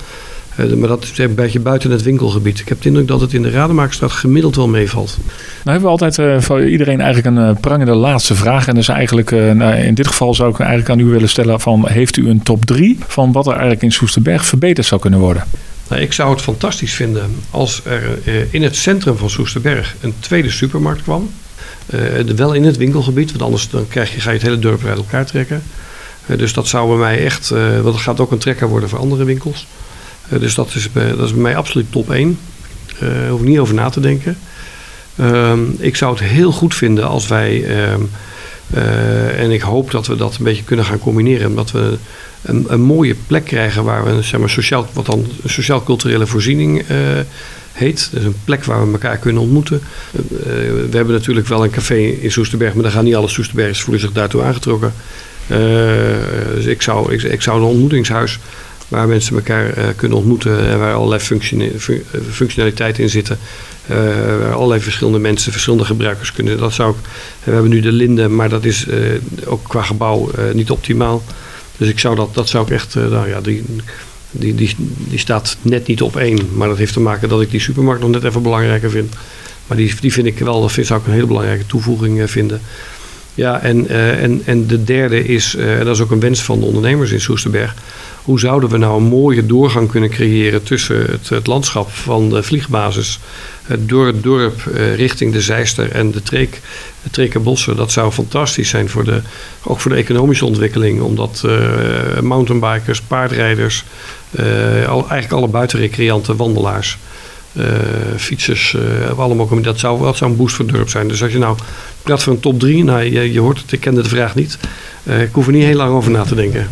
Eh, 0.56 0.72
maar 0.72 0.88
dat 0.88 1.02
is 1.02 1.18
een 1.18 1.34
beetje 1.34 1.60
buiten 1.60 1.90
het 1.90 2.02
winkelgebied. 2.02 2.60
Ik 2.60 2.68
heb 2.68 2.82
de 2.82 2.88
indruk 2.88 3.08
dat 3.08 3.20
het 3.20 3.32
in 3.32 3.42
de 3.42 3.50
Rademakerstraat 3.50 4.12
gemiddeld 4.12 4.56
wel 4.56 4.68
meevalt. 4.68 5.16
Nou 5.18 5.28
hebben 5.62 5.82
we 5.82 5.88
altijd 5.88 6.18
eh, 6.18 6.40
voor 6.40 6.68
iedereen 6.68 7.00
eigenlijk 7.00 7.36
een 7.36 7.48
eh, 7.48 7.60
prangende 7.60 7.94
laatste 7.94 8.34
vraag. 8.34 8.68
En 8.68 8.76
is 8.76 8.88
eigenlijk, 8.88 9.30
nou, 9.30 9.74
in 9.74 9.94
dit 9.94 10.06
geval 10.06 10.34
zou 10.34 10.50
ik 10.50 10.58
eigenlijk 10.58 10.90
aan 10.90 10.98
u 10.98 11.04
willen 11.04 11.28
stellen 11.28 11.60
van... 11.60 11.88
heeft 11.88 12.16
u 12.16 12.28
een 12.28 12.42
top 12.42 12.64
3 12.64 12.98
van 13.06 13.32
wat 13.32 13.46
er 13.46 13.52
eigenlijk 13.52 13.82
in 13.82 13.92
Soesterberg 13.92 14.46
verbeterd 14.46 14.86
zou 14.86 15.00
kunnen 15.00 15.20
worden? 15.20 15.44
Nou, 15.88 16.02
ik 16.02 16.12
zou 16.12 16.30
het 16.30 16.40
fantastisch 16.40 16.92
vinden 16.92 17.34
als 17.50 17.82
er 17.84 18.18
in 18.50 18.62
het 18.62 18.76
centrum 18.76 19.16
van 19.16 19.30
Soesterberg 19.30 19.94
een 20.00 20.14
tweede 20.18 20.50
supermarkt 20.50 21.02
kwam. 21.02 21.30
Wel 22.36 22.52
in 22.52 22.64
het 22.64 22.76
winkelgebied, 22.76 23.30
want 23.30 23.42
anders 23.42 23.68
dan 23.70 23.88
krijg 23.88 24.14
je, 24.14 24.20
ga 24.20 24.30
je 24.30 24.36
het 24.36 24.46
hele 24.46 24.58
dorp 24.58 24.84
uit 24.84 24.96
elkaar 24.96 25.26
trekken. 25.26 25.62
Dus 26.26 26.52
dat 26.52 26.68
zou 26.68 26.88
bij 26.88 26.96
mij 26.96 27.24
echt, 27.24 27.50
eh, 27.50 27.80
want 27.80 27.94
het 27.94 28.04
gaat 28.04 28.20
ook 28.20 28.30
een 28.30 28.38
trekker 28.38 28.68
worden 28.68 28.88
voor 28.88 28.98
andere 28.98 29.24
winkels. 29.24 29.66
Eh, 30.32 30.40
dus 30.40 30.54
dat 30.54 30.74
is, 30.74 30.92
bij, 30.92 31.16
dat 31.16 31.28
is 31.28 31.34
mij 31.34 31.56
absoluut 31.56 31.92
top 31.92 32.10
1. 32.10 32.38
Daar 33.00 33.28
hoef 33.28 33.40
ik 33.40 33.46
niet 33.46 33.58
over 33.58 33.74
na 33.74 33.88
te 33.88 34.00
denken. 34.00 34.38
Ehm, 35.16 35.60
ik 35.78 35.96
zou 35.96 36.12
het 36.14 36.22
heel 36.22 36.52
goed 36.52 36.74
vinden 36.74 37.08
als 37.08 37.28
wij, 37.28 37.64
ehm, 37.64 38.00
eh, 38.70 39.42
en 39.42 39.50
ik 39.50 39.60
hoop 39.60 39.90
dat 39.90 40.06
we 40.06 40.16
dat 40.16 40.36
een 40.36 40.44
beetje 40.44 40.64
kunnen 40.64 40.84
gaan 40.84 40.98
combineren, 40.98 41.48
omdat 41.48 41.70
we 41.70 41.98
een, 42.42 42.64
een 42.68 42.80
mooie 42.80 43.14
plek 43.26 43.44
krijgen 43.44 43.84
waar 43.84 44.04
we 44.04 44.22
zeg 44.22 44.40
maar, 44.40 44.50
sociaal, 44.50 44.88
wat 44.92 45.06
dan 45.06 45.26
sociaal-culturele 45.44 46.26
voorziening 46.26 46.82
eh, 46.88 46.96
heet. 47.72 48.08
Dus 48.12 48.24
een 48.24 48.36
plek 48.44 48.64
waar 48.64 48.86
we 48.86 48.92
elkaar 48.92 49.16
kunnen 49.16 49.42
ontmoeten. 49.42 49.80
Eh, 50.12 50.20
we 50.90 50.96
hebben 50.96 51.14
natuurlijk 51.14 51.46
wel 51.46 51.64
een 51.64 51.70
café 51.70 51.98
in 51.98 52.32
Soesterberg, 52.32 52.74
maar 52.74 52.82
dan 52.82 52.92
gaan 52.92 53.04
niet 53.04 53.14
alle 53.14 53.28
Soesterbergers 53.28 53.80
voelen 53.80 54.00
zich 54.00 54.12
daartoe 54.12 54.42
aangetrokken. 54.42 54.92
Eh, 55.46 55.58
dus 56.54 56.64
ik 56.64 56.82
zou, 56.82 57.14
ik 57.14 57.42
zou 57.42 57.60
een 57.60 57.66
ontmoetingshuis 57.66 58.38
waar 58.92 59.08
mensen 59.08 59.36
elkaar 59.36 59.72
eh, 59.72 59.84
kunnen 59.96 60.18
ontmoeten 60.18 60.68
en 60.68 60.78
waar 60.78 60.94
allerlei 60.94 61.20
eh, 61.20 61.78
functionaliteiten 62.30 63.02
in 63.02 63.08
zitten. 63.08 63.38
Eh, 63.86 63.96
waar 64.38 64.52
allerlei 64.52 64.80
verschillende 64.80 65.18
mensen, 65.18 65.52
verschillende 65.52 65.84
gebruikers 65.84 66.32
kunnen. 66.32 66.58
Dat 66.58 66.72
zou 66.72 66.90
ik, 66.90 66.96
we 67.44 67.52
hebben 67.52 67.70
nu 67.70 67.80
de 67.80 67.92
Linde, 67.92 68.28
maar 68.28 68.48
dat 68.48 68.64
is 68.64 68.86
ook 69.46 69.68
qua 69.68 69.82
gebouw 69.82 70.30
niet 70.52 70.70
optimaal. 70.70 71.22
Dus 71.76 71.88
ik 71.88 71.98
zou 71.98 72.16
dat, 72.16 72.34
dat 72.34 72.48
zou 72.48 72.64
ik 72.64 72.70
echt, 72.70 72.94
nou 72.94 73.28
ja, 73.28 73.40
die, 73.40 73.64
die, 74.30 74.54
die, 74.54 74.76
die 75.08 75.18
staat 75.18 75.56
net 75.62 75.86
niet 75.86 76.02
op 76.02 76.16
één. 76.16 76.48
Maar 76.54 76.68
dat 76.68 76.78
heeft 76.78 76.92
te 76.92 77.00
maken 77.00 77.28
dat 77.28 77.40
ik 77.40 77.50
die 77.50 77.60
supermarkt 77.60 78.02
nog 78.02 78.10
net 78.10 78.24
even 78.24 78.42
belangrijker 78.42 78.90
vind. 78.90 79.14
Maar 79.66 79.76
die, 79.76 79.94
die 80.00 80.12
vind 80.12 80.26
ik 80.26 80.38
wel, 80.38 80.60
dat 80.60 80.72
vind, 80.72 80.86
zou 80.86 81.00
ik 81.00 81.06
een 81.06 81.12
hele 81.12 81.26
belangrijke 81.26 81.66
toevoeging 81.66 82.30
vinden. 82.30 82.60
Ja, 83.34 83.60
en, 83.60 83.88
en, 83.88 84.42
en 84.44 84.66
de 84.66 84.84
derde 84.84 85.24
is, 85.24 85.54
en 85.54 85.84
dat 85.84 85.94
is 85.94 86.02
ook 86.02 86.10
een 86.10 86.20
wens 86.20 86.42
van 86.42 86.60
de 86.60 86.66
ondernemers 86.66 87.10
in 87.10 87.20
Soesterberg. 87.20 87.74
Hoe 88.24 88.40
zouden 88.40 88.68
we 88.68 88.76
nou 88.76 88.96
een 88.96 89.08
mooie 89.08 89.46
doorgang 89.46 89.90
kunnen 89.90 90.10
creëren 90.10 90.62
tussen 90.62 91.18
het, 91.28 91.46
landschap 91.46 91.90
van 91.90 92.28
de 92.28 92.42
vliegbasis 92.42 93.20
door 93.78 94.06
het 94.06 94.22
dorp 94.22 94.66
eh, 94.66 94.94
richting 94.94 95.32
de 95.32 95.40
Zeister 95.40 95.90
en 95.90 96.10
de 96.10 96.22
Treek, 96.22 96.60
de. 97.10 97.76
Dat 97.76 97.92
zou 97.92 98.12
fantastisch 98.12 98.68
zijn 98.68 98.88
voor 98.88 99.04
de, 99.04 99.20
ook 99.62 99.80
voor 99.80 99.90
de 99.90 99.96
economische 99.96 100.44
ontwikkeling. 100.44 101.00
Omdat 101.00 101.42
eh, 101.46 102.20
mountainbikers, 102.20 103.00
paardrijders, 103.00 103.84
eh, 104.30 104.44
al, 104.88 104.98
eigenlijk 105.08 105.32
alle 105.32 105.48
buitenrecreanten, 105.48 106.36
wandelaars, 106.36 106.98
eh, 107.52 107.64
fietsers, 108.16 108.76
allemaal 109.16 109.46
komen. 109.46 109.62
Dat 109.62 109.78
zou, 109.78 110.02
dat 110.02 110.16
zou 110.16 110.30
een 110.30 110.36
boost 110.36 110.54
voor 110.54 110.64
het 110.64 110.74
dorp 110.74 110.88
zijn. 110.88 111.08
Dus 111.08 111.22
als 111.22 111.32
je 111.32 111.38
nou 111.38 111.56
praat 112.02 112.22
voor 112.22 112.32
een 112.32 112.40
top 112.40 112.60
3, 112.60 112.84
nou, 112.84 113.02
je, 113.02 113.32
je 113.32 113.40
hoort 113.40 113.60
het, 113.60 113.72
ik 113.72 113.80
kende 113.80 114.02
de 114.02 114.08
vraag 114.08 114.34
niet. 114.34 114.58
Eh, 115.04 115.22
ik 115.22 115.32
hoef 115.32 115.46
er 115.46 115.52
niet 115.52 115.64
heel 115.64 115.76
lang 115.76 115.94
over 115.94 116.10
na 116.10 116.22
te 116.22 116.34
denken. 116.34 116.66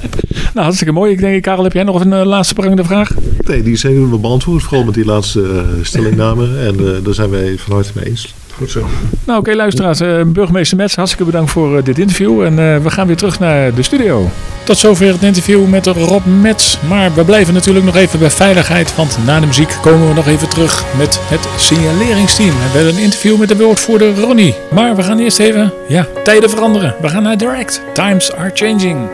Nou, 0.55 0.65
hartstikke 0.65 0.93
mooi. 0.93 1.13
Ik 1.13 1.19
denk, 1.19 1.43
Karel, 1.43 1.65
heb 1.65 1.73
jij 1.73 1.83
nog 1.83 2.01
een 2.01 2.13
eh, 2.13 2.25
laatste 2.25 2.55
prangende 2.55 2.85
vraag? 2.85 3.11
Nee, 3.47 3.63
die 3.63 3.77
zijn 3.77 4.11
we 4.11 4.19
beantwoord. 4.19 4.63
Vooral 4.63 4.85
met 4.85 4.95
die 4.95 5.05
laatste 5.05 5.43
eh, 5.43 5.85
stellingname. 5.85 6.59
En 6.59 6.79
eh, 6.79 7.05
daar 7.05 7.15
zijn 7.15 7.31
wij 7.31 7.55
van 7.59 7.75
harte 7.75 7.91
mee 7.95 8.05
eens. 8.05 8.35
Goed 8.61 8.71
zo. 8.71 8.87
Nou, 9.25 9.39
oké, 9.39 9.55
luisteraars. 9.55 10.01
eh, 10.01 10.23
burgemeester 10.27 10.77
Mets, 10.77 10.97
hartstikke 10.97 11.25
bedankt 11.25 11.51
voor 11.51 11.77
eh, 11.77 11.85
dit 11.85 11.99
interview. 11.99 12.43
En 12.43 12.59
eh, 12.59 12.83
we 12.83 12.91
gaan 12.91 13.07
weer 13.07 13.17
terug 13.17 13.39
naar 13.39 13.75
de 13.75 13.83
studio. 13.83 14.29
Tot 14.65 14.79
zover 14.79 15.07
het 15.07 15.23
interview 15.23 15.69
met 15.69 15.87
Rob 15.87 16.27
Mets. 16.41 16.79
Maar 16.89 17.15
we 17.15 17.25
blijven 17.25 17.55
natuurlijk 17.55 17.85
nog 17.85 17.97
even 17.97 18.19
bij 18.19 18.31
veiligheid. 18.31 18.97
Want 18.97 19.19
na 19.27 19.41
de 19.41 19.47
muziek 19.47 19.77
komen 19.83 20.09
we 20.09 20.15
nog 20.15 20.27
even 20.27 20.49
terug 20.49 20.85
met 20.99 21.21
het 21.23 21.49
signaleringsteam. 21.57 22.49
En 22.49 22.71
we 22.73 22.77
hebben 22.77 22.95
een 22.95 23.03
interview 23.03 23.39
met 23.39 23.49
de 23.49 23.57
woordvoerder 23.57 24.21
Ronnie. 24.21 24.55
Maar 24.71 24.97
we 24.97 25.03
gaan 25.03 25.19
eerst 25.19 25.39
even, 25.39 25.73
ja, 25.89 26.07
tijden 26.25 26.51
veranderen. 26.51 26.95
We 27.01 27.09
gaan 27.09 27.23
naar 27.23 27.39
Direct. 27.39 27.83
Times 27.93 28.33
are 28.33 28.51
changing. 28.55 29.09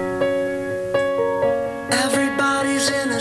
Everybody's 1.91 2.89
in 3.05 3.11
a 3.13 3.19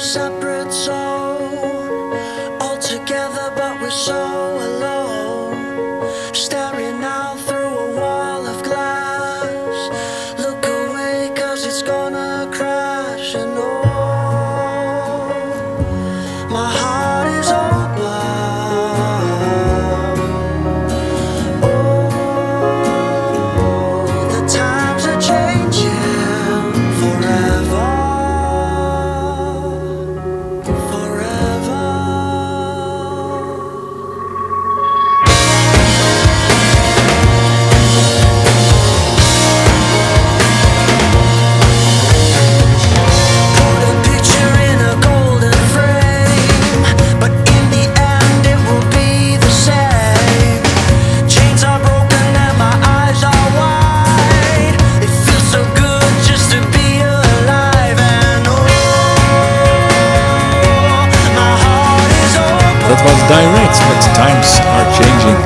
Times 64.16 64.52
are 64.76 64.88
changing. 65.00 65.38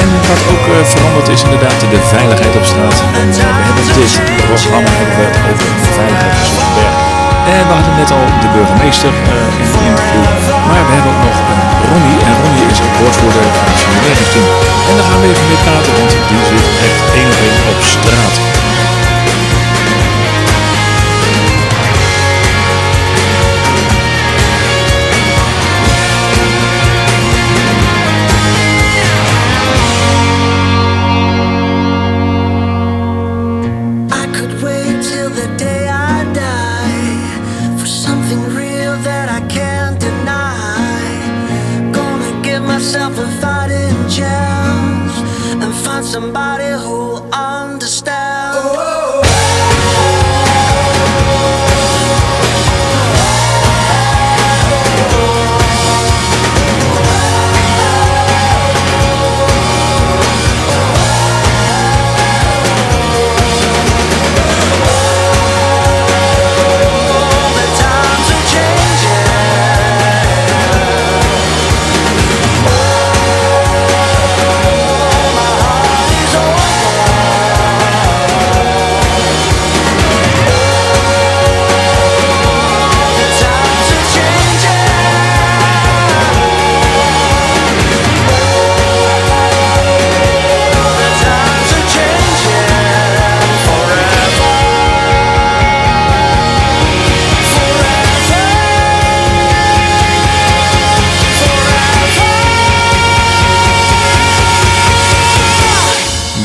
En 0.00 0.08
wat 0.28 0.42
ook 0.52 0.64
eh, 0.74 0.76
veranderd 0.92 1.28
is 1.34 1.42
inderdaad 1.46 1.80
de 1.94 2.00
veiligheid 2.16 2.54
op 2.60 2.66
straat. 2.72 2.98
En 3.20 3.28
eh, 3.42 3.48
we 3.56 3.62
hebben 3.68 3.86
dit 4.00 4.12
programma 4.48 4.90
hebben 5.00 5.16
we 5.20 5.26
over 5.50 5.68
veiligheid 6.00 6.34
van 6.38 6.46
Soesterberg. 6.50 6.96
En 7.54 7.62
we 7.68 7.72
hadden 7.78 7.94
net 8.02 8.10
al 8.18 8.24
de 8.44 8.48
burgemeester 8.56 9.12
eh, 9.32 9.60
in 9.60 9.66
het 9.70 9.82
interview. 9.90 10.24
Maar 10.68 10.82
we 10.86 10.92
hebben 10.96 11.12
ook 11.14 11.22
nog 11.28 11.38
een 11.50 11.62
Ronnie. 11.90 12.18
En 12.28 12.34
Ronnie 12.42 12.66
is 12.74 12.80
ook 12.84 12.94
woordvoerder 13.00 13.46
van 13.56 13.66
het 13.70 13.78
simuleringsteam. 13.82 14.48
En 14.88 14.94
daar 14.96 15.06
gaan 15.08 15.20
we 15.22 15.26
even 15.32 15.46
mee 15.50 15.62
praten, 15.66 15.92
want 15.98 16.12
die 16.30 16.42
zit 16.50 16.66
echt 16.88 17.02
één 17.18 17.30
op 17.34 17.40
één 17.48 17.62
op 17.72 17.80
straat. 17.94 18.34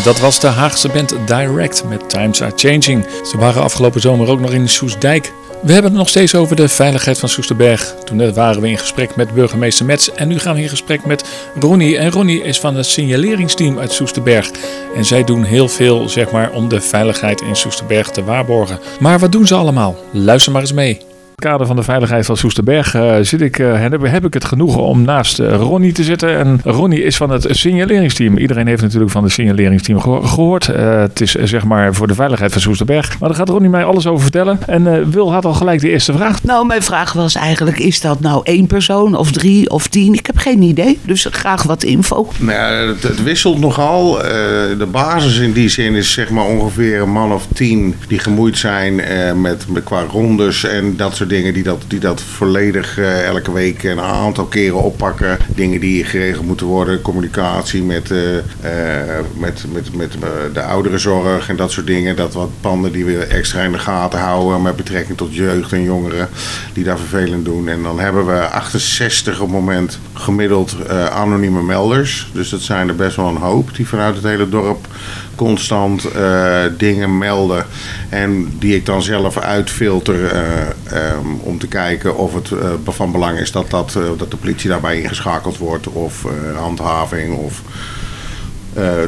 Dat 0.09 0.19
was 0.19 0.39
de 0.39 0.47
Haagse 0.47 0.89
band 0.89 1.15
Direct 1.25 1.83
met 1.83 2.09
Times 2.09 2.41
Are 2.41 2.51
Changing. 2.55 3.05
Ze 3.31 3.37
waren 3.37 3.61
afgelopen 3.61 4.01
zomer 4.01 4.29
ook 4.29 4.39
nog 4.39 4.51
in 4.51 4.69
Soesdijk. 4.69 5.33
We 5.61 5.71
hebben 5.71 5.91
het 5.91 5.99
nog 5.99 6.09
steeds 6.09 6.35
over 6.35 6.55
de 6.55 6.67
veiligheid 6.67 7.19
van 7.19 7.29
Soesterberg. 7.29 7.95
Toen 8.05 8.17
net 8.17 8.35
waren 8.35 8.61
we 8.61 8.69
in 8.69 8.77
gesprek 8.77 9.15
met 9.15 9.33
burgemeester 9.33 9.85
Mets 9.85 10.13
en 10.13 10.27
nu 10.27 10.39
gaan 10.39 10.55
we 10.55 10.61
in 10.61 10.69
gesprek 10.69 11.05
met 11.05 11.23
Ronnie. 11.59 11.97
En 11.97 12.11
Ronnie 12.11 12.43
is 12.43 12.59
van 12.59 12.75
het 12.75 12.85
signaleringsteam 12.85 13.79
uit 13.79 13.91
Soesterberg. 13.91 14.51
En 14.95 15.05
zij 15.05 15.23
doen 15.23 15.43
heel 15.43 15.67
veel 15.67 16.09
zeg 16.09 16.31
maar, 16.31 16.51
om 16.51 16.69
de 16.69 16.81
veiligheid 16.81 17.41
in 17.41 17.55
Soesterberg 17.55 18.09
te 18.09 18.23
waarborgen. 18.23 18.79
Maar 18.99 19.19
wat 19.19 19.31
doen 19.31 19.47
ze 19.47 19.55
allemaal? 19.55 19.95
Luister 20.11 20.51
maar 20.51 20.61
eens 20.61 20.73
mee. 20.73 21.08
Het 21.39 21.47
kader 21.47 21.67
van 21.67 21.75
de 21.75 21.83
veiligheid 21.83 22.25
van 22.25 22.37
Soesterberg 22.37 22.93
eh, 22.93 23.15
zit 23.21 23.41
ik, 23.41 23.59
eh, 23.59 23.79
heb, 23.79 24.01
heb 24.01 24.25
ik 24.25 24.33
het 24.33 24.45
genoegen 24.45 24.81
om 24.81 25.01
naast 25.01 25.39
eh, 25.39 25.55
Ronnie 25.55 25.91
te 25.91 26.03
zitten. 26.03 26.37
En 26.37 26.59
Ronnie 26.63 27.03
is 27.03 27.17
van 27.17 27.29
het 27.29 27.45
signaleringsteam. 27.49 28.37
Iedereen 28.37 28.67
heeft 28.67 28.81
natuurlijk 28.81 29.11
van 29.11 29.23
het 29.23 29.31
signaleringsteam 29.31 29.99
geho- 30.01 30.21
gehoord. 30.21 30.67
Eh, 30.69 30.99
het 30.99 31.21
is 31.21 31.31
zeg 31.31 31.63
maar 31.65 31.93
voor 31.93 32.07
de 32.07 32.13
veiligheid 32.13 32.51
van 32.51 32.61
Soesterberg. 32.61 33.19
Maar 33.19 33.29
daar 33.29 33.37
gaat 33.37 33.49
Ronnie 33.49 33.69
mij 33.69 33.83
alles 33.83 34.07
over 34.07 34.21
vertellen. 34.21 34.59
En 34.67 34.95
eh, 34.95 35.03
Wil 35.05 35.33
had 35.33 35.45
al 35.45 35.53
gelijk 35.53 35.81
de 35.81 35.89
eerste 35.89 36.13
vraag. 36.13 36.43
Nou, 36.43 36.65
mijn 36.65 36.83
vraag 36.83 37.13
was 37.13 37.35
eigenlijk: 37.35 37.79
is 37.79 38.01
dat 38.01 38.19
nou 38.19 38.41
één 38.43 38.67
persoon 38.67 39.15
of 39.15 39.31
drie 39.31 39.69
of 39.69 39.87
tien? 39.87 40.13
Ik 40.13 40.25
heb 40.25 40.37
geen 40.37 40.61
idee. 40.61 40.99
Dus 41.01 41.27
graag 41.31 41.63
wat 41.63 41.83
info. 41.83 42.27
Nou 42.39 42.51
ja, 42.51 42.87
het, 42.87 43.03
het 43.03 43.23
wisselt 43.23 43.59
nogal. 43.59 44.23
Eh, 44.23 44.29
de 44.77 44.87
basis 44.91 45.37
in 45.37 45.51
die 45.51 45.69
zin 45.69 45.95
is 45.95 46.11
zeg 46.11 46.29
maar 46.29 46.45
ongeveer 46.45 47.01
een 47.01 47.11
man 47.11 47.31
of 47.31 47.47
tien 47.53 47.95
die 48.07 48.19
gemoeid 48.19 48.57
zijn 48.57 48.99
eh, 48.99 49.33
met, 49.33 49.65
met 49.69 49.83
qua 49.83 50.03
rondes 50.11 50.63
en 50.63 50.97
dat 50.97 51.15
soort 51.15 51.28
dingen. 51.29 51.53
Die 51.53 51.63
dat, 51.63 51.83
die 51.87 51.99
dat 51.99 52.21
volledig 52.21 52.97
eh, 52.97 53.25
elke 53.25 53.51
week 53.51 53.83
een 53.83 53.99
aantal 53.99 54.45
keren 54.45 54.83
oppakken. 54.83 55.37
Dingen 55.47 55.79
die 55.79 56.03
geregeld 56.03 56.45
moeten 56.45 56.65
worden. 56.65 57.01
Communicatie 57.01 57.83
met, 57.83 58.11
eh, 58.11 58.37
eh, 58.37 59.25
met, 59.37 59.65
met, 59.71 59.95
met 59.95 60.11
de 60.53 60.61
ouderenzorg 60.61 61.49
en 61.49 61.55
dat 61.55 61.71
soort 61.71 61.87
dingen. 61.87 62.15
Dat 62.15 62.33
wat 62.33 62.49
panden 62.61 62.91
die 62.91 63.05
we 63.05 63.17
extra 63.25 63.61
in 63.61 63.71
de 63.71 63.79
gaten 63.79 64.19
houden 64.19 64.61
met 64.61 64.75
betrekking 64.75 65.17
tot 65.17 65.35
jeugd 65.35 65.73
en 65.73 65.83
jongeren 65.83 66.29
die 66.73 66.83
daar 66.83 66.97
vervelend 66.97 67.45
doen. 67.45 67.67
En 67.67 67.83
dan 67.83 67.99
hebben 67.99 68.25
we 68.25 68.47
68 68.47 69.33
op 69.33 69.47
het 69.47 69.55
moment 69.55 69.99
gemiddeld 70.13 70.75
anonieme 71.11 71.63
melders. 71.63 72.29
Dus 72.33 72.49
dat 72.49 72.61
zijn 72.61 72.87
er 72.87 72.95
best 72.95 73.15
wel 73.15 73.27
een 73.27 73.35
hoop 73.35 73.75
die 73.75 73.87
vanuit 73.87 74.15
het 74.15 74.23
hele 74.23 74.49
dorp 74.49 74.87
constant 75.35 76.07
dingen 76.77 77.17
melden. 77.17 77.65
En 78.09 78.51
die 78.59 78.75
ik 78.75 78.85
dan 78.85 79.01
zelf 79.01 79.37
uitfilter 79.37 80.31
ehm, 81.19 81.33
om 81.39 81.57
te 81.57 81.67
kijken 81.67 82.17
of 82.17 82.33
het 82.33 82.51
eh, 82.51 82.71
van 82.85 83.11
belang 83.11 83.39
is 83.39 83.51
dat, 83.51 83.69
dat, 83.69 83.95
eh, 83.95 84.03
dat 84.17 84.31
de 84.31 84.37
politie 84.37 84.69
daarbij 84.69 85.01
ingeschakeld 85.01 85.57
wordt. 85.57 85.87
Of 85.87 86.25
eh, 86.25 86.57
handhaving 86.57 87.37
of 87.37 87.61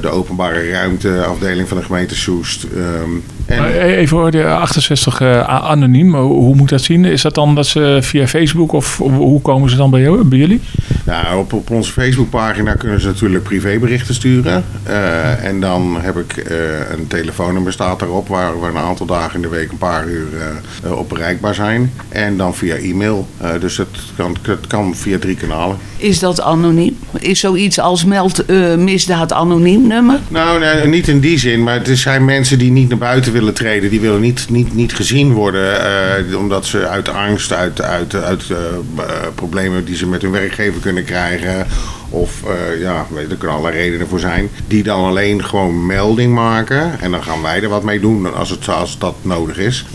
de 0.01 0.09
openbare 0.09 0.69
ruimteafdeling 0.69 1.67
van 1.67 1.77
de 1.77 1.83
gemeente 1.83 2.15
Soest. 2.15 2.63
Ehm, 2.63 3.09
en, 3.51 3.61
Maar 3.61 3.69
e- 3.69 3.95
Even 3.95 4.07
voor 4.07 4.31
de 4.31 4.45
68 4.45 5.21
eh, 5.21 5.41
anoniem. 5.41 6.15
Hoe 6.15 6.55
moet 6.55 6.69
dat 6.69 6.81
zien? 6.81 7.05
Is 7.05 7.21
dat 7.21 7.35
dan 7.35 7.55
dat 7.55 7.67
ze 7.67 7.97
via 8.01 8.27
Facebook 8.27 8.71
of 8.71 8.97
hoe 8.97 9.41
komen 9.41 9.69
ze 9.69 9.75
dan 9.75 9.89
bij, 9.89 10.01
jou, 10.01 10.23
bij 10.23 10.37
jullie? 10.37 10.61
Ja, 11.05 11.37
op, 11.37 11.53
op 11.53 11.69
onze 11.69 11.91
Facebookpagina 11.91 12.73
kunnen 12.73 13.01
ze 13.01 13.07
natuurlijk 13.07 13.43
privéberichten 13.43 14.13
sturen. 14.13 14.63
Eh, 14.83 15.43
en 15.45 15.59
dan 15.59 15.97
heb 16.01 16.17
ik 16.17 16.37
eh, 16.37 16.55
een 16.97 17.07
telefoonnummer 17.07 17.73
staat 17.73 17.99
daarop 17.99 18.27
waar 18.27 18.61
we 18.61 18.67
een 18.67 18.77
aantal 18.77 19.05
dagen 19.05 19.35
in 19.35 19.41
de 19.41 19.47
week 19.47 19.71
een 19.71 19.77
paar 19.77 20.07
uur 20.07 20.27
eh, 20.37 20.89
eh, 20.89 20.97
op 20.97 21.09
bereikbaar 21.09 21.55
zijn. 21.55 21.91
En 22.09 22.37
dan 22.37 22.55
via 22.55 22.75
e-mail. 22.75 23.27
Eh, 23.37 23.49
dus 23.59 23.77
het 23.77 23.87
kan, 24.15 24.37
het 24.41 24.67
kan 24.67 24.95
via 24.95 25.19
drie 25.19 25.35
kanalen. 25.35 25.77
Is 25.97 26.19
dat 26.19 26.41
anoniem? 26.41 26.97
Is 27.19 27.39
zoiets 27.39 27.79
als 27.79 28.05
meld 28.05 28.45
eh, 28.45 28.75
misdaad 28.75 29.33
anoniem 29.33 29.87
nummer? 29.87 30.19
Nou, 30.27 30.59
nee, 30.59 30.87
niet 30.87 31.07
in 31.07 31.19
die 31.19 31.39
zin, 31.39 31.63
maar 31.63 31.75
het 31.83 31.99
zijn 31.99 32.25
mensen 32.25 32.57
die 32.57 32.71
niet 32.71 32.89
naar 32.89 32.97
buiten 32.97 33.31
willen 33.31 33.40
treden. 33.49 33.89
Die 33.89 34.01
willen 34.01 34.21
niet, 34.21 34.49
niet, 34.49 34.73
niet 34.73 34.93
gezien 34.93 35.33
worden, 35.33 35.85
eh, 36.29 36.37
omdat 36.37 36.65
ze 36.65 36.87
uit 36.87 37.09
angst, 37.09 37.53
uit, 37.53 37.81
uit, 37.81 38.15
uit 38.15 38.49
eh, 38.49 38.57
eh, 38.57 39.27
problemen 39.35 39.85
die 39.85 39.95
ze 39.95 40.07
met 40.07 40.21
hun 40.21 40.31
werkgever 40.31 40.81
kunnen 40.81 41.03
krijgen. 41.03 41.67
Of 42.09 42.43
eh, 42.43 42.81
ja, 42.81 43.05
er 43.29 43.35
kunnen 43.37 43.57
allerlei 43.57 43.83
redenen 43.83 44.07
voor 44.07 44.19
zijn. 44.19 44.49
Die 44.67 44.83
dan 44.83 45.05
alleen 45.05 45.43
gewoon 45.43 45.85
melding 45.85 46.33
maken. 46.33 46.99
En 46.99 47.11
dan 47.11 47.23
gaan 47.23 47.41
wij 47.41 47.63
er 47.63 47.69
wat 47.69 47.83
mee 47.83 47.99
doen 47.99 48.33
als, 48.33 48.49
het, 48.49 48.69
als 48.69 48.97
dat 48.97 49.15
nodig 49.21 49.57
is. 49.57 49.85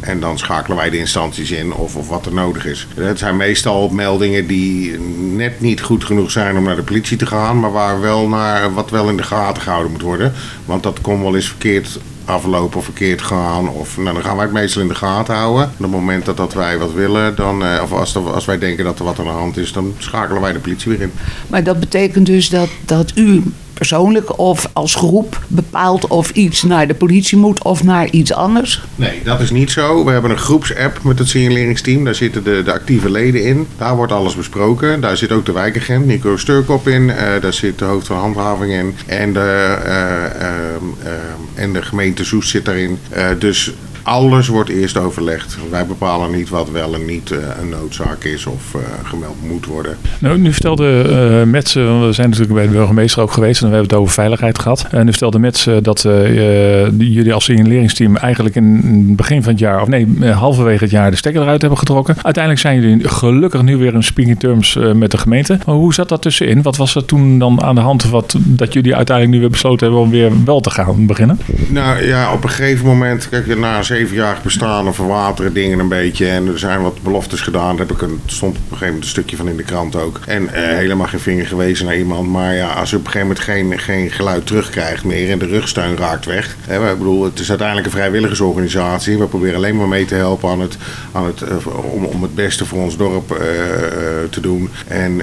En 0.00 0.20
dan 0.20 0.38
schakelen 0.38 0.76
wij 0.76 0.90
de 0.90 0.98
instanties 0.98 1.50
in 1.50 1.72
of, 1.72 1.96
of 1.96 2.08
wat 2.08 2.26
er 2.26 2.34
nodig 2.34 2.66
is. 2.66 2.86
Het 2.94 3.18
zijn 3.18 3.36
meestal 3.36 3.88
meldingen 3.88 4.46
die 4.46 4.98
net 5.34 5.60
niet 5.60 5.80
goed 5.80 6.04
genoeg 6.04 6.30
zijn 6.30 6.56
om 6.56 6.64
naar 6.64 6.76
de 6.76 6.82
politie 6.82 7.16
te 7.16 7.26
gaan. 7.26 7.60
Maar 7.60 7.72
waar 7.72 8.00
wel 8.00 8.28
naar, 8.28 8.74
wat 8.74 8.90
wel 8.90 9.08
in 9.08 9.16
de 9.16 9.22
gaten 9.22 9.62
gehouden 9.62 9.92
moet 9.92 10.02
worden. 10.02 10.32
Want 10.64 10.82
dat 10.82 11.00
kon 11.00 11.22
wel 11.22 11.34
eens 11.34 11.48
verkeerd 11.48 11.98
aflopen 12.24 12.78
of 12.78 12.84
verkeerd 12.84 13.22
gaan. 13.22 13.68
Of, 13.68 13.96
nou, 13.96 14.14
dan 14.14 14.24
gaan 14.24 14.36
wij 14.36 14.44
het 14.44 14.54
meestal 14.54 14.82
in 14.82 14.88
de 14.88 14.94
gaten 14.94 15.34
houden. 15.34 15.64
Op 15.64 15.78
het 15.78 15.90
moment 15.90 16.24
dat, 16.24 16.36
dat 16.36 16.54
wij 16.54 16.78
wat 16.78 16.92
willen, 16.92 17.36
dan, 17.36 17.64
eh, 17.64 17.82
of 17.82 17.92
als, 17.92 18.16
als 18.16 18.44
wij 18.44 18.58
denken 18.58 18.84
dat 18.84 18.98
er 18.98 19.04
wat 19.04 19.18
aan 19.18 19.24
de 19.24 19.30
hand 19.30 19.56
is, 19.56 19.72
dan 19.72 19.94
schakelen 19.98 20.42
wij 20.42 20.52
de 20.52 20.58
politie 20.58 20.90
weer 20.90 21.00
in. 21.00 21.12
Maar 21.46 21.64
dat 21.64 21.80
betekent 21.80 22.26
dus 22.26 22.48
dat, 22.48 22.68
dat 22.84 23.12
u 23.14 23.42
persoonlijk 23.74 24.38
of 24.38 24.68
als 24.72 24.94
groep 24.94 25.42
bepaalt 25.46 26.06
of 26.06 26.30
iets 26.30 26.62
naar 26.62 26.86
de 26.86 26.94
politie 26.94 27.38
moet 27.38 27.64
of 27.64 27.82
naar 27.82 28.10
iets 28.10 28.32
anders? 28.32 28.82
Nee, 28.96 29.20
dat 29.24 29.40
is 29.40 29.50
niet 29.50 29.70
zo. 29.70 30.04
We 30.04 30.10
hebben 30.10 30.30
een 30.30 30.38
groepsapp 30.38 31.02
met 31.02 31.18
het 31.18 31.28
signaleringsteam. 31.28 32.04
Daar 32.04 32.14
zitten 32.14 32.44
de, 32.44 32.62
de 32.64 32.72
actieve 32.72 33.10
leden 33.10 33.44
in. 33.44 33.66
Daar 33.78 33.96
wordt 33.96 34.12
alles 34.12 34.36
besproken. 34.36 35.00
Daar 35.00 35.16
zit 35.16 35.32
ook 35.32 35.46
de 35.46 35.52
wijkagent 35.52 36.06
Nico 36.06 36.36
Sturkop 36.36 36.88
in. 36.88 37.10
Eh, 37.10 37.40
daar 37.40 37.52
zit 37.52 37.78
de 37.78 37.84
hoofd 37.84 38.06
van 38.06 38.16
handhaving 38.16 38.72
in. 38.72 38.94
En 39.06 39.32
de, 39.32 39.76
eh, 39.84 40.24
ehm, 40.24 40.84
ehm, 41.02 41.40
en 41.54 41.72
de 41.72 41.82
gemeente 41.82 42.24
Soest 42.24 42.48
zit 42.48 42.64
daarin. 42.64 42.98
Eh, 43.10 43.26
dus 43.38 43.72
alles 44.04 44.48
wordt 44.48 44.70
eerst 44.70 44.96
overlegd. 44.96 45.58
Wij 45.70 45.86
bepalen 45.86 46.30
niet 46.30 46.48
wat 46.48 46.70
wel 46.70 46.94
en 46.94 47.04
niet 47.04 47.30
eh, 47.30 47.38
een 47.60 47.68
noodzaak 47.68 48.24
is 48.24 48.46
of 48.46 48.74
eh, 48.74 48.80
gemeld 49.04 49.36
moet 49.48 49.66
worden. 49.66 49.96
Nou, 50.18 50.38
nu 50.38 50.52
vertelde 50.52 51.04
uh, 51.08 51.50
Mets, 51.50 51.76
uh, 51.76 52.06
we 52.06 52.12
zijn 52.12 52.28
natuurlijk 52.28 52.54
bij 52.54 52.66
de 52.66 52.72
burgemeester 52.72 53.22
ook 53.22 53.32
geweest 53.32 53.62
en 53.62 53.68
we 53.68 53.74
hebben 53.74 53.90
het 53.90 54.00
over 54.00 54.14
veiligheid 54.14 54.58
gehad. 54.58 54.86
En 54.90 55.04
nu 55.04 55.10
vertelde 55.10 55.38
Mets 55.38 55.66
uh, 55.66 55.76
dat 55.82 56.04
uh, 56.04 56.86
jullie 56.98 57.32
als 57.32 57.44
signaleringsteam 57.44 58.16
eigenlijk 58.16 58.54
in 58.54 59.04
het 59.06 59.16
begin 59.16 59.42
van 59.42 59.52
het 59.52 59.60
jaar, 59.60 59.80
of 59.80 59.88
nee, 59.88 60.30
halverwege 60.30 60.84
het 60.84 60.92
jaar 60.92 61.10
de 61.10 61.16
stekker 61.16 61.42
eruit 61.42 61.60
hebben 61.60 61.78
getrokken. 61.78 62.16
Uiteindelijk 62.22 62.62
zijn 62.62 62.80
jullie 62.80 63.08
gelukkig 63.08 63.62
nu 63.62 63.76
weer 63.76 63.94
in 63.94 64.02
speaking 64.02 64.38
terms 64.38 64.78
met 64.94 65.10
de 65.10 65.18
gemeente. 65.18 65.58
Maar 65.66 65.74
hoe 65.74 65.94
zat 65.94 66.08
dat 66.08 66.22
tussenin? 66.22 66.62
Wat 66.62 66.76
was 66.76 66.94
er 66.94 67.04
toen 67.04 67.38
dan 67.38 67.62
aan 67.62 67.74
de 67.74 67.80
hand 67.80 68.04
wat, 68.10 68.36
dat 68.38 68.72
jullie 68.72 68.96
uiteindelijk 68.96 69.36
nu 69.36 69.42
weer 69.42 69.50
besloten 69.50 69.86
hebben 69.86 70.04
om 70.04 70.10
weer 70.10 70.44
wel 70.44 70.60
te 70.60 70.70
gaan 70.70 71.06
beginnen? 71.06 71.38
Nou 71.68 72.06
ja, 72.06 72.32
op 72.32 72.44
een 72.44 72.50
gegeven 72.50 72.86
moment, 72.86 73.28
kijk, 73.28 73.58
na 73.58 73.82
zevenjarig 73.94 74.42
bestaan 74.42 74.86
en 74.86 74.94
verwateren 74.94 75.52
dingen 75.52 75.78
een 75.78 75.88
beetje. 75.88 76.28
En 76.28 76.46
er 76.46 76.58
zijn 76.58 76.82
wat 76.82 77.02
beloftes 77.02 77.40
gedaan. 77.40 77.76
Daar 77.76 77.86
heb 77.86 77.96
ik 77.96 78.02
een, 78.02 78.20
stond 78.26 78.56
op 78.56 78.62
een 78.62 78.62
gegeven 78.62 78.86
moment 78.86 79.04
een 79.04 79.10
stukje 79.10 79.36
van 79.36 79.48
in 79.48 79.56
de 79.56 79.62
krant 79.62 79.96
ook. 79.96 80.20
En 80.26 80.42
uh, 80.42 80.50
helemaal 80.52 81.06
geen 81.06 81.20
vinger 81.20 81.46
gewezen 81.46 81.86
naar 81.86 81.96
iemand. 81.96 82.28
Maar 82.28 82.54
ja, 82.54 82.72
als 82.72 82.90
je 82.90 82.96
op 82.96 83.04
een 83.04 83.10
gegeven 83.10 83.28
moment 83.28 83.44
geen, 83.44 83.78
geen 83.78 84.10
geluid 84.10 84.46
terugkrijgt 84.46 85.04
meer 85.04 85.30
en 85.30 85.38
de 85.38 85.46
rugsteun 85.46 85.96
raakt 85.96 86.24
weg. 86.24 86.56
Hè, 86.60 86.90
ik 86.90 86.98
bedoel, 86.98 87.24
het 87.24 87.38
is 87.38 87.48
uiteindelijk 87.48 87.86
een 87.86 87.92
vrijwilligersorganisatie. 87.92 89.18
We 89.18 89.26
proberen 89.26 89.56
alleen 89.56 89.76
maar 89.76 89.88
mee 89.88 90.04
te 90.04 90.14
helpen 90.14 90.50
aan 90.50 90.60
het, 90.60 90.76
aan 91.12 91.26
het, 91.26 91.42
uh, 91.42 91.92
om, 91.92 92.04
om 92.04 92.22
het 92.22 92.34
beste 92.34 92.64
voor 92.64 92.78
ons 92.78 92.96
dorp 92.96 93.32
uh, 93.32 93.38
te 94.30 94.40
doen. 94.40 94.70
En 94.88 95.20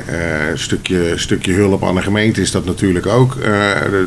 een 0.49 0.59
stukje, 0.59 1.13
stukje 1.15 1.53
hulp 1.53 1.84
aan 1.84 1.95
de 1.95 2.01
gemeente 2.01 2.41
is 2.41 2.51
dat 2.51 2.65
natuurlijk 2.65 3.05
ook. 3.05 3.38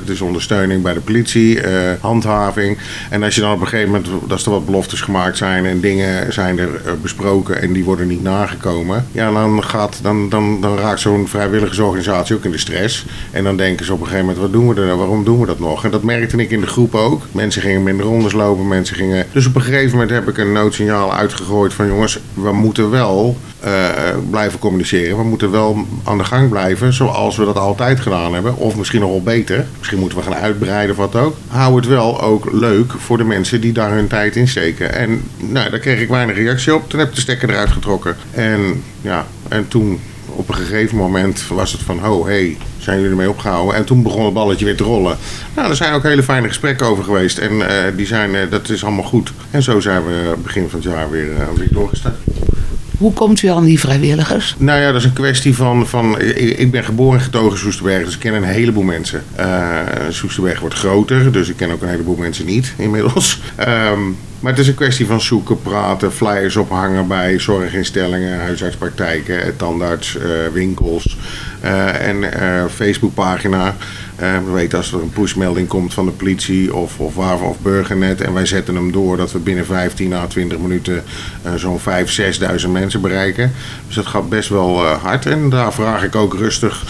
is 0.05 0.21
ondersteuning 0.21 0.83
bij 0.83 0.95
de 0.95 1.01
politie, 1.01 1.61
handhaving. 2.01 2.79
En 3.11 3.23
als 3.23 3.35
je 3.35 3.41
dan 3.41 3.53
op 3.53 3.61
een 3.61 3.67
gegeven 3.67 3.91
moment, 3.93 4.31
als 4.31 4.47
er 4.47 4.54
wat 4.55 4.67
beloftes 4.67 5.01
gemaakt 5.01 5.37
zijn 5.37 5.67
en 5.67 5.81
dingen 5.81 6.33
zijn 6.33 6.59
er 6.59 6.81
besproken 7.03 7.63
en 7.63 7.73
die 7.73 7.85
worden 7.85 8.09
niet 8.09 8.23
nagekomen. 8.23 9.07
Ja, 9.13 9.33
dan, 9.33 9.65
gaat, 9.65 9.99
dan, 10.03 10.29
dan, 10.29 10.61
dan 10.61 10.79
raakt 10.79 11.01
zo'n 11.01 11.29
vrijwilligersorganisatie 11.29 12.37
ook 12.37 12.45
in 12.45 12.51
de 12.51 12.59
stress. 12.59 13.07
En 13.31 13.45
dan 13.45 13.57
denken 13.57 13.87
ze 13.87 13.93
op 13.93 14.01
een 14.01 14.07
gegeven 14.07 14.27
moment, 14.27 14.43
wat 14.43 14.53
doen 14.53 14.69
we 14.69 14.81
er 14.81 14.87
nou? 14.87 14.99
Waarom 14.99 15.25
doen 15.25 15.41
we 15.41 15.47
dat 15.47 15.59
nog? 15.59 15.85
En 15.85 15.91
dat 15.91 16.03
merkte 16.03 16.37
ik 16.37 16.51
in 16.51 16.61
de 16.61 16.67
groep 16.67 16.95
ook. 16.95 17.23
Mensen 17.33 17.63
gingen 17.63 17.83
minder 17.83 18.07
rondes 18.07 18.33
lopen, 18.33 18.69
mensen 18.69 18.97
gingen... 18.97 19.27
Dus 19.33 19.47
op 19.47 19.55
een 19.55 19.63
gegeven 19.63 19.91
moment 19.91 20.11
heb 20.11 20.29
ik 20.29 20.39
een 20.39 20.53
noodsignaal 20.53 21.15
uitgegooid 21.15 21.75
van 21.75 21.87
jongens, 21.87 22.19
we 22.35 22.53
moeten 22.53 22.91
wel 22.91 23.37
uh, 23.67 23.71
blijven 24.31 24.59
communiceren. 24.59 25.17
We 25.17 25.25
moeten 25.25 25.51
wel 25.51 25.87
aan 26.05 26.19
de 26.19 26.25
gang 26.25 26.49
blijven 26.49 26.93
zoals 26.93 27.37
we 27.37 27.45
dat 27.45 27.57
altijd 27.57 28.01
gedaan 28.01 28.35
hebben. 28.35 28.57
Of 28.57 28.77
misschien 28.77 29.01
nog 29.01 29.11
wel 29.11 29.23
beter. 29.23 29.67
Misschien 29.79 29.99
moeten 29.99 30.19
we 30.19 30.25
gaan 30.25 30.35
uitbreiden 30.35 30.91
of 30.91 30.97
wat 30.97 31.23
ook. 31.23 31.37
Hou 31.49 31.77
het 31.77 31.87
wel 31.87 32.21
ook 32.21 32.53
leuk 32.53 32.93
voor 32.93 33.17
de 33.17 33.25
mensen 33.25 33.61
die 33.61 33.73
daar 33.73 33.93
hun 33.93 34.09
tijd 34.09 34.37
in 34.37 34.49
steken. 34.49 34.95
En 34.95 35.23
nou, 35.37 35.71
daar 35.71 35.79
kreeg 35.79 36.01
ik 36.01 36.09
weinig 36.09 36.37
reactie 36.37 36.75
op. 36.75 36.89
Toen 36.89 36.99
heb 36.99 37.09
ik 37.09 37.15
de 37.15 37.21
stekker 37.21 37.51
eruit 37.51 37.71
getrokken. 37.71 38.17
En 38.31 38.83
ja, 39.01 39.27
en 39.49 39.69
toen 39.69 40.01
op 40.27 40.49
een 40.49 40.55
gegeven 40.55 40.97
moment 40.97 41.45
was 41.49 41.73
het 41.73 41.81
van, 41.81 42.07
oh 42.07 42.27
hey, 42.27 42.57
zijn 42.79 42.97
jullie 42.97 43.11
ermee 43.11 43.29
opgehouden? 43.29 43.75
En 43.75 43.85
toen 43.85 44.03
begon 44.03 44.25
het 44.25 44.35
balletje 44.35 44.65
weer 44.65 44.77
te 44.77 44.85
rollen. 44.85 45.17
Nou, 45.55 45.71
er 45.71 45.77
zijn 45.77 45.93
ook 45.93 46.03
hele 46.03 46.23
fijne 46.23 46.49
gesprekken 46.49 46.87
over 46.87 47.05
geweest. 47.05 47.39
En 47.39 47.53
uh, 47.53 47.67
die 47.97 48.07
zijn, 48.07 48.35
uh, 48.35 48.41
dat 48.51 48.69
is 48.69 48.85
allemaal 48.85 49.05
goed. 49.05 49.33
En 49.51 49.63
zo 49.63 49.81
zijn 49.81 50.07
we 50.07 50.35
begin 50.43 50.69
van 50.69 50.81
het 50.81 50.89
jaar 50.89 51.11
weer, 51.11 51.31
uh, 51.31 51.49
weer 51.57 51.73
doorgestart. 51.73 52.17
Hoe 53.05 53.13
komt 53.13 53.43
u 53.43 53.49
aan 53.49 53.65
die 53.65 53.81
vrijwilligers? 53.81 54.55
Nou 54.59 54.81
ja, 54.81 54.87
dat 54.87 55.01
is 55.01 55.05
een 55.05 55.13
kwestie 55.13 55.55
van... 55.55 55.87
van 55.87 56.21
ik, 56.21 56.71
ben 56.71 56.85
geboren 56.85 57.19
en 57.19 57.25
getogen 57.25 57.51
in 57.51 57.59
Soesterberg, 57.59 58.05
dus 58.05 58.15
ik 58.15 58.21
ken 58.21 58.35
een 58.35 58.45
heleboel 58.45 58.83
mensen. 58.83 59.23
Uh, 59.41 59.81
Soesterberg 60.09 60.61
wordt 60.61 60.75
groter, 60.75 61.33
dus 61.33 61.49
ik 61.49 61.57
ken 61.57 61.71
ook 61.71 61.83
een 61.83 61.89
heleboel 61.89 62.17
mensen 62.17 62.47
niet 62.47 62.73
inmiddels. 62.77 63.41
Um, 63.61 64.17
maar 64.41 64.53
het 64.53 64.61
is 64.61 64.69
een 64.69 64.75
kwestie 64.75 65.07
van 65.07 65.21
zoeken, 65.21 65.63
praten, 65.63 66.13
flyers 66.13 66.57
ophangen 66.57 67.07
bij 67.07 67.39
zorginstellingen, 67.39 68.41
huisartspraktijken, 68.41 69.57
tandarts, 69.57 70.17
uh, 70.17 70.23
winkels 70.53 71.17
uh, 71.65 72.09
en 72.09 72.17
uh, 72.23 72.65
Facebookpagina. 72.75 73.75
We 74.17 74.51
weten 74.53 74.79
als 74.79 74.93
er 74.93 75.03
een 75.03 75.11
pushmelding 75.11 75.69
komt 75.69 75.95
van 75.95 76.07
de 76.07 76.13
politie 76.13 76.75
of, 76.75 76.99
of, 76.99 77.15
waar, 77.15 77.41
of 77.41 77.59
Burgernet 77.59 78.21
en 78.21 78.33
wij 78.33 78.47
zetten 78.47 78.75
hem 78.75 78.93
door 78.93 79.17
dat 79.17 79.33
we 79.33 79.39
binnen 79.39 79.67
15 79.67 80.13
à 80.13 80.27
20 80.27 80.59
minuten 80.59 81.03
zo'n 81.57 81.79
5.000, 81.79 81.85
6.000 82.65 82.69
mensen 82.71 83.01
bereiken. 83.01 83.53
Dus 83.87 83.95
dat 83.95 84.07
gaat 84.07 84.29
best 84.29 84.49
wel 84.49 84.85
hard 84.85 85.27
en 85.27 85.51
daar 85.51 85.73
vraag 85.73 86.05
ik 86.05 86.17
ook 86.17 86.35
rustig 86.35 86.85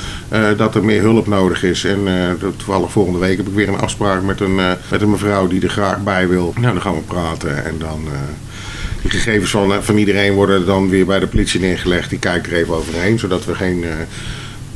dat 0.56 0.74
er 0.74 0.84
meer 0.84 1.00
hulp 1.00 1.26
nodig 1.26 1.62
is. 1.62 1.84
En 1.84 2.08
toevallig 2.38 2.90
volgende 2.90 3.18
week 3.18 3.36
heb 3.36 3.46
ik 3.46 3.54
weer 3.54 3.68
een 3.68 3.80
afspraak 3.80 4.22
met 4.22 4.40
een, 4.40 4.54
met 4.90 5.00
een 5.00 5.10
mevrouw 5.10 5.46
die 5.46 5.62
er 5.62 5.68
graag 5.68 6.02
bij 6.02 6.28
wil. 6.28 6.52
Nou, 6.60 6.72
dan 6.72 6.82
gaan 6.82 6.94
we 6.94 7.00
praten 7.00 7.64
en 7.64 7.78
dan... 7.78 8.08
Die 9.02 9.12
gegevens 9.12 9.50
van, 9.50 9.82
van 9.82 9.96
iedereen 9.96 10.32
worden 10.32 10.66
dan 10.66 10.88
weer 10.88 11.06
bij 11.06 11.18
de 11.18 11.26
politie 11.26 11.60
neergelegd. 11.60 12.10
Die 12.10 12.18
kijkt 12.18 12.46
er 12.46 12.52
even 12.52 12.74
overheen, 12.74 13.18
zodat 13.18 13.44
we 13.44 13.54
geen... 13.54 13.84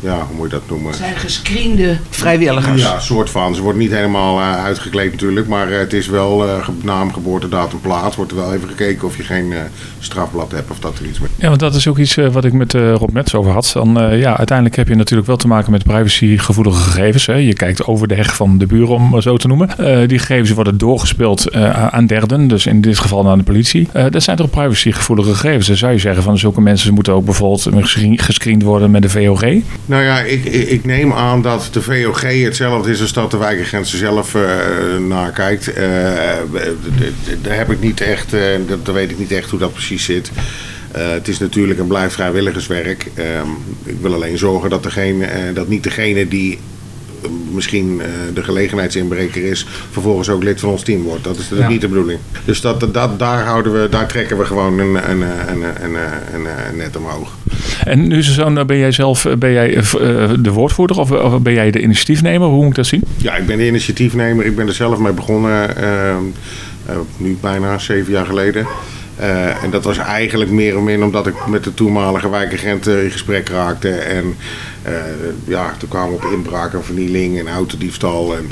Ja, 0.01 0.27
hoe 0.27 0.37
moet 0.37 0.51
je 0.51 0.57
dat 0.57 0.69
noemen? 0.69 0.89
Het 0.89 0.97
zijn 0.97 1.17
gescreende 1.17 1.97
vrijwilligers. 2.11 2.83
Ja, 2.83 3.01
soort 3.01 3.31
van. 3.31 3.55
Ze 3.55 3.63
worden 3.63 3.81
niet 3.81 3.91
helemaal 3.91 4.39
uh, 4.39 4.65
uitgekleed 4.65 5.11
natuurlijk, 5.11 5.49
maar 5.49 5.71
uh, 5.71 5.79
het 5.79 5.93
is 5.93 6.07
wel 6.07 6.47
uh, 6.47 6.69
naam, 6.83 7.13
geboortedatum, 7.13 7.81
plaats. 7.81 8.17
Wordt 8.17 8.31
er 8.31 8.37
wel 8.37 8.55
even 8.55 8.69
gekeken 8.69 9.07
of 9.07 9.17
je 9.17 9.23
geen 9.23 9.55
strafblad 9.99 10.53
hebt 10.53 10.71
of 10.71 10.79
dat 10.79 10.99
er 10.99 11.07
iets 11.07 11.19
mee. 11.19 11.29
Ja, 11.37 11.49
want 11.49 11.61
dat 11.61 11.75
is 11.75 11.89
ook 11.89 11.99
iets 11.99 12.15
wat 12.15 12.45
ik 12.45 12.53
met 12.53 12.73
Rob 12.73 13.11
Metz 13.11 13.35
over 13.35 13.53
had. 13.53 13.71
Dan, 13.75 14.19
ja, 14.19 14.37
uiteindelijk 14.37 14.77
heb 14.77 14.89
je 14.89 14.95
natuurlijk 14.95 15.29
wel 15.29 15.37
te 15.37 15.47
maken 15.47 15.71
met 15.71 15.85
privacygevoelige 15.85 16.81
gegevens. 16.81 17.27
Hè. 17.27 17.35
Je 17.35 17.55
kijkt 17.55 17.87
over 17.87 18.09
de 18.09 18.15
heg 18.15 18.37
van 18.37 18.59
de 18.59 18.67
buren, 18.67 18.95
om 18.95 19.09
maar 19.09 19.23
zo 19.23 19.37
te 19.37 19.47
noemen. 19.47 19.69
die 20.09 20.19
gegevens 20.19 20.51
worden 20.51 20.79
doorgespeeld 20.79 21.53
aan 21.91 22.07
derden, 22.07 22.49
dus 22.49 22.67
in 22.67 22.81
dit 22.81 22.99
geval 22.99 23.29
aan 23.29 23.39
de 23.39 23.45
politie. 23.45 23.89
dat 24.11 24.23
zijn 24.23 24.37
toch 24.37 24.51
privacygevoelige 24.51 25.35
gegevens. 25.35 25.67
Dan 25.67 25.77
zou 25.77 25.93
je 25.93 25.99
zeggen 25.99 26.23
van 26.23 26.39
zulke 26.39 26.61
mensen 26.61 26.95
moeten 26.95 27.13
ook 27.13 27.25
bijvoorbeeld 27.25 27.69
gescreend 28.17 28.63
worden 28.63 28.91
met 28.91 29.03
de 29.03 29.11
VOG. 29.11 29.45
Nou 29.89 30.03
ja, 30.03 30.21
ik, 30.21 30.45
ik, 30.45 30.85
neem 30.85 31.13
aan 31.13 31.43
dat 31.43 31.69
de 31.73 31.83
VOG 31.83 32.23
hetzelfde 32.23 32.91
is 32.91 33.01
als 33.01 33.13
dat 33.13 33.31
de 33.31 33.37
wijkagrenzen 33.37 33.99
zelf 33.99 34.35
uh, 34.35 34.43
naar 35.09 35.31
kijkt. 35.31 35.69
Uh, 35.69 35.75
daar 37.43 37.57
heb 37.57 37.71
ik 37.71 37.81
niet 37.81 38.01
echt, 38.01 38.35
uh, 38.35 38.41
dat, 38.67 38.87
daar 38.87 38.95
weet 38.95 39.11
ik 39.11 39.19
niet 39.19 39.33
echt 39.33 39.51
hoe 39.51 39.59
dat 39.59 39.73
precies 39.73 40.05
zit. 40.05 40.31
het 40.93 41.29
is 41.29 41.39
natuurlijk 41.39 41.79
en 41.79 41.87
blijft 41.87 42.15
vrijwilligerswerk. 42.15 43.07
ik 43.85 43.97
wil 44.01 44.15
alleen 44.15 44.39
zorgen 44.39 44.71
dat, 44.71 44.83
degene, 44.83 45.53
dat 45.55 45.69
niet 45.69 45.83
degene 45.83 46.29
die 46.29 46.59
misschien 47.53 48.03
de 48.35 48.43
gelegenheidsinbreker 48.43 49.45
is, 49.45 49.67
vervolgens 49.91 50.29
ook 50.29 50.43
lid 50.43 50.61
van 50.61 50.71
ons 50.71 50.83
team 50.83 51.03
wordt. 51.03 51.25
Dat 51.25 51.39
is 51.39 51.49
ja. 51.55 51.69
niet 51.69 51.81
de 51.81 51.89
bedoeling. 51.89 52.21
Dus 52.45 52.61
dat, 52.61 52.95
dat, 52.95 53.19
daar, 53.19 53.45
houden 53.45 53.83
we, 53.83 53.89
daar 53.89 54.09
trekken 54.09 54.39
we 54.39 54.45
gewoon 54.45 54.79
een, 54.79 55.11
een, 55.11 55.21
een, 55.21 55.63
een, 55.83 55.97
een 56.35 56.77
net 56.77 56.97
omhoog. 56.97 57.37
En 57.85 58.09
nu 58.09 58.23
nou 58.37 58.65
ben 58.65 58.79
jij 58.79 58.93
zelf 58.93 59.25
eh, 59.25 59.37
ben 59.37 59.53
jij, 59.53 59.77
eh, 59.77 59.79
eh, 59.79 60.31
de 60.39 60.53
woordvoerder 60.53 60.99
of, 60.99 61.11
of 61.11 61.41
ben 61.41 61.53
jij 61.53 61.71
de 61.71 61.81
initiatiefnemer? 61.81 62.49
Hoe 62.49 62.61
moet 62.61 62.69
ik 62.69 62.75
dat 62.75 62.87
zien? 62.87 63.03
Ja, 63.17 63.37
ik 63.37 63.47
ben 63.47 63.57
de 63.57 63.67
initiatiefnemer. 63.67 64.45
Ik 64.45 64.57
ben 64.57 64.67
er 64.67 64.75
zelf 64.75 64.99
mee 64.99 65.13
begonnen, 65.13 65.77
ehm, 65.77 66.23
eh, 66.87 66.97
nu 67.17 67.39
bijna 67.41 67.79
zeven 67.79 68.13
jaar 68.13 68.27
geleden. 68.27 68.67
En 69.63 69.71
dat 69.71 69.85
was 69.85 69.99
eigenlijk 69.99 70.51
meer 70.51 70.77
of 70.77 70.83
min 70.83 71.03
omdat 71.03 71.27
ik 71.27 71.47
met 71.47 71.65
de 71.65 71.75
toenmalige 71.75 72.31
wijkagent 72.31 72.87
eh, 72.87 73.05
in 73.05 73.11
gesprek 73.11 73.49
raakte. 73.49 73.91
En 73.91 74.35
ja, 75.45 75.75
toen 75.79 75.89
kwamen 75.89 76.15
op 76.15 76.25
inbraak 76.33 76.73
en 76.73 76.85
vernieling 76.85 77.39
en 77.39 77.49
autodiefstal. 77.49 78.37
En 78.37 78.51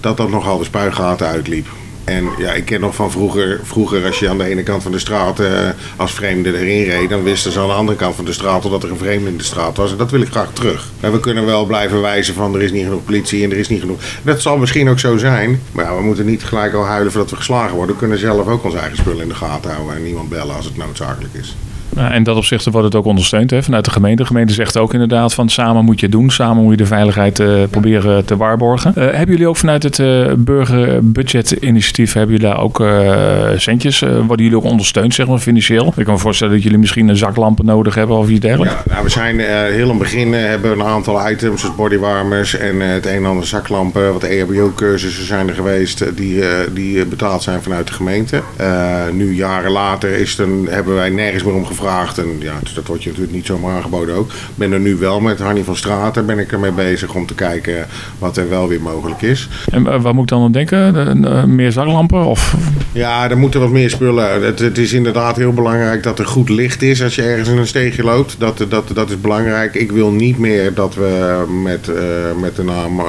dat 0.00 0.16
dat 0.16 0.30
nogal 0.30 0.58
de 0.58 0.64
spuigaten 0.64 1.26
uitliep. 1.26 1.66
En 2.08 2.28
ja, 2.38 2.52
ik 2.52 2.64
ken 2.64 2.80
nog 2.80 2.94
van 2.94 3.10
vroeger, 3.10 3.60
vroeger 3.62 4.06
als 4.06 4.18
je 4.18 4.28
aan 4.28 4.38
de 4.38 4.44
ene 4.44 4.62
kant 4.62 4.82
van 4.82 4.92
de 4.92 4.98
straat 4.98 5.40
eh, 5.40 5.68
als 5.96 6.12
vreemde 6.12 6.58
erin 6.58 6.84
reed, 6.84 7.08
dan 7.08 7.22
wisten 7.22 7.52
ze 7.52 7.60
aan 7.60 7.66
de 7.66 7.72
andere 7.72 7.98
kant 7.98 8.14
van 8.14 8.24
de 8.24 8.32
straat 8.32 8.62
dat 8.62 8.82
er 8.82 8.90
een 8.90 8.96
vreemde 8.96 9.30
in 9.30 9.36
de 9.36 9.44
straat 9.44 9.76
was. 9.76 9.90
En 9.90 9.96
dat 9.96 10.10
wil 10.10 10.20
ik 10.20 10.28
graag 10.28 10.52
terug. 10.52 10.90
En 11.00 11.12
we 11.12 11.20
kunnen 11.20 11.46
wel 11.46 11.64
blijven 11.64 12.00
wijzen 12.00 12.34
van 12.34 12.54
er 12.54 12.62
is 12.62 12.72
niet 12.72 12.84
genoeg 12.84 13.04
politie 13.04 13.44
en 13.44 13.50
er 13.50 13.56
is 13.56 13.68
niet 13.68 13.80
genoeg. 13.80 14.00
Dat 14.22 14.40
zal 14.40 14.56
misschien 14.56 14.88
ook 14.88 14.98
zo 14.98 15.16
zijn, 15.16 15.60
maar 15.72 15.84
ja, 15.84 15.96
we 15.96 16.02
moeten 16.02 16.26
niet 16.26 16.44
gelijk 16.44 16.74
al 16.74 16.84
huilen 16.84 17.12
voordat 17.12 17.30
we 17.30 17.36
geslagen 17.36 17.76
worden. 17.76 17.94
We 17.94 18.00
kunnen 18.00 18.18
zelf 18.18 18.46
ook 18.46 18.64
onze 18.64 18.78
eigen 18.78 18.96
spullen 18.96 19.22
in 19.22 19.28
de 19.28 19.34
gaten 19.34 19.70
houden 19.70 19.96
en 19.96 20.02
niemand 20.02 20.28
bellen 20.28 20.54
als 20.54 20.64
het 20.64 20.76
noodzakelijk 20.76 21.34
is. 21.34 21.56
Nou, 21.90 22.12
en 22.12 22.22
dat 22.22 22.36
opzichte 22.36 22.70
wordt 22.70 22.86
het 22.86 22.94
ook 22.96 23.04
ondersteund 23.04 23.50
hè, 23.50 23.62
vanuit 23.62 23.84
de 23.84 23.90
gemeente. 23.90 24.22
De 24.22 24.28
gemeente 24.28 24.52
zegt 24.52 24.76
ook 24.76 24.92
inderdaad 24.92 25.34
van 25.34 25.48
samen 25.48 25.84
moet 25.84 26.00
je 26.00 26.06
het 26.06 26.14
doen. 26.14 26.30
Samen 26.30 26.62
moet 26.62 26.70
je 26.72 26.76
de 26.76 26.86
veiligheid 26.86 27.40
eh, 27.40 27.48
proberen 27.70 28.24
te 28.24 28.36
waarborgen. 28.36 28.92
Eh, 28.94 29.02
hebben 29.04 29.30
jullie 29.30 29.48
ook 29.48 29.56
vanuit 29.56 29.82
het 29.82 29.98
eh 29.98 30.26
burgerbudget-initiatief, 30.36 32.12
hebben 32.12 32.36
jullie 32.36 32.50
daar 32.50 32.60
ook 32.62 32.80
eh, 32.80 33.48
centjes? 33.56 34.02
Eh, 34.02 34.08
worden 34.26 34.44
jullie 34.46 34.56
ook 34.56 34.64
ondersteund 34.70 35.14
zeg 35.14 35.26
maar, 35.26 35.38
financieel? 35.38 35.92
Ik 35.96 36.04
kan 36.04 36.14
me 36.14 36.20
voorstellen 36.20 36.54
dat 36.54 36.62
jullie 36.62 36.78
misschien 36.78 37.08
een 37.08 37.16
zaklampen 37.16 37.64
nodig 37.64 37.94
hebben 37.94 38.16
of 38.16 38.28
iets 38.28 38.40
dergelijks. 38.40 38.74
Ja, 38.74 38.82
nou, 38.92 39.04
we 39.04 39.10
zijn 39.10 39.40
eh, 39.40 39.46
heel 39.62 39.82
in 39.82 39.88
het 39.88 39.98
begin 39.98 40.34
eh, 40.34 40.40
hebben 40.42 40.70
een 40.72 40.82
aantal 40.82 41.30
items, 41.30 41.60
zoals 41.60 41.76
bodywarmers 41.76 42.56
en 42.56 42.82
eh, 42.82 42.88
het 42.88 43.06
een 43.06 43.12
en 43.12 43.24
ander 43.26 43.46
zaklampen. 43.46 44.12
Wat 44.12 44.22
EHBO-cursussen 44.22 45.26
zijn 45.26 45.48
er 45.48 45.54
geweest 45.54 46.00
eh, 46.00 46.08
die, 46.14 46.42
eh, 46.42 46.48
die 46.74 47.00
eh, 47.00 47.06
betaald 47.06 47.42
zijn 47.42 47.62
vanuit 47.62 47.86
de 47.86 47.92
gemeente. 47.92 48.42
Eh, 48.56 48.92
nu, 49.12 49.34
jaren 49.34 49.70
later, 49.70 50.10
is 50.10 50.30
het 50.30 50.38
een- 50.46 50.66
hebben 50.70 50.94
wij 50.94 51.10
nergens 51.10 51.42
meer 51.44 51.54
om 51.54 51.58
gevraagd. 51.60 51.76
En 51.86 52.36
ja, 52.38 52.58
dat 52.74 52.86
wordt 52.86 53.02
je 53.02 53.08
natuurlijk 53.08 53.36
niet 53.36 53.46
zomaar 53.46 53.76
aangeboden 53.76 54.14
ook. 54.14 54.30
Ik 54.30 54.54
ben 54.54 54.72
er 54.72 54.80
nu 54.80 54.96
wel 54.96 55.20
met 55.20 55.38
Hanny 55.38 55.64
van 55.64 55.76
Straten 55.76 56.26
ben 56.26 56.38
ik 56.38 56.52
ermee 56.52 56.72
bezig 56.72 57.14
om 57.14 57.26
te 57.26 57.34
kijken 57.34 57.86
wat 58.18 58.36
er 58.36 58.48
wel 58.48 58.68
weer 58.68 58.80
mogelijk 58.80 59.22
is. 59.22 59.48
En 59.70 60.02
waar 60.02 60.14
moet 60.14 60.22
ik 60.22 60.28
dan 60.28 60.42
aan 60.42 60.52
denken? 60.52 61.24
Eh, 61.24 61.44
meer 61.44 61.72
zaklampen? 61.72 62.24
Of... 62.24 62.54
Ja, 62.92 63.30
er 63.30 63.38
moeten 63.38 63.60
wat 63.60 63.70
meer 63.70 63.90
spullen. 63.90 64.44
Het, 64.44 64.58
het 64.58 64.78
is 64.78 64.92
inderdaad 64.92 65.36
heel 65.36 65.52
belangrijk 65.52 66.02
dat 66.02 66.18
er 66.18 66.26
goed 66.26 66.48
licht 66.48 66.82
is 66.82 67.02
als 67.02 67.14
je 67.14 67.22
ergens 67.22 67.48
in 67.48 67.58
een 67.58 67.66
steegje 67.66 68.04
loopt. 68.04 68.36
Dat, 68.38 68.64
dat, 68.68 68.90
dat 68.94 69.10
is 69.10 69.20
belangrijk. 69.20 69.74
Ik 69.74 69.92
wil 69.92 70.10
niet 70.10 70.38
meer 70.38 70.74
dat 70.74 70.94
we 70.94 71.44
met, 71.62 71.88
eh, 71.88 72.04
met 72.40 72.56
de 72.56 72.64
naam 72.64 73.00
eh 73.00 73.06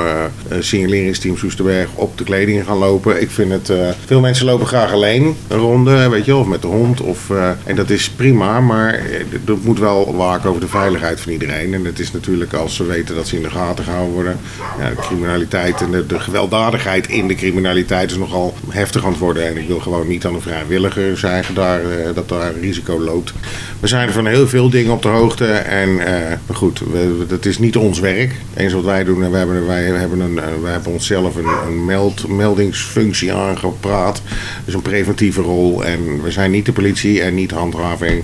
signaleringsteam 0.60 1.38
Soesterberg 1.38 1.88
op 1.94 2.18
de 2.18 2.24
kleding 2.24 2.66
gaan 2.66 2.78
lopen. 2.78 3.22
Ik 3.22 3.30
vind 3.30 3.52
het... 3.52 3.72
veel 4.06 4.20
mensen 4.20 4.46
lopen 4.46 4.68
graag 4.68 4.94
alleen 4.94 5.36
een 5.48 5.58
ronde, 5.58 6.10
weet 6.10 6.26
je 6.26 6.36
of 6.36 6.48
met 6.48 6.62
de 6.62 6.68
hond. 6.68 7.02
Of, 7.02 7.30
en 7.64 7.76
dat 7.76 7.90
is 7.90 8.10
prima, 8.10 8.59
maar 8.66 8.94
eh, 8.94 9.26
dat 9.46 9.64
moet 9.64 9.80
wel 9.80 10.16
waken 10.16 10.50
over 10.50 10.62
de 10.62 10.68
veiligheid 10.68 11.20
van 11.20 11.32
iedereen. 11.32 11.74
En 11.74 11.86
het 11.86 12.00
is 12.00 12.12
natuurlijk 12.12 12.54
als 12.54 12.76
ze 12.76 12.86
weten 12.86 13.16
dat 13.16 13.28
ze 13.28 13.36
in 13.36 13.42
de 13.42 13.50
gaten 13.50 13.84
gehouden 13.84 14.14
worden. 14.14 14.38
Ja, 14.80 14.90
de 14.90 14.96
criminaliteit 14.96 15.82
en 15.82 15.92
de, 15.92 16.20
gewelddadigheid 16.20 17.08
in 17.08 17.28
de 17.28 17.36
criminaliteit 17.36 18.12
is 18.12 18.18
nogal 18.18 18.54
heftig 18.70 19.04
aan 19.04 19.10
het 19.10 19.20
worden. 19.20 19.48
En 19.48 19.58
ik 19.58 19.68
wil 19.68 19.80
gewoon 19.80 20.08
niet 20.08 20.26
aan 20.26 20.34
een 20.34 20.42
vrijwilliger 20.42 21.18
zijn 21.18 21.44
eh, 21.56 22.16
dat 22.16 22.30
daar 22.30 22.54
risico 22.62 23.00
loopt. 23.00 23.34
We 23.80 23.88
zijn 23.88 24.12
van 24.12 24.28
heel 24.28 24.48
veel 24.48 24.70
dingen 24.70 24.92
op 24.92 25.02
de 25.02 25.08
hoogte. 25.08 25.46
En 25.54 26.00
eh, 26.00 26.38
goed, 26.54 26.80
we, 26.80 27.26
dat 27.28 27.46
is 27.46 27.58
niet 27.58 27.78
ons 27.78 28.00
werk. 28.00 28.36
Eens 28.56 28.74
wat 28.74 28.84
wij 28.84 29.04
doen, 29.04 29.24
en 29.24 29.32
wij 29.32 29.40
hebben, 29.40 29.68
wij 29.68 29.84
hebben, 29.84 30.20
een, 30.20 30.40
wij 30.62 30.72
hebben 30.72 30.92
onszelf 30.92 31.36
een, 31.36 31.68
een 31.68 31.86
meld, 31.86 32.28
meldingsfunctie 32.28 33.34
aangepraat. 33.34 34.22
Dus 34.66 34.74
een 34.74 34.82
preventieve 34.82 35.42
rol. 35.42 35.86
En 35.86 36.22
we 36.22 36.32
zijn 36.32 36.52
niet 36.52 36.66
de 36.66 36.72
politie 36.72 37.22
en 37.22 37.36
niet 37.36 37.52
handhaving. 37.52 38.24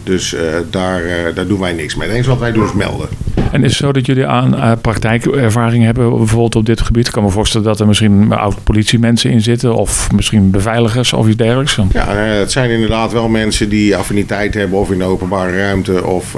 Dus 0.03 0.33
eh, 0.33 0.43
daar, 0.69 1.03
eh, 1.03 1.35
daar 1.35 1.47
doen 1.47 1.59
wij 1.59 1.73
niks 1.73 1.95
mee. 1.95 2.07
Het 2.07 2.15
enige 2.15 2.29
wat 2.29 2.39
wij 2.39 2.51
doen 2.51 2.65
is 2.65 2.73
melden. 2.73 3.09
En 3.51 3.63
is 3.63 3.69
het 3.69 3.79
zo 3.85 3.91
dat 3.91 4.05
jullie 4.05 4.27
aan 4.27 4.55
eh, 4.55 4.71
praktijkervaring 4.81 5.83
hebben 5.83 6.17
bijvoorbeeld 6.17 6.55
op 6.55 6.65
dit 6.65 6.81
gebied? 6.81 7.07
Ik 7.07 7.13
kan 7.13 7.23
me 7.23 7.29
voorstellen 7.29 7.67
dat 7.67 7.79
er 7.79 7.87
misschien 7.87 8.33
oud-politiemensen 8.33 9.31
in 9.31 9.41
zitten 9.41 9.75
of 9.75 10.11
misschien 10.11 10.51
beveiligers 10.51 11.13
of 11.13 11.27
iets 11.27 11.37
dergelijks. 11.37 11.77
Ja, 11.91 12.07
het 12.15 12.51
zijn 12.51 12.69
inderdaad 12.69 13.11
wel 13.11 13.27
mensen 13.27 13.69
die 13.69 13.95
affiniteit 13.95 14.53
hebben 14.53 14.79
of 14.79 14.91
in 14.91 14.97
de 14.97 15.03
openbare 15.03 15.57
ruimte 15.57 16.05
of 16.05 16.37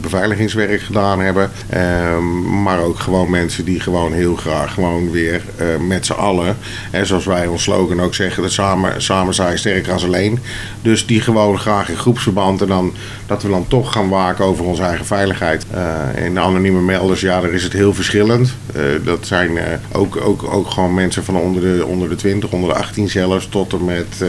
beveiligingswerk 0.00 0.80
gedaan 0.80 1.20
hebben. 1.20 1.50
Ehm, 1.68 2.62
maar 2.62 2.80
ook 2.80 2.98
gewoon 2.98 3.30
mensen 3.30 3.64
die 3.64 3.80
gewoon 3.80 4.12
heel 4.12 4.36
graag 4.36 4.74
gewoon 4.74 5.10
weer 5.10 5.42
met 5.88 6.06
z'n 6.06 6.12
allen, 6.12 6.56
en 6.90 7.06
zoals 7.06 7.24
wij 7.24 7.46
ons 7.46 7.62
slogan 7.62 8.00
ook 8.00 8.14
zeggen, 8.14 8.42
dat 8.42 8.52
samen, 8.52 9.02
samen 9.02 9.34
zijn 9.34 9.58
sterker 9.58 9.92
als 9.92 10.04
alleen. 10.04 10.38
Dus 10.82 11.06
die 11.06 11.20
gewoon 11.20 11.58
graag 11.58 11.88
in 11.88 11.96
groepsverband 11.96 12.60
en 12.60 12.68
dan 12.68 12.92
dat 13.26 13.42
we 13.42 13.48
dan 13.48 13.66
toch 13.68 13.92
gaan 13.92 14.08
waken 14.08 14.44
over 14.44 14.64
onze 14.64 14.82
eigen 14.82 15.06
veiligheid. 15.06 15.66
Eh 15.70 16.24
in 16.24 16.34
de 16.34 16.40
anonieme 16.40 16.80
melders, 16.80 17.20
ja, 17.20 17.40
daar 17.40 17.52
is 17.52 17.64
het 17.64 17.72
heel 17.72 17.94
verschillend. 17.94 18.54
Eh, 18.74 18.82
dat 19.04 19.26
zijn 19.26 19.58
eh, 19.58 19.78
ook, 19.92 20.16
ook, 20.16 20.52
ook 20.52 20.70
gewoon 20.70 20.94
mensen 20.94 21.24
van 21.24 21.36
onder 21.36 21.62
de, 21.62 21.86
onder 21.86 22.08
de 22.08 22.14
20, 22.14 22.50
onder 22.50 22.68
de 22.68 22.76
18 22.76 23.08
zelfs, 23.08 23.48
tot 23.48 23.72
en 23.72 23.84
met, 23.84 24.24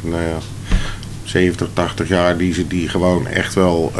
nou 0.00 0.22
ja, 0.22 0.38
70, 1.24 1.68
80 1.72 2.08
jaar, 2.08 2.36
die, 2.36 2.66
die 2.66 2.88
gewoon 2.88 3.26
echt 3.26 3.54
wel 3.54 3.92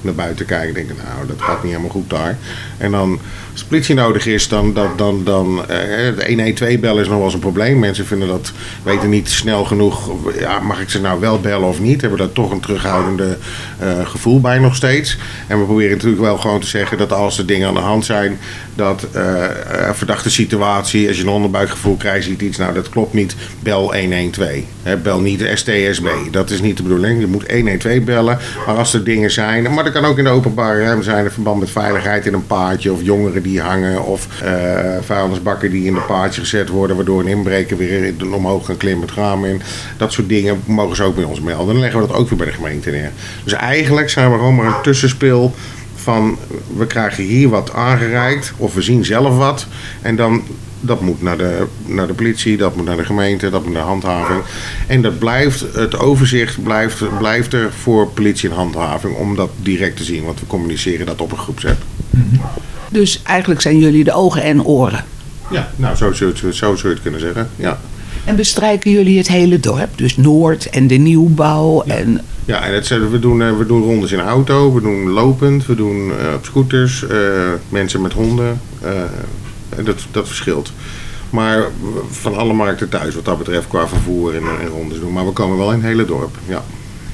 naar 0.00 0.14
buiten 0.14 0.46
kijken. 0.46 0.74
Denken, 0.74 0.96
nou, 0.96 1.26
dat 1.26 1.42
gaat 1.42 1.62
niet 1.62 1.72
helemaal 1.72 1.92
goed 1.92 2.10
daar. 2.10 2.38
En 2.78 2.90
dan, 2.90 3.18
als 3.52 3.64
politie 3.64 3.94
nodig 3.94 4.26
is, 4.26 4.48
dan, 4.48 4.72
dan, 4.72 4.90
dan, 4.96 5.24
dan 5.24 5.60
eh, 5.60 6.16
de 6.16 6.24
112 6.26 6.78
bellen 6.78 7.02
is 7.02 7.08
nog 7.08 7.16
wel 7.16 7.24
eens 7.24 7.34
een 7.34 7.40
probleem. 7.40 7.78
Mensen 7.78 8.06
vinden 8.06 8.28
dat, 8.28 8.52
weten 8.82 9.08
niet 9.08 9.28
snel 9.28 9.64
genoeg, 9.64 10.10
ja, 10.38 10.60
mag 10.60 10.80
ik 10.80 10.90
ze 10.90 11.00
nou 11.00 11.20
wel 11.20 11.40
bellen 11.40 11.68
of 11.68 11.80
niet? 11.80 12.00
Hebben 12.00 12.18
daar 12.18 12.32
toch 12.32 12.50
een 12.50 12.60
terughoudende 12.60 13.36
eh, 13.78 14.06
gevoel 14.06 14.40
bij 14.40 14.58
nog 14.58 14.74
steeds. 14.74 15.18
En 15.46 15.58
we 15.58 15.64
proberen 15.64 15.96
natuurlijk 15.96 16.22
wel 16.22 16.38
gewoon 16.38 16.60
te 16.60 16.66
zeggen 16.66 16.98
dat 16.98 17.12
als 17.12 17.38
er 17.38 17.46
dingen 17.46 17.68
aan 17.68 17.74
de 17.74 17.80
hand 17.80 18.04
zijn, 18.04 18.38
dat 18.74 19.06
een 19.12 19.94
verdachte 19.94 20.30
situatie, 20.30 21.08
als 21.08 21.16
je 21.16 21.22
een 21.22 21.28
onderbuikgevoel 21.28 21.96
krijgt, 21.96 22.24
ziet 22.24 22.40
iets, 22.40 22.58
nou 22.58 22.74
dat 22.74 22.88
klopt 22.88 23.12
niet, 23.12 23.36
bel 23.60 23.94
112. 23.94 24.50
Hè, 24.82 24.96
bel 24.96 25.20
niet 25.20 25.38
de 25.38 25.56
STSB, 25.56 26.06
dat 26.30 26.50
is 26.50 26.60
niet 26.60 26.76
de 26.76 26.82
bedoeling. 26.82 27.20
Je 27.20 27.26
moet 27.26 27.50
112 27.50 28.00
bellen, 28.00 28.38
maar 28.66 28.76
als 28.76 28.94
er 28.94 29.04
dingen 29.04 29.30
zijn, 29.30 29.74
maar 29.74 29.84
dat 29.84 29.92
kan 29.92 30.04
ook 30.04 30.18
in 30.18 30.24
de 30.24 30.30
openbare 30.30 30.82
ruimte 30.82 31.04
zijn, 31.04 31.24
in 31.24 31.30
verband 31.30 31.60
met 31.60 31.70
veiligheid 31.70 32.26
in 32.26 32.34
een 32.34 32.46
paardje, 32.66 32.92
of 32.92 33.02
jongeren 33.02 33.42
die 33.42 33.60
hangen, 33.60 34.04
of 34.04 34.42
eh 34.42 34.96
vuilnisbakken 35.00 35.70
die 35.70 35.84
in 35.84 35.94
de 35.94 36.00
paardje 36.00 36.40
gezet 36.40 36.68
worden, 36.68 36.96
waardoor 36.96 37.20
een 37.20 37.26
inbreker 37.26 37.76
weer 37.76 38.14
omhoog 38.32 38.66
kan 38.66 38.76
klimmen 38.76 39.06
het 39.06 39.16
raam 39.16 39.44
in. 39.44 39.62
Dat 39.96 40.12
soort 40.12 40.28
dingen 40.28 40.62
mogen 40.64 40.96
ze 40.96 41.02
ook 41.02 41.14
bij 41.14 41.24
ons 41.24 41.40
melden. 41.40 41.66
Dan 41.66 41.78
leggen 41.78 42.00
we 42.00 42.06
dat 42.06 42.16
ook 42.16 42.28
weer 42.28 42.38
bij 42.38 42.46
de 42.46 42.52
gemeente 42.52 42.90
neer. 42.90 43.10
Dus 43.44 43.52
eigenlijk 43.52 44.10
zijn 44.10 44.30
we 44.30 44.36
gewoon 44.36 44.54
maar 44.54 44.66
een 44.66 44.82
tussenspeel 44.82 45.54
van 45.94 46.38
we 46.76 46.86
krijgen 46.86 47.24
hier 47.24 47.48
wat 47.48 47.72
aangereikt 47.72 48.52
of 48.56 48.74
we 48.74 48.82
zien 48.82 49.04
zelf 49.04 49.36
wat 49.36 49.66
en 50.02 50.16
dan 50.16 50.42
dat 50.80 51.00
moet 51.00 51.22
naar 51.22 51.38
de, 51.38 51.66
naar 51.84 52.06
de 52.06 52.14
politie, 52.14 52.56
dat 52.56 52.76
moet 52.76 52.84
naar 52.84 52.96
de 52.96 53.04
gemeente, 53.04 53.50
dat 53.50 53.64
moet 53.64 53.72
naar 53.72 53.82
de 53.82 53.88
handhaving. 53.88 54.42
En 54.86 55.02
dat 55.02 55.18
blijft, 55.18 55.60
het 55.72 55.98
overzicht 55.98 56.62
blijft, 56.62 57.18
blijft 57.18 57.52
er 57.52 57.72
voor 57.72 58.08
politie 58.08 58.48
en 58.48 58.54
handhaving 58.54 59.16
om 59.16 59.36
dat 59.36 59.50
direct 59.62 59.96
te 59.96 60.04
zien, 60.04 60.24
want 60.24 60.40
we 60.40 60.46
communiceren 60.46 61.06
dat 61.06 61.20
op 61.20 61.32
een 61.32 61.38
groepsapp. 61.38 61.82
Dus 62.88 63.22
eigenlijk 63.22 63.60
zijn 63.60 63.78
jullie 63.78 64.04
de 64.04 64.12
ogen 64.12 64.42
en 64.42 64.64
oren. 64.64 65.04
Ja, 65.50 65.70
nou 65.76 65.96
zo 65.96 66.12
zou 66.12 66.34
je 66.34 66.46
het, 66.46 66.56
zo 66.56 66.76
zou 66.76 66.88
je 66.88 66.94
het 66.94 67.02
kunnen 67.02 67.20
zeggen. 67.20 67.48
Ja. 67.56 67.78
En 68.24 68.36
bestrijken 68.36 68.90
jullie 68.90 69.18
het 69.18 69.28
hele 69.28 69.60
dorp? 69.60 69.98
Dus 69.98 70.16
Noord 70.16 70.70
en 70.70 70.86
de 70.86 70.94
nieuwbouw 70.94 71.82
en... 71.82 72.20
Ja, 72.44 72.60
en 72.60 72.74
het, 72.74 72.88
we, 72.88 73.18
doen, 73.18 73.42
eh, 73.42 73.56
we 73.56 73.66
doen 73.66 73.82
rondes 73.82 74.12
in 74.12 74.20
auto, 74.20 74.74
we 74.74 74.80
doen 74.80 75.10
lopend, 75.10 75.66
we 75.66 75.74
doen 75.74 76.10
eh, 76.18 76.34
op 76.34 76.44
scooters, 76.44 77.06
eh, 77.06 77.18
mensen 77.68 78.00
met 78.00 78.12
honden. 78.12 78.60
en 79.76 79.84
dat, 79.84 80.06
dat 80.10 80.26
verschilt. 80.26 80.72
Maar 81.30 81.64
van 82.10 82.36
alle 82.36 82.52
markten 82.52 82.88
thuis 82.88 83.14
wat 83.14 83.24
dat 83.24 83.38
betreft 83.38 83.68
qua 83.68 83.88
vervoer 83.88 84.34
en, 84.34 84.42
en 84.60 84.66
rondes 84.66 85.00
doen. 85.00 85.12
Maar 85.12 85.26
we 85.26 85.32
komen 85.32 85.58
wel 85.58 85.72
in 85.72 85.78
het 85.78 85.86
hele 85.86 86.04
dorp, 86.04 86.38
ja. 86.48 86.64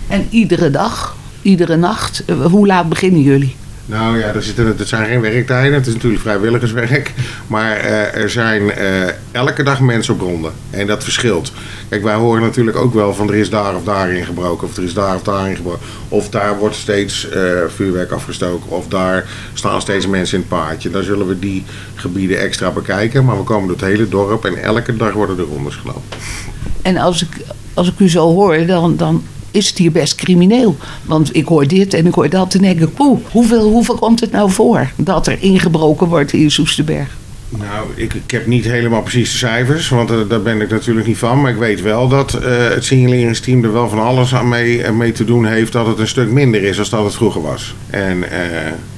En 0.09 0.27
iedere 0.31 0.71
dag, 0.71 1.17
iedere 1.43 1.77
nacht, 1.77 2.25
hoe 2.51 2.67
laat 2.67 2.89
beginnen 2.89 3.23
jullie? 3.23 3.57
Nou 3.87 4.19
ja, 4.19 4.27
er 4.27 4.43
zitten, 4.43 4.67
het 4.67 4.89
zijn 4.89 5.07
geen 5.07 5.21
werktijden. 5.21 5.73
Het 5.73 5.87
is 5.87 5.95
natuurlijk 5.95 6.23
vrijwilligerswerk. 6.23 7.13
Maar 7.47 7.77
eh, 7.77 8.23
er 8.23 8.31
zijn 8.31 8.73
eh, 8.73 9.09
elke 9.31 9.63
dag 9.63 9.81
mensen 9.81 10.15
op 10.15 10.21
ronde. 10.21 10.51
En 10.71 10.87
dat 10.87 11.05
verschilt. 11.05 11.53
Kijk, 11.89 12.03
wij 12.03 12.15
horen 12.15 12.43
natuurlijk 12.43 12.77
ook 12.77 12.95
wel 12.95 13.15
van 13.15 13.29
er 13.29 13.35
is 13.35 13.51
daar 13.51 13.75
of 13.77 13.85
daar 13.85 14.13
ingebroken. 14.13 14.69
Of 14.69 14.77
er 14.77 14.83
is 14.83 14.95
daar 14.95 15.15
of 15.15 15.23
daar 15.23 15.49
ingebroken. 15.49 15.81
Of 16.09 16.29
daar 16.29 16.59
wordt 16.59 16.77
steeds 16.77 17.29
eh, 17.29 17.43
vuurwerk 17.69 18.11
afgestoken. 18.11 18.71
Of 18.71 18.89
daar 18.89 19.25
staan 19.55 19.81
steeds 19.81 20.07
mensen 20.07 20.35
in 20.35 20.41
het 20.41 20.59
paardje. 20.59 20.91
Dan 20.91 21.03
zullen 21.03 21.29
we 21.29 21.39
die 21.39 21.65
gebieden 21.95 22.39
extra 22.39 22.71
bekijken. 22.71 23.25
Maar 23.25 23.37
we 23.37 23.45
komen 23.45 23.69
door 23.69 23.77
het 23.77 23.87
hele 23.87 24.09
dorp. 24.09 24.45
En 24.45 24.63
elke 24.63 24.97
dag 24.97 25.13
worden 25.13 25.39
er 25.39 25.45
rondes 25.45 25.77
gelopen. 25.77 26.03
En 26.83 26.97
als 26.97 27.23
ik, 27.23 27.37
als 27.75 27.89
ik 27.89 27.99
u 27.99 28.09
zo 28.09 28.35
hoor, 28.35 28.67
dan, 28.67 28.97
dan 28.97 29.23
is 29.53 29.69
het 29.69 29.79
hier 29.79 29.93
best 29.93 30.15
crimineel. 30.15 30.77
Want 31.05 31.37
ik 31.37 31.47
hoor 31.47 31.67
dit 31.67 31.95
en 31.95 32.07
ik 32.07 32.15
hoor 32.15 32.29
dat 32.29 32.55
en 32.55 32.63
denk 32.63 32.81
ik, 32.81 32.95
poeh, 32.95 33.19
hoeveel, 33.31 33.71
hoeveel 33.71 33.95
komt 33.95 34.21
het 34.21 34.31
nou 34.31 34.51
voor 34.51 34.91
dat 34.97 35.27
er 35.27 35.37
ingebroken 35.41 36.07
wordt 36.07 36.33
in 36.33 36.51
Soesterberg? 36.51 37.21
Nou, 37.59 37.89
ik, 37.95 38.15
ik 38.15 38.31
heb 38.31 38.47
niet 38.47 38.65
helemaal 38.65 39.03
precies 39.03 39.31
de 39.31 39.37
cijfers, 39.37 39.89
want 39.89 40.11
eh, 40.11 40.17
daar 40.29 40.43
ben 40.43 40.61
ik 40.61 40.71
natuurlijk 40.71 41.07
niet 41.07 41.19
van. 41.19 41.41
Maar 41.41 41.51
ik 41.51 41.57
weet 41.57 41.83
wel 41.83 42.09
dat 42.09 42.35
eh, 42.35 42.69
het 42.69 42.85
signaleringsteam 42.85 43.65
er 43.65 43.73
wel 43.73 43.89
van 43.89 43.99
alles 43.99 44.35
aan 44.35 44.49
mee, 44.49 44.83
eh, 44.83 44.93
mee 44.93 45.13
te 45.13 45.25
doen 45.25 45.47
heeft 45.47 45.73
dat 45.73 45.87
het 45.87 45.99
een 45.99 46.09
stuk 46.09 46.29
minder 46.31 46.63
is 46.63 46.77
dan 46.77 46.87
dat 46.91 47.05
het 47.05 47.15
vroeger 47.15 47.43
was. 47.43 47.75
En 47.91 48.25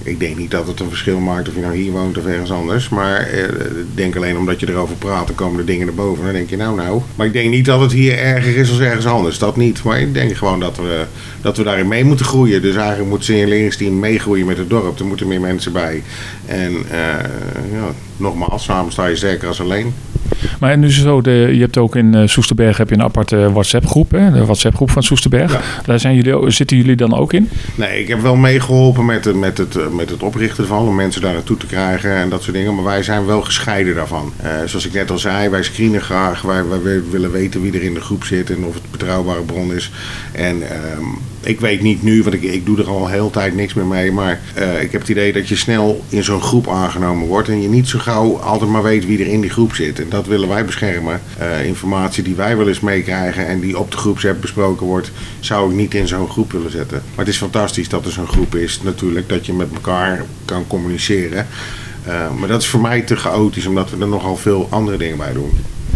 ik 0.04 0.20
denk 0.20 0.36
niet 0.36 0.50
dat 0.50 0.66
het 0.66 0.80
een 0.80 0.88
verschil 0.88 1.18
maakt 1.18 1.48
of 1.48 1.54
je 1.54 1.60
nou 1.60 1.76
hier 1.76 1.92
woont 1.92 2.18
of 2.18 2.26
ergens 2.26 2.52
anders. 2.52 2.88
Maar 2.88 3.20
eh, 3.20 3.48
denk 3.94 4.16
alleen 4.16 4.36
omdat 4.36 4.60
je 4.60 4.68
erover 4.68 4.96
praat, 4.96 5.26
dan 5.26 5.36
komen 5.36 5.56
de 5.56 5.64
dingen 5.64 5.86
naar 5.86 5.94
boven. 5.94 6.24
Dan 6.24 6.32
denk 6.32 6.50
je 6.50 6.56
nou 6.56 6.76
nou. 6.76 7.02
Maar 7.14 7.26
ik 7.26 7.32
denk 7.32 7.50
niet 7.50 7.64
dat 7.64 7.80
het 7.80 7.92
hier 7.92 8.18
erger 8.18 8.56
is 8.56 8.70
dan 8.70 8.86
ergens 8.86 9.06
anders. 9.06 9.38
Dat 9.38 9.56
niet. 9.56 9.82
Maar 9.82 10.00
ik 10.00 10.14
denk 10.14 10.36
gewoon 10.36 10.60
dat 10.60 10.76
we, 10.76 11.04
dat 11.40 11.56
we 11.56 11.62
daarin 11.62 11.88
mee 11.88 12.04
moeten 12.04 12.26
groeien. 12.26 12.62
Dus 12.62 12.76
eigenlijk 12.76 13.08
moet 13.08 13.18
het 13.18 13.26
signaleringsteam 13.26 13.98
meegroeien 13.98 14.46
met 14.46 14.58
het 14.58 14.70
dorp. 14.70 14.98
Er 14.98 15.06
moeten 15.06 15.28
meer 15.28 15.40
mensen 15.40 15.72
bij. 15.72 16.02
En 16.46 16.74
eh, 16.90 16.98
ja, 17.72 17.88
nogmaals, 18.16 18.64
samen 18.64 18.92
sta 18.92 19.06
je 19.06 19.16
sterker 19.16 19.48
als 19.48 19.60
alleen. 19.60 19.94
Maar 20.60 20.78
nu 20.78 20.86
is 20.86 20.96
het 20.96 21.04
zo, 21.04 21.20
de, 21.20 21.48
je 21.52 21.60
hebt 21.60 21.76
ook 21.78 21.96
in 21.96 22.14
eh, 22.14 22.26
Soesterberg 22.26 22.76
heb 22.76 22.88
je 22.88 22.94
een 22.94 23.02
aparte 23.02 23.52
WhatsApp-groep, 23.52 24.10
hè? 24.10 24.30
de 24.32 24.44
WhatsApp-groep 24.44 24.90
van 24.90 25.02
Soesterberg. 25.02 25.52
Ja. 25.52 25.60
Daar 25.84 26.00
zijn 26.00 26.14
jullie, 26.14 26.50
zitten 26.50 26.76
jullie 26.76 26.96
dan 26.96 27.14
ook 27.14 27.32
in? 27.32 27.48
Nee, 27.74 28.00
ik 28.00 28.08
heb 28.08 28.20
wel 28.20 28.36
meegeholpen 28.36 29.04
met, 29.04 29.24
het- 29.24 29.36
met, 29.36 29.58
het, 29.58 29.76
eh, 29.76 29.88
met 29.88 30.10
het 30.10 30.22
oprichten 30.22 30.62
ervan, 30.62 30.88
om 30.88 30.94
mensen 30.94 31.20
daar 31.22 31.32
naartoe 31.32 31.56
te 31.56 31.66
krijgen 31.66 32.14
en 32.16 32.28
dat 32.28 32.42
soort 32.42 32.56
dingen. 32.56 32.74
Maar 32.74 32.84
wij 32.84 33.02
zijn 33.02 33.26
wel 33.26 33.42
gescheiden 33.42 33.94
daarvan. 33.94 34.32
Eh, 34.36 34.50
zoals 34.64 34.86
ik 34.86 34.92
net 34.92 35.10
al 35.10 35.18
zei, 35.18 35.48
wij 35.48 35.62
screenen 35.62 36.00
graag, 36.00 36.42
wij, 36.42 36.62
willen 37.10 37.32
weten 37.32 37.62
wie 37.62 37.72
er 37.72 37.82
in 37.82 37.94
de 37.94 38.00
groep 38.00 38.24
zit 38.24 38.50
en 38.50 38.64
of 38.64 38.74
het 38.74 38.90
betrouwbare 38.90 39.42
bron 39.42 39.74
is. 39.74 39.90
En 40.32 40.62
ehm, 40.70 41.04
ik 41.44 41.60
weet 41.60 41.82
niet 41.82 42.02
nu, 42.02 42.22
want 42.22 42.34
ik, 42.34 42.42
ik 42.42 42.66
doe 42.66 42.78
er 42.78 42.88
al 42.88 43.08
heel 43.08 43.30
tijd 43.30 43.54
niks 43.54 43.74
meer 43.74 43.86
mee, 43.86 44.12
maar 44.12 44.40
eh, 44.54 44.82
ik 44.82 44.92
heb 44.92 45.00
het 45.00 45.10
idee 45.10 45.32
dat 45.32 45.48
je 45.48 45.56
snel 45.56 46.04
in 46.08 46.24
zo'n 46.24 46.42
groep 46.42 46.68
aangenomen 46.68 47.26
wordt 47.26 47.48
en 47.48 47.62
je 47.62 47.68
niet 47.68 47.88
zo 47.88 47.98
gauw 47.98 48.38
altijd 48.38 48.70
maar 48.70 48.82
weet 48.82 49.06
wie 49.06 49.18
er 49.18 49.26
in 49.26 49.40
die 49.40 49.50
groep 49.50 49.74
zit. 49.74 50.00
En 50.00 50.08
dat 50.08 50.26
willen 50.26 50.48
wij 50.48 50.64
beschermen. 50.64 51.20
Eh, 51.38 51.66
informatie 51.66 52.22
die 52.22 52.34
wij 52.34 52.56
wel 52.56 52.68
eens 52.68 52.80
meekrijgen 52.80 53.46
en 53.46 53.60
die 53.60 53.78
op 53.78 53.90
de 53.90 53.96
groepsapp 53.96 54.40
besproken 54.40 54.86
wordt, 54.86 55.10
zou 55.40 55.70
ik 55.70 55.76
niet 55.76 55.94
in 55.94 56.08
zo'n 56.08 56.28
groep 56.28 56.52
willen 56.52 56.70
zetten. 56.70 57.02
Maar 57.14 57.24
het 57.24 57.34
is 57.34 57.40
fantastisch 57.40 57.88
dat 57.88 58.06
er 58.06 58.12
zo'n 58.12 58.28
groep 58.28 58.54
is, 58.54 58.80
natuurlijk, 58.82 59.28
dat 59.28 59.46
je 59.46 59.52
met 59.52 59.72
elkaar 59.74 60.24
kan 60.44 60.66
communiceren. 60.66 61.46
Eh, 62.04 62.34
maar 62.38 62.48
dat 62.48 62.62
is 62.62 62.68
voor 62.68 62.80
mij 62.80 63.00
te 63.00 63.16
chaotisch, 63.16 63.66
omdat 63.66 63.90
we 63.90 64.00
er 64.00 64.08
nogal 64.08 64.36
veel 64.36 64.66
andere 64.70 64.96
dingen 64.96 65.16
bij 65.16 65.32
doen. 65.32 65.52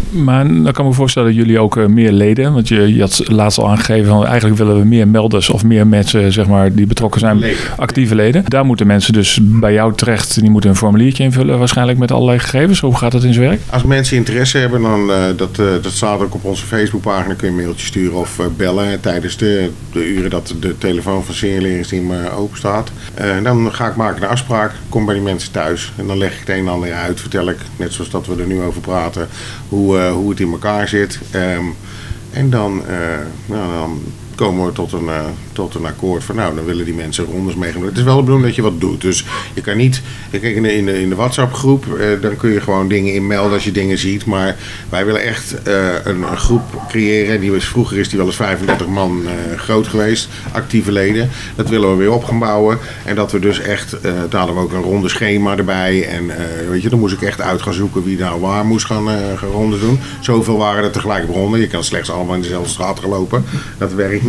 Maar 0.09 0.47
dan 0.47 0.63
kan 0.63 0.85
ik 0.85 0.91
me 0.91 0.93
voorstellen 0.93 1.27
dat 1.27 1.37
jullie 1.37 1.59
ook 1.59 1.77
eh, 1.77 1.85
meer 1.85 2.11
leden, 2.11 2.53
want 2.53 2.67
je, 2.67 2.95
je 2.95 3.01
had 3.01 3.21
laatst 3.25 3.57
al 3.57 3.69
aangegeven 3.69 4.09
van 4.09 4.25
eigenlijk 4.25 4.57
willen 4.57 4.79
we 4.79 4.85
meer 4.85 5.07
melders 5.07 5.49
of 5.49 5.63
meer 5.63 5.87
mensen 5.87 6.31
zeg 6.31 6.47
maar, 6.47 6.73
die 6.73 6.87
betrokken 6.87 7.19
zijn, 7.19 7.39
Leden. 7.39 7.57
actieve 7.77 8.15
leden. 8.15 8.43
Daar 8.47 8.65
moeten 8.65 8.87
mensen 8.87 9.13
dus 9.13 9.39
bij 9.41 9.73
jou 9.73 9.93
terecht, 9.95 10.39
die 10.39 10.49
moeten 10.49 10.69
een 10.69 10.75
formuliertje 10.75 11.23
invullen 11.23 11.59
waarschijnlijk 11.59 11.97
met 11.97 12.11
allerlei 12.11 12.39
gegevens. 12.39 12.79
Hoe 12.79 12.97
gaat 12.97 13.11
dat 13.11 13.23
in 13.23 13.33
zijn 13.33 13.47
werk? 13.47 13.61
Als 13.69 13.83
mensen 13.83 14.17
interesse 14.17 14.57
hebben, 14.57 14.81
dan 14.81 15.09
uh, 15.09 15.23
dat, 15.35 15.57
uh, 15.59 15.65
dat 15.81 15.91
staat 15.91 16.21
ook 16.21 16.33
op 16.33 16.45
onze 16.45 16.65
Facebookpagina. 16.65 17.33
Kun 17.33 17.47
je 17.47 17.53
een 17.53 17.61
mailtje 17.61 17.85
sturen 17.85 18.17
of 18.17 18.39
uh, 18.39 18.45
bellen 18.57 18.99
tijdens 18.99 19.37
de, 19.37 19.69
de 19.91 20.07
uren 20.07 20.29
dat 20.29 20.55
de 20.59 20.77
telefoon 20.77 21.23
van 21.23 21.35
signaleringsteam 21.35 22.11
open 22.37 22.57
staat. 22.57 22.91
dan 23.43 23.73
ga 23.73 23.87
ik 23.87 23.95
maken 23.95 24.23
een 24.23 24.29
afspraak, 24.29 24.71
kom 24.89 25.05
bij 25.05 25.13
die 25.13 25.23
mensen 25.23 25.51
thuis 25.51 25.91
en 25.97 26.07
dan 26.07 26.17
leg 26.17 26.33
ik 26.33 26.39
het 26.39 26.49
een 26.49 26.55
en 26.55 26.67
ander 26.67 26.93
uit. 26.93 27.19
Vertel 27.19 27.49
ik, 27.49 27.57
net 27.75 27.93
zoals 27.93 28.09
dat 28.09 28.27
we 28.27 28.35
er 28.41 28.47
nu 28.47 28.61
over 28.61 28.81
praten, 28.81 29.27
hoe, 29.69 29.98
hoe 30.07 30.29
het 30.29 30.39
in 30.39 30.51
elkaar 30.51 30.87
zit. 30.87 31.19
Um, 31.35 31.75
en 32.31 32.49
dan, 32.49 32.81
nou, 33.45 33.73
dan 33.73 34.01
komen 34.39 34.65
we 34.65 34.71
tot 34.71 34.91
een, 34.91 35.05
uh, 35.05 35.25
tot 35.51 35.75
een 35.75 35.85
akkoord 35.85 36.23
van 36.23 36.35
nou, 36.35 36.55
dan 36.55 36.65
willen 36.65 36.85
die 36.85 36.93
mensen 36.93 37.25
rondes 37.25 37.55
meegaan. 37.55 37.83
Het 37.83 37.97
is 37.97 38.03
wel 38.03 38.15
de 38.15 38.21
bedoeling 38.21 38.47
dat 38.47 38.55
je 38.55 38.61
wat 38.61 38.79
doet. 38.79 39.01
Dus 39.01 39.25
je 39.53 39.61
kan 39.61 39.77
niet, 39.77 40.01
kijk 40.31 40.43
in 40.43 40.63
de, 40.63 40.75
in 40.75 40.85
de, 40.85 41.01
in 41.01 41.09
de 41.09 41.15
WhatsApp 41.15 41.53
groep, 41.53 41.85
uh, 41.85 42.21
dan 42.21 42.35
kun 42.35 42.49
je 42.49 42.61
gewoon 42.61 42.87
dingen 42.87 43.13
inmelden 43.13 43.53
als 43.53 43.63
je 43.63 43.71
dingen 43.71 43.97
ziet. 43.97 44.25
Maar 44.25 44.55
wij 44.89 45.05
willen 45.05 45.21
echt 45.21 45.55
uh, 45.67 45.87
een, 46.03 46.21
een, 46.21 46.37
groep 46.37 46.61
creëren. 46.89 47.39
Die 47.39 47.51
was, 47.51 47.65
vroeger 47.65 47.97
is 47.97 48.09
die 48.09 48.17
wel 48.17 48.27
eens 48.27 48.35
35 48.35 48.87
man 48.87 49.21
groot 49.55 49.87
geweest, 49.87 50.29
actieve 50.51 50.91
leden. 50.91 51.29
Dat 51.55 51.69
willen 51.69 51.89
we 51.89 51.95
weer 51.95 52.11
op 52.11 52.23
gaan 52.23 52.39
bouwen. 52.39 52.77
En 53.05 53.15
dat 53.15 53.31
we 53.31 53.39
dus 53.39 53.59
echt, 53.59 53.97
daar 54.01 54.39
hadden 54.39 54.55
we 54.55 54.61
ook 54.61 54.73
een 54.73 54.81
ronde 54.81 55.09
schema 55.09 55.57
erbij. 55.57 56.07
En 56.07 56.31
weet 56.69 56.81
je, 56.81 56.89
dan 56.89 56.99
moest 56.99 57.13
ik 57.13 57.21
echt 57.21 57.41
uit 57.41 57.61
gaan 57.61 57.73
zoeken 57.73 58.03
wie 58.03 58.17
nou 58.17 58.41
waar 58.41 58.65
moest 58.65 58.85
gaan, 58.85 59.07
gaan 59.37 59.79
doen. 59.79 59.99
Zoveel 60.19 60.57
waren 60.57 60.83
er 60.83 60.91
tegelijk 60.91 61.23
op 61.23 61.35
ronde. 61.35 61.59
Je 61.59 61.67
kan 61.67 61.83
slechts 61.83 62.11
allemaal 62.11 62.35
in 62.35 62.41
dezelfde 62.41 62.69
straat 62.69 62.99
gelopen. 62.99 63.43
Dat 63.77 63.93
werkt 63.93 64.23
niet. 64.23 64.28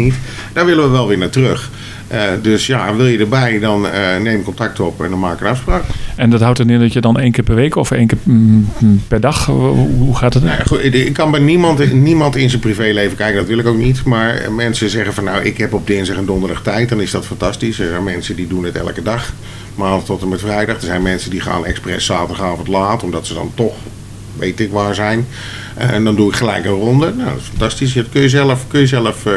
Daar 0.52 0.66
willen 0.66 0.84
we 0.84 0.90
wel 0.90 1.08
weer 1.08 1.18
naar 1.18 1.30
terug. 1.30 1.70
Uh, 2.12 2.22
dus 2.42 2.66
ja, 2.66 2.96
wil 2.96 3.06
je 3.06 3.18
erbij, 3.18 3.58
dan 3.58 3.86
uh, 3.86 4.16
neem 4.22 4.42
contact 4.42 4.80
op 4.80 5.02
en 5.02 5.10
dan 5.10 5.18
maak 5.18 5.40
een 5.40 5.46
afspraak. 5.46 5.82
En 6.16 6.30
dat 6.30 6.40
houdt 6.40 6.58
er 6.58 6.70
in 6.70 6.80
dat 6.80 6.92
je 6.92 7.00
dan 7.00 7.18
één 7.18 7.32
keer 7.32 7.44
per 7.44 7.54
week 7.54 7.76
of 7.76 7.90
één 7.90 8.06
keer 8.06 8.18
mm, 8.22 8.68
per 9.08 9.20
dag, 9.20 9.46
hoe 9.46 10.16
gaat 10.16 10.34
het? 10.34 10.42
Nou, 10.42 10.66
goed, 10.66 10.94
ik 10.94 11.12
kan 11.12 11.30
bij 11.30 11.40
niemand, 11.40 11.92
niemand 11.92 12.36
in 12.36 12.48
zijn 12.48 12.60
privéleven 12.60 13.16
kijken, 13.16 13.36
dat 13.36 13.46
wil 13.46 13.58
ik 13.58 13.66
ook 13.66 13.76
niet. 13.76 14.04
Maar 14.04 14.52
mensen 14.52 14.90
zeggen 14.90 15.14
van 15.14 15.24
nou, 15.24 15.42
ik 15.42 15.58
heb 15.58 15.72
op 15.72 15.86
dinsdag 15.86 16.16
en 16.16 16.26
donderdag 16.26 16.62
tijd, 16.62 16.88
dan 16.88 17.00
is 17.00 17.10
dat 17.10 17.26
fantastisch. 17.26 17.78
Er 17.78 17.88
zijn 17.88 18.04
mensen 18.04 18.36
die 18.36 18.46
doen 18.46 18.64
het 18.64 18.76
elke 18.76 19.02
dag, 19.02 19.32
maandag 19.74 20.04
tot 20.04 20.22
en 20.22 20.28
met 20.28 20.40
vrijdag. 20.40 20.76
Er 20.76 20.86
zijn 20.86 21.02
mensen 21.02 21.30
die 21.30 21.40
gaan 21.40 21.66
expres 21.66 22.04
zaterdagavond 22.04 22.68
laat, 22.68 23.02
omdat 23.02 23.26
ze 23.26 23.34
dan 23.34 23.50
toch 23.54 23.74
weet 24.38 24.60
ik 24.60 24.70
waar 24.70 24.94
zijn. 24.94 25.26
Uh, 25.78 25.90
en 25.90 26.04
dan 26.04 26.16
doe 26.16 26.28
ik 26.28 26.36
gelijk 26.36 26.64
een 26.64 26.70
ronde. 26.70 27.12
Nou, 27.16 27.28
dat 27.28 27.38
is 27.38 27.44
fantastisch. 27.48 27.92
Dat 27.92 28.08
kun 28.12 28.20
je 28.20 28.28
zelf, 28.28 28.66
kun 28.68 28.80
je 28.80 28.86
zelf 28.86 29.26
uh, 29.26 29.32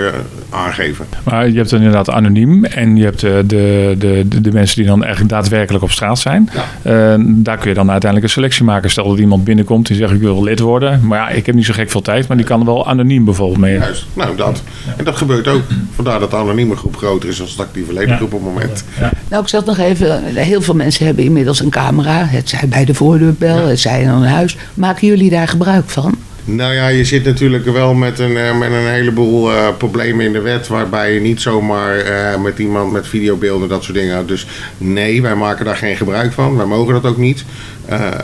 aangeven. 0.49 1.05
Maar 1.23 1.49
je 1.49 1.57
hebt 1.57 1.69
dan 1.69 1.79
inderdaad 1.79 2.09
anoniem. 2.09 2.65
En 2.65 2.95
je 2.95 3.03
hebt 3.03 3.23
uh, 3.23 3.31
de, 3.45 3.95
de, 3.97 4.25
de, 4.27 4.41
de, 4.41 4.51
mensen 4.51 4.75
die 4.75 4.85
dan 4.85 5.03
eigenlijk 5.03 5.33
daadwerkelijk 5.33 5.83
op 5.83 5.91
straat 5.91 6.19
zijn. 6.19 6.49
Ja. 6.83 7.17
daar 7.19 7.57
kun 7.57 7.69
je 7.69 7.75
dan 7.75 7.91
uiteindelijk 7.91 8.23
een 8.23 8.35
selectie 8.35 8.63
maken. 8.63 8.89
Stel 8.89 9.07
dat 9.07 9.19
iemand 9.19 9.43
binnenkomt 9.43 9.87
die 9.87 9.95
zegt 9.95 10.11
ik 10.11 10.19
wil 10.19 10.43
lid 10.43 10.59
worden. 10.59 11.07
Maar 11.07 11.17
ja, 11.17 11.29
ik 11.29 11.45
heb 11.45 11.55
niet 11.55 11.65
zo 11.65 11.73
gek 11.73 11.91
veel 11.91 12.01
tijd. 12.01 12.27
Maar 12.27 12.37
die 12.37 12.45
kan 12.45 12.65
wel 12.65 12.87
anoniem 12.87 13.25
bijvoorbeeld 13.25 13.59
mee. 13.59 13.77
Juist. 13.77 14.05
Nou, 14.13 14.35
dat. 14.35 14.63
En 14.97 15.03
dat 15.03 15.15
gebeurt 15.15 15.47
ook. 15.47 15.61
Vandaar 15.95 16.19
dat 16.19 16.31
de 16.31 16.37
anonieme 16.37 16.75
groep 16.75 16.95
groter 16.95 17.29
is 17.29 17.37
dan 17.37 17.47
de 17.55 17.61
actieve 17.61 17.93
ledengroep 17.93 18.31
ja. 18.31 18.37
op 18.37 18.43
het 18.43 18.53
moment. 18.53 18.83
Ja. 18.99 19.11
Nou, 19.27 19.43
ik 19.43 19.49
zeg 19.49 19.65
nog 19.65 19.77
even. 19.77 20.23
Heel 20.23 20.61
veel 20.61 20.75
mensen 20.75 21.05
hebben 21.05 21.23
inmiddels 21.23 21.59
een 21.59 21.69
camera. 21.69 22.25
Het 22.25 22.49
zij 22.49 22.67
bij 22.67 22.85
de 22.85 22.93
voordeurbel. 22.93 23.67
Het 23.67 23.79
zij 23.79 24.01
in 24.01 24.07
een 24.07 24.23
huis. 24.23 24.57
Maken 24.73 25.07
jullie 25.07 25.29
daar 25.29 25.47
gebruik 25.47 25.89
van? 25.89 26.15
Nou 26.45 26.73
ja, 26.73 26.87
je 26.87 27.03
zit 27.03 27.23
natuurlijk 27.23 27.65
wel 27.65 27.93
met 27.93 28.19
een, 28.19 28.31
uh, 28.31 28.57
met 28.57 28.71
een 28.71 28.87
heleboel 28.87 29.51
uh, 29.51 29.67
problemen 29.77 30.25
in 30.25 30.33
de 30.33 30.41
wet. 30.41 30.67
Waarbij 30.67 31.13
je 31.13 31.19
niet 31.19 31.41
zomaar 31.41 32.05
uh, 32.05 32.41
met 32.41 32.59
iemand 32.59 32.91
met 32.91 33.07
videobeelden 33.07 33.69
dat 33.69 33.83
soort 33.83 33.97
dingen. 33.97 34.27
Dus 34.27 34.47
nee, 34.77 35.21
wij 35.21 35.35
maken 35.35 35.65
daar 35.65 35.75
geen 35.75 35.97
gebruik 35.97 36.33
van. 36.33 36.57
Wij 36.57 36.65
mogen 36.65 36.93
dat 36.93 37.05
ook 37.05 37.17
niet. 37.17 37.45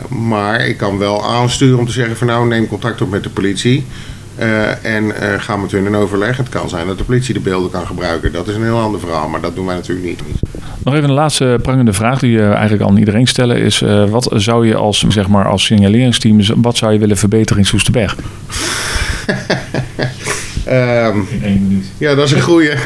maar 0.10 0.68
ik 0.68 0.78
kan 0.78 0.98
wel 0.98 1.26
aansturen 1.26 1.80
om 1.80 1.86
te 1.86 1.92
zeggen 1.92 2.18
van 2.18 2.28
nou 2.28 2.48
neem 2.48 2.68
contact 2.68 3.02
op 3.02 3.10
met 3.10 3.24
de 3.24 3.30
politie. 3.30 3.86
En 4.82 5.14
ga 5.40 5.58
met 5.58 5.72
hun 5.72 5.86
in 5.86 5.96
overleg. 5.96 6.38
Het 6.38 6.50
kan 6.50 6.70
zijn 6.70 6.88
dat 6.88 6.98
de 6.98 7.04
politie 7.04 7.34
de 7.34 7.40
beelden 7.40 7.72
kan 7.72 7.86
gebruiken. 7.86 8.32
Dat 8.32 8.48
is 8.48 8.56
een 8.56 8.64
heel 8.64 8.80
ander 8.80 9.00
verhaal, 9.00 9.30
maar 9.30 9.42
dat 9.42 9.56
doen 9.56 9.66
wij 9.66 9.76
natuurlijk 9.76 10.08
niet. 10.08 10.22
Nog 10.84 10.94
even 10.94 11.10
een 11.10 11.16
laatste 11.16 11.60
prangende 11.62 11.94
vraag 11.94 12.20
die 12.20 12.32
je 12.32 12.50
eigenlijk 12.50 12.90
aan 12.90 12.98
iedereen 12.98 13.28
stellen 13.28 13.58
is: 13.58 13.82
uh, 13.82 14.10
wat 14.10 14.30
zou 14.36 14.68
je 14.68 14.76
als, 14.76 15.06
zeg 15.08 15.28
maar, 15.28 15.48
als 15.48 15.66
signaleringsteam, 15.66 16.42
wat 16.56 16.78
zou 16.78 16.94
je 16.94 17.00
willen 17.00 17.18
verbeteren 17.18 17.62
in 17.62 17.68
Soesterberg? 17.68 18.16
Um, 20.68 21.28
in 21.32 21.44
één 21.44 21.68
minuut. 21.68 21.86
Ja, 21.98 22.16
dat 22.16 22.26
is 22.26 22.32
een 22.32 22.42
goeie. 22.42 22.72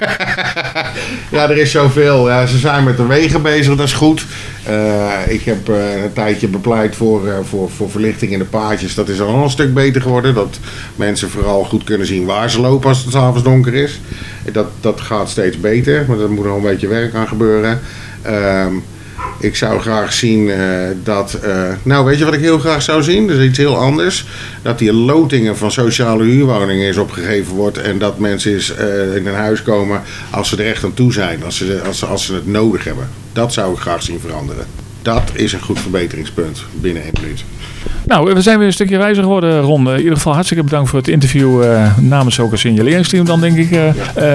ja, 1.32 1.50
er 1.50 1.58
is 1.58 1.72
zoveel. 1.72 2.30
Ja, 2.30 2.46
ze 2.46 2.58
zijn 2.58 2.84
met 2.84 2.98
de 2.98 3.06
wegen 3.06 3.42
bezig, 3.42 3.76
dat 3.76 3.88
is 3.88 3.94
goed. 3.94 4.26
Uh, 4.70 5.12
ik 5.28 5.42
heb 5.42 5.70
uh, 5.70 6.04
een 6.04 6.14
tijdje 6.14 6.48
bepleit 6.48 6.96
voor, 6.96 7.28
uh, 7.28 7.34
voor, 7.44 7.70
voor 7.70 7.90
verlichting 7.90 8.32
in 8.32 8.40
de 8.40 8.46
paadjes. 8.46 8.96
Dat 8.96 9.10
is 9.10 9.22
al 9.22 9.44
een 9.44 9.50
stuk 9.50 9.74
beter 9.74 10.02
geworden. 10.02 10.34
Dat 10.34 10.60
mensen 10.96 11.30
vooral 11.30 11.64
goed 11.64 11.84
kunnen 11.84 12.08
zien 12.08 12.26
waar 12.26 12.50
ze 12.50 12.62
lopen 12.62 12.90
als 12.90 13.04
het 13.04 13.14
s'avonds 13.14 13.44
donker 13.44 13.74
is. 13.74 14.00
Dat, 14.52 14.68
dat 14.82 15.02
gaat 15.02 15.30
steeds 15.30 15.60
beter, 15.60 16.06
maar 16.08 16.20
er 16.20 16.32
moet 16.32 16.46
nog 16.46 16.56
een 16.56 16.62
beetje 16.62 16.88
werk 16.88 17.16
aan 17.16 17.28
gebeuren. 17.28 17.80
Um, 18.28 18.84
ik 19.40 19.56
zou 19.56 19.80
graag 19.80 20.14
zien 20.14 20.48
uh, 20.48 20.88
dat. 21.04 21.40
Uh, 21.44 21.68
nou, 21.84 22.06
weet 22.06 22.18
je 22.18 22.26
wat 22.26 22.34
ik 22.34 22.40
heel 22.40 22.60
graag 22.60 22.82
zou 22.82 23.04
zien? 23.04 23.28
Dat 23.28 23.38
is 23.38 23.46
iets 23.46 23.58
heel 23.58 23.78
anders. 23.78 24.26
Dat 24.62 24.80
die 24.80 24.94
lotingen 24.94 25.58
van 25.58 25.72
sociale 25.72 26.24
huurwoningen 26.24 26.88
eens 26.88 26.98
opgegeven 26.98 27.56
wordt. 27.56 27.78
En 27.78 28.00
dat 28.00 28.20
mensen 28.20 28.54
eens 28.54 28.74
uh, 28.80 29.16
in 29.16 29.28
een 29.28 29.34
huis 29.34 29.62
komen 29.62 30.02
als 30.30 30.50
ze 30.50 30.58
er 30.58 30.70
echt 30.70 30.84
aan 30.84 30.94
toe 30.94 31.14
zijn. 31.14 31.44
Als 31.44 31.58
ze, 31.58 31.82
als, 31.86 32.06
als 32.06 32.26
ze 32.26 32.34
het 32.34 32.48
nodig 32.48 32.84
hebben. 32.84 33.10
Dat 33.34 33.54
zou 33.54 33.74
ik 33.74 33.80
graag 33.80 34.04
zien 34.04 34.20
veranderen. 34.20 34.66
Dat 35.02 35.32
is 35.34 35.54
een 35.54 35.62
goed 35.62 35.80
verbeteringspunt 35.80 36.64
binnen 36.74 37.04
één 37.04 37.14
minuut. 37.22 37.44
Nou, 38.06 38.34
we 38.34 38.42
zijn 38.42 38.58
weer 38.58 38.68
een 38.68 38.74
stukje 38.74 38.98
wijzer 38.98 39.24
geworden, 39.24 39.60
Ron. 39.62 39.90
In 39.92 39.98
ieder 39.98 40.14
geval 40.16 40.34
hartstikke 40.34 40.64
bedankt 40.64 40.90
voor 40.90 41.00
het 41.00 41.08
interview 41.08 41.64
eh, 41.64 41.98
namens 41.98 42.40
ook 42.40 42.52
een 42.52 42.58
signaleringsteam 42.58 43.26
dan, 43.26 43.42
denk 43.42 43.58
ik. 43.58 43.72
eh 43.72 43.90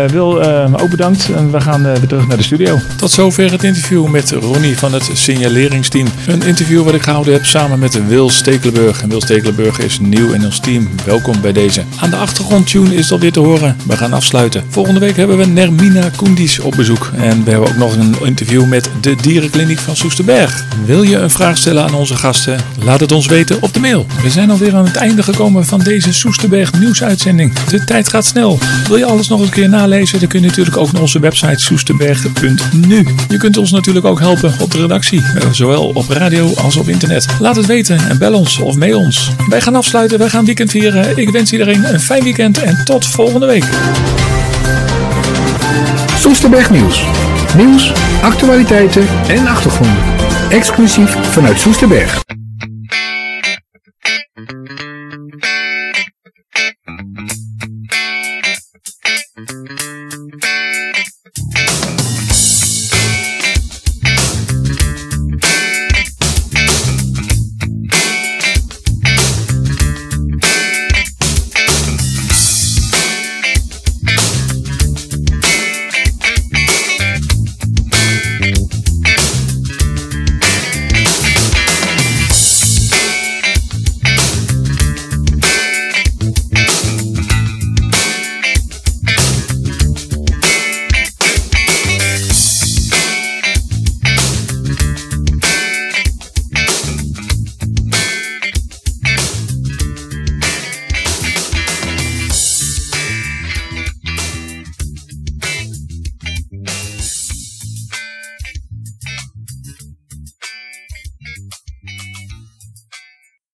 eh, 0.05 0.11
Wil, 0.11 0.43
ook 0.81 0.91
bedankt. 0.91 1.29
En 1.37 1.51
we 1.53 1.61
gaan 1.61 1.83
weer 1.83 2.07
terug 2.07 2.27
naar 2.29 2.37
de 2.37 2.43
studio. 2.43 2.79
Tot 2.97 3.11
zover 3.11 3.51
het 3.51 3.65
interview 3.65 4.07
met 4.07 4.31
Ronnie 4.31 4.79
van 4.79 4.93
het 4.93 5.11
signaleringsteam. 5.13 6.07
Een 6.27 6.43
interview 6.43 6.83
wat 6.85 6.95
ik 6.95 7.03
gehouden 7.03 7.33
heb 7.33 7.45
samen 7.45 7.79
met 7.79 8.07
Wil 8.07 8.31
Stekelenburg. 8.31 9.03
En 9.03 9.09
Wil 9.09 9.21
Stekelenburg 9.21 9.79
is 9.79 9.99
nieuw 10.01 10.33
in 10.33 10.45
ons 10.45 10.59
team. 10.61 10.89
Welkom 11.05 11.41
bij 11.41 11.53
deze. 11.53 11.83
Aan 12.01 12.11
de 12.11 12.17
achtergrondtune 12.17 12.95
is 12.95 13.13
alweer 13.13 13.33
te 13.33 13.41
horen. 13.41 13.77
We 13.87 13.97
gaan 13.97 14.13
afsluiten. 14.13 14.65
Volgende 14.69 15.01
week 15.01 15.17
hebben 15.17 15.39
we 15.39 15.47
Nermina 15.47 16.11
Koendis 16.17 16.59
op 16.59 16.75
bezoek. 16.77 17.11
En 17.17 17.45
we 17.45 17.51
hebben 17.51 17.69
ook 17.69 17.77
nog 17.77 17.97
een 17.97 18.15
interview 18.23 18.69
met 18.69 18.91
de 19.01 19.17
dierenkliniek 19.23 19.79
van 19.79 19.97
Soesterberg. 19.97 20.65
Wil 20.85 21.03
je 21.03 21.17
een 21.17 21.31
vraag 21.31 21.57
stellen 21.57 21.83
aan 21.83 21.95
onze 21.95 22.17
gasten? 22.17 22.61
Laat 22.85 23.01
het 23.01 23.13
ons 23.13 23.27
weten 23.27 23.38
op 23.61 23.75
de 23.75 23.81
mail. 23.81 24.07
We 24.23 24.31
zijn 24.31 24.51
alweer 24.51 24.75
aan 24.75 24.85
het 24.85 24.97
einde 24.97 25.23
gekomen 25.23 25.65
van 25.67 25.81
deze 25.81 26.13
Soesterberg 26.13 26.73
nieuwsuitzending. 26.79 27.53
De 27.53 27.85
tijd 27.85 28.09
gaat 28.09 28.25
snel. 28.25 28.59
Wil 28.89 28.97
je 28.97 29.05
alles 29.05 29.29
nog 29.29 29.41
een 29.41 29.49
keer 29.49 29.69
nalezen? 29.69 30.19
Dan 30.19 30.29
kun 30.29 30.41
je 30.41 30.47
natuurlijk 30.47 30.77
ook 30.77 30.93
naar 30.93 31.01
onze 31.01 31.21
website 31.21 31.63
soesterberg.nu. 31.63 33.07
Je 33.29 33.37
kunt 33.37 33.57
ons 33.57 33.71
natuurlijk 33.71 34.07
ook 34.07 34.19
helpen 34.21 34.55
op 34.61 34.71
de 34.71 34.81
redactie. 34.81 35.23
eh, 35.23 35.51
Zowel 35.53 35.91
op 35.95 36.09
radio 36.09 36.55
als 36.55 36.77
op 36.77 36.89
internet. 36.89 37.27
Laat 37.41 37.57
het 37.57 37.67
weten 37.67 38.09
en 38.09 38.19
bel 38.19 38.35
ons 38.35 38.59
of 38.59 38.77
mail 38.77 38.99
ons. 38.99 39.31
Wij 39.49 39.61
gaan 39.61 39.75
afsluiten. 39.75 40.19
Wij 40.19 40.29
gaan 40.29 40.45
weekend 40.45 40.71
vieren. 40.71 41.19
Ik 41.19 41.31
wens 41.31 41.53
iedereen 41.53 41.93
een 41.95 42.01
fijn 42.01 42.23
weekend 42.23 42.59
en 42.63 42.85
tot 42.85 43.07
volgende 43.07 43.47
week. 43.47 43.65
Soesterberg 46.19 46.71
Nieuws. 46.71 47.03
Nieuws, 47.57 47.93
actualiteiten 48.23 49.07
en 49.29 49.47
achtergronden. 49.47 49.97
Exclusief 50.51 51.17
vanuit 51.31 51.61
Soesterberg. 51.61 52.38